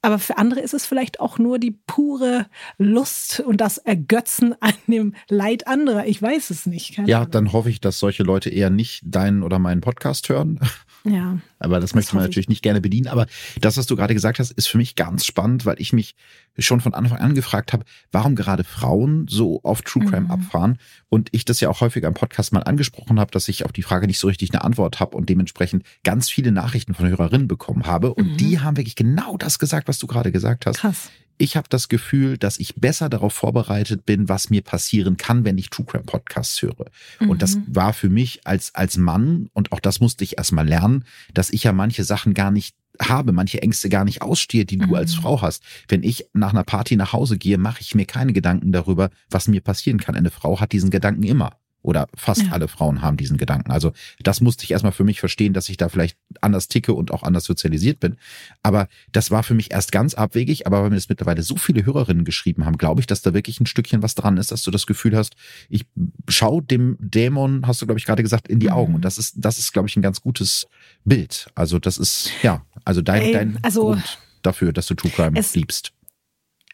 [0.01, 2.47] Aber für andere ist es vielleicht auch nur die pure
[2.79, 6.07] Lust und das Ergötzen an dem Leid anderer.
[6.07, 6.95] Ich weiß es nicht.
[6.95, 7.31] Keine ja, Ahnung.
[7.33, 10.61] dann hoffe ich, dass solche Leute eher nicht deinen oder meinen Podcast hören.
[11.05, 11.39] Ja.
[11.59, 12.51] Aber das, das möchte man natürlich ich.
[12.51, 13.09] nicht gerne bedienen.
[13.09, 13.27] Aber
[13.61, 16.15] das, was du gerade gesagt hast, ist für mich ganz spannend, weil ich mich
[16.59, 20.31] schon von Anfang an gefragt habe, warum gerade Frauen so auf True Crime mhm.
[20.31, 20.79] abfahren.
[21.09, 23.83] Und ich das ja auch häufig am Podcast mal angesprochen habe, dass ich auf die
[23.83, 27.87] Frage nicht so richtig eine Antwort habe und dementsprechend ganz viele Nachrichten von Hörerinnen bekommen
[27.87, 28.15] habe.
[28.15, 28.37] Und mhm.
[28.37, 30.79] die haben wirklich genau das gesagt, was du gerade gesagt hast.
[30.79, 35.45] Krass ich habe das Gefühl, dass ich besser darauf vorbereitet bin, was mir passieren kann,
[35.45, 36.87] wenn ich True Crime Podcasts höre.
[37.21, 37.31] Mhm.
[37.31, 37.65] Und das mhm.
[37.69, 41.65] war für mich als, als Mann, und auch das musste ich erstmal lernen, dass ich
[41.65, 44.95] ja manche Sachen gar nicht habe, manche Ängste gar nicht ausstehe, die du mhm.
[44.95, 45.63] als Frau hast.
[45.87, 49.47] Wenn ich nach einer Party nach Hause gehe, mache ich mir keine Gedanken darüber, was
[49.47, 50.17] mir passieren kann.
[50.17, 51.53] Eine Frau hat diesen Gedanken immer.
[51.81, 52.53] Oder fast ja.
[52.53, 53.71] alle Frauen haben diesen Gedanken.
[53.71, 57.11] Also das musste ich erstmal für mich verstehen, dass ich da vielleicht anders ticke und
[57.11, 58.17] auch anders sozialisiert bin.
[58.63, 60.67] Aber das war für mich erst ganz abwegig.
[60.67, 63.61] Aber weil mir das mittlerweile so viele Hörerinnen geschrieben haben, glaube ich, dass da wirklich
[63.61, 65.35] ein Stückchen was dran ist, dass du das Gefühl hast,
[65.69, 65.87] ich
[66.29, 68.95] schau dem Dämon, hast du, glaube ich, gerade gesagt, in die Augen.
[68.95, 69.03] Und mhm.
[69.03, 70.67] das ist, das ist, glaube ich, ein ganz gutes
[71.05, 71.51] Bild.
[71.55, 75.41] Also das ist, ja, also dein, Ey, dein also Grund dafür, dass du True Crime
[75.55, 75.93] liebst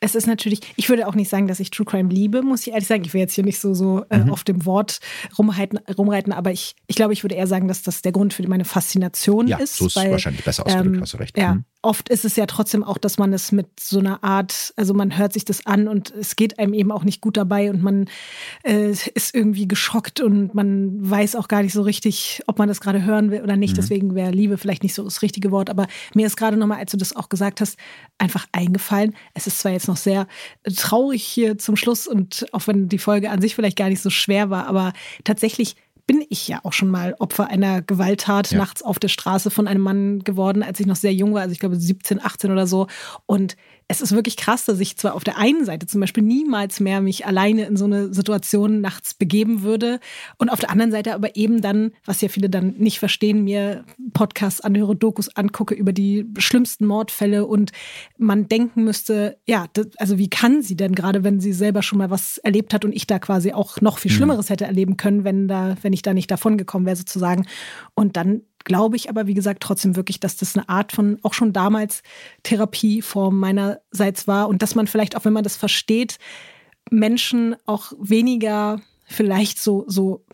[0.05, 2.73] es ist natürlich, ich würde auch nicht sagen, dass ich True Crime liebe, muss ich
[2.73, 3.05] ehrlich sagen.
[3.05, 4.31] Ich will jetzt hier nicht so, so äh, mhm.
[4.31, 5.01] auf dem Wort
[5.39, 8.47] rumreiten, rumreiten aber ich, ich glaube, ich würde eher sagen, dass das der Grund für
[8.47, 9.77] meine Faszination ja, ist.
[9.77, 11.39] So ist weil, wahrscheinlich besser ausgedrückt, ähm, hast du recht.
[11.39, 14.73] Ja, mhm oft ist es ja trotzdem auch, dass man es mit so einer Art,
[14.77, 17.71] also man hört sich das an und es geht einem eben auch nicht gut dabei
[17.71, 18.09] und man
[18.63, 22.81] äh, ist irgendwie geschockt und man weiß auch gar nicht so richtig, ob man das
[22.81, 23.73] gerade hören will oder nicht.
[23.73, 23.77] Mhm.
[23.77, 25.71] Deswegen wäre Liebe vielleicht nicht so das richtige Wort.
[25.71, 27.79] Aber mir ist gerade nochmal, als du das auch gesagt hast,
[28.19, 29.15] einfach eingefallen.
[29.35, 30.27] Es ist zwar jetzt noch sehr
[30.77, 34.11] traurig hier zum Schluss und auch wenn die Folge an sich vielleicht gar nicht so
[34.11, 34.93] schwer war, aber
[35.25, 38.59] tatsächlich bin ich ja auch schon mal Opfer einer Gewalttat ja.
[38.59, 41.53] nachts auf der Straße von einem Mann geworden, als ich noch sehr jung war, also
[41.53, 42.87] ich glaube 17, 18 oder so.
[43.27, 43.57] Und
[43.87, 47.01] es ist wirklich krass, dass ich zwar auf der einen Seite zum Beispiel niemals mehr
[47.01, 50.01] mich alleine in so eine Situation nachts begeben würde
[50.39, 53.85] und auf der anderen Seite aber eben dann, was ja viele dann nicht verstehen, mir
[54.15, 57.73] Podcasts anhöre, Dokus angucke über die schlimmsten Mordfälle und
[58.17, 61.99] man denken müsste, ja, das, also wie kann sie denn gerade, wenn sie selber schon
[61.99, 64.17] mal was erlebt hat und ich da quasi auch noch viel mhm.
[64.17, 67.47] Schlimmeres hätte erleben können, wenn da, wenn ich da nicht davon gekommen wäre sozusagen.
[67.95, 71.35] Und dann glaube ich aber, wie gesagt, trotzdem wirklich, dass das eine Art von auch
[71.35, 72.03] schon damals
[72.43, 76.19] Therapieform meinerseits war und dass man vielleicht auch, wenn man das versteht,
[76.91, 80.25] Menschen auch weniger vielleicht so, so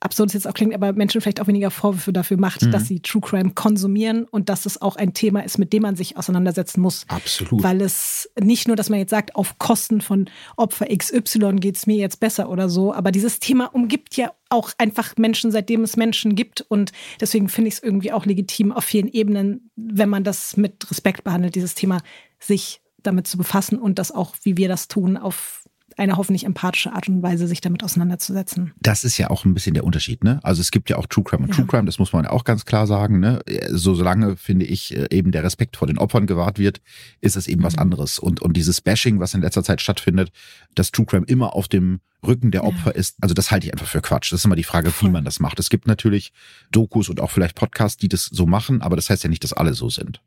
[0.00, 2.70] absurd es jetzt auch klingt, aber Menschen vielleicht auch weniger Vorwürfe dafür macht, mhm.
[2.70, 5.94] dass sie True Crime konsumieren und dass es auch ein Thema ist, mit dem man
[5.94, 7.04] sich auseinandersetzen muss.
[7.08, 7.62] Absolut.
[7.62, 11.86] Weil es nicht nur, dass man jetzt sagt, auf Kosten von Opfer XY geht es
[11.86, 15.96] mir jetzt besser oder so, aber dieses Thema umgibt ja auch einfach Menschen, seitdem es
[15.96, 16.62] Menschen gibt.
[16.62, 20.90] Und deswegen finde ich es irgendwie auch legitim, auf vielen Ebenen, wenn man das mit
[20.90, 22.00] Respekt behandelt, dieses Thema
[22.38, 25.59] sich damit zu befassen und das auch, wie wir das tun, auf
[26.00, 28.72] eine hoffentlich empathische Art und Weise, sich damit auseinanderzusetzen.
[28.80, 30.40] Das ist ja auch ein bisschen der Unterschied, ne?
[30.42, 31.56] Also es gibt ja auch True Crime und ja.
[31.56, 33.40] True Crime, das muss man auch ganz klar sagen, ne?
[33.68, 36.80] So solange, finde ich, äh, eben der Respekt vor den Opfern gewahrt wird,
[37.20, 37.66] ist es eben mhm.
[37.66, 38.18] was anderes.
[38.18, 40.32] Und, und dieses Bashing, was in letzter Zeit stattfindet,
[40.74, 42.96] dass True Crime immer auf dem Rücken der Opfer ja.
[42.96, 44.32] ist, also das halte ich einfach für Quatsch.
[44.32, 45.58] Das ist immer die Frage, wie man das macht.
[45.58, 46.32] Es gibt natürlich
[46.70, 49.52] Dokus und auch vielleicht Podcasts, die das so machen, aber das heißt ja nicht, dass
[49.52, 50.20] alle so sind.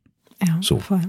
[0.46, 0.80] Ja, so.
[0.80, 1.02] voll.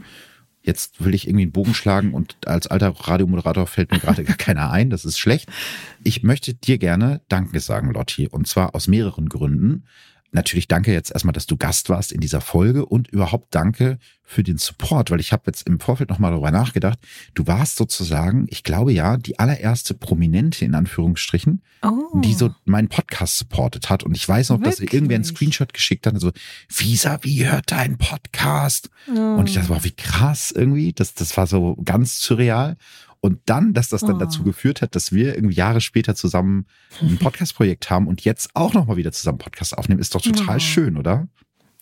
[0.65, 4.37] Jetzt will ich irgendwie einen Bogen schlagen und als alter Radiomoderator fällt mir gerade gar
[4.37, 4.89] keiner ein.
[4.89, 5.51] Das ist schlecht.
[6.03, 8.29] Ich möchte dir gerne Danke sagen, Lotti.
[8.29, 9.85] Und zwar aus mehreren Gründen
[10.35, 14.43] natürlich danke jetzt erstmal, dass du Gast warst in dieser Folge und überhaupt danke für
[14.43, 16.99] den Support, weil ich habe jetzt im Vorfeld nochmal darüber nachgedacht.
[17.35, 22.21] Du warst sozusagen, ich glaube ja, die allererste Prominente in Anführungsstrichen, oh.
[22.21, 24.03] die so meinen Podcast supportet hat.
[24.03, 24.87] Und ich weiß noch, Wirklich?
[24.87, 26.33] dass irgendwer einen Screenshot geschickt hat, so,
[26.75, 28.89] Visa, wie hört dein Podcast?
[29.09, 29.37] Oh.
[29.37, 30.93] Und ich dachte, wow, wie krass irgendwie.
[30.93, 32.77] Das, das war so ganz surreal.
[33.25, 34.19] Und dann, dass das dann oh.
[34.19, 36.67] dazu geführt hat, dass wir irgendwie Jahre später zusammen
[37.01, 40.61] ein Podcast-Projekt haben und jetzt auch nochmal wieder zusammen Podcast aufnehmen, ist doch total oh.
[40.61, 41.27] schön, oder?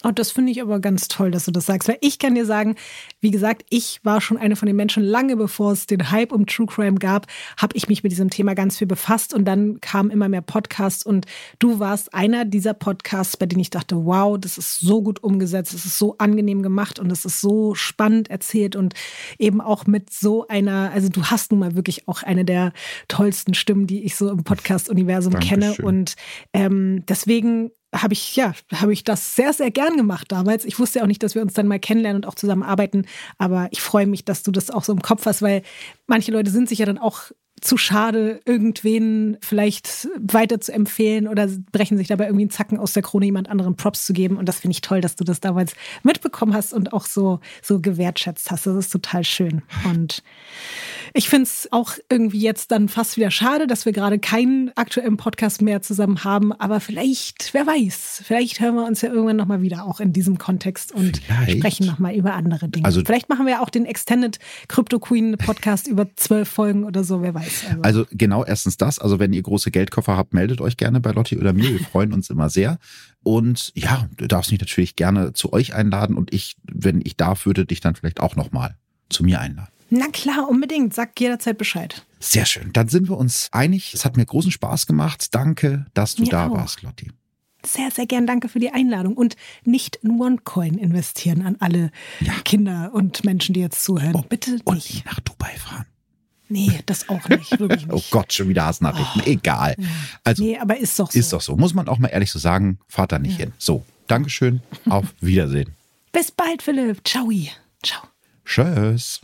[0.05, 1.89] Oh, das finde ich aber ganz toll, dass du das sagst.
[1.89, 2.77] Weil ich kann dir sagen,
[3.21, 6.47] wie gesagt, ich war schon eine von den Menschen, lange bevor es den Hype um
[6.47, 7.27] True Crime gab,
[7.57, 11.05] habe ich mich mit diesem Thema ganz viel befasst und dann kamen immer mehr Podcasts
[11.05, 11.27] und
[11.59, 15.73] du warst einer dieser Podcasts, bei denen ich dachte, wow, das ist so gut umgesetzt,
[15.75, 18.95] es ist so angenehm gemacht und es ist so spannend erzählt und
[19.39, 22.73] eben auch mit so einer, also du hast nun mal wirklich auch eine der
[23.09, 26.17] tollsten Stimmen, die ich so im Podcast-Universum kenne und
[26.53, 30.65] ähm, deswegen habe ich, ja, habe ich das sehr, sehr gern gemacht damals.
[30.65, 33.07] Ich wusste auch nicht, dass wir uns dann mal kennenlernen und auch zusammenarbeiten.
[33.39, 35.63] Aber ich freue mich, dass du das auch so im Kopf hast, weil
[36.07, 37.31] manche Leute sind sich ja dann auch
[37.63, 42.93] zu schade, irgendwen vielleicht weiter zu empfehlen oder brechen sich dabei irgendwie einen Zacken aus
[42.93, 44.37] der Krone, jemand anderen Props zu geben.
[44.37, 47.81] Und das finde ich toll, dass du das damals mitbekommen hast und auch so, so
[47.81, 48.67] gewertschätzt hast.
[48.67, 49.63] Das ist total schön.
[49.85, 50.25] Und
[51.15, 55.17] ich finde es auch irgendwie jetzt dann fast wieder schade, dass wir gerade keinen aktuellen
[55.17, 56.53] Podcast mehr zusammen haben.
[56.53, 60.39] Aber vielleicht, wer weiß, vielleicht hören wir uns ja irgendwann nochmal wieder, auch in diesem
[60.39, 61.59] Kontext und vielleicht.
[61.59, 62.85] sprechen nochmal über andere Dinge.
[62.85, 67.23] Also, vielleicht machen wir auch den Extended Crypto Queen Podcast über zwölf Folgen oder so,
[67.23, 67.52] wer weiß.
[67.69, 67.83] Also.
[67.83, 68.99] also genau, erstens das.
[68.99, 71.71] Also wenn ihr große Geldkoffer habt, meldet euch gerne bei Lotti oder mir.
[71.71, 72.79] Wir freuen uns immer sehr.
[73.23, 77.47] Und ja, du darfst mich natürlich gerne zu euch einladen und ich, wenn ich darf,
[77.47, 78.77] würde dich dann vielleicht auch nochmal
[79.09, 79.73] zu mir einladen.
[79.95, 80.95] Na klar, unbedingt.
[80.95, 82.07] Sag jederzeit Bescheid.
[82.19, 82.73] Sehr schön.
[82.73, 83.93] Dann sind wir uns einig.
[83.93, 85.35] Es hat mir großen Spaß gemacht.
[85.35, 86.55] Danke, dass du mir da auch.
[86.55, 87.11] warst, Lotti.
[87.65, 88.27] Sehr, sehr gern.
[88.27, 89.17] Danke für die Einladung.
[89.17, 92.33] Und nicht in OneCoin investieren an alle ja.
[92.45, 94.15] Kinder und Menschen, die jetzt zuhören.
[94.15, 94.67] Oh, Bitte nicht.
[94.67, 95.85] Und nach Dubai fahren.
[96.53, 97.93] Nee, das auch nicht, wirklich nicht.
[97.95, 99.23] Oh Gott, schon wieder Hassnachrichten.
[99.25, 99.75] Oh, Egal.
[100.23, 101.19] Also, nee, aber ist doch so.
[101.19, 101.57] Ist doch so.
[101.57, 103.47] Muss man auch mal ehrlich so sagen, fahrt da nicht ja.
[103.47, 103.53] hin.
[103.57, 104.61] So, Dankeschön.
[104.91, 105.73] Auf Wiedersehen.
[106.13, 107.01] Bis bald, Philipp.
[107.09, 107.31] Ciao.
[107.83, 108.03] Ciao.
[108.45, 109.23] Tschüss.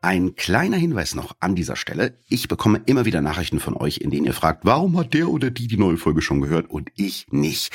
[0.00, 2.16] Ein kleiner Hinweis noch an dieser Stelle.
[2.30, 5.50] Ich bekomme immer wieder Nachrichten von euch, in denen ihr fragt, warum hat der oder
[5.50, 7.72] die die neue Folge schon gehört und ich nicht.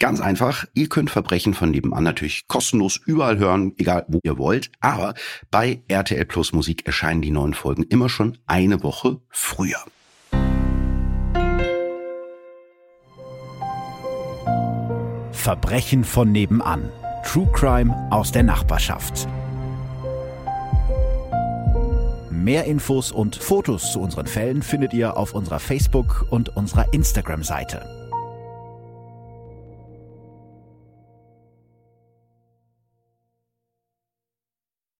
[0.00, 4.70] Ganz einfach, ihr könnt Verbrechen von nebenan natürlich kostenlos überall hören, egal wo ihr wollt,
[4.78, 5.14] aber
[5.50, 9.78] bei RTL Plus Musik erscheinen die neuen Folgen immer schon eine Woche früher.
[15.32, 16.90] Verbrechen von nebenan.
[17.24, 19.26] True Crime aus der Nachbarschaft.
[22.30, 27.97] Mehr Infos und Fotos zu unseren Fällen findet ihr auf unserer Facebook- und unserer Instagram-Seite.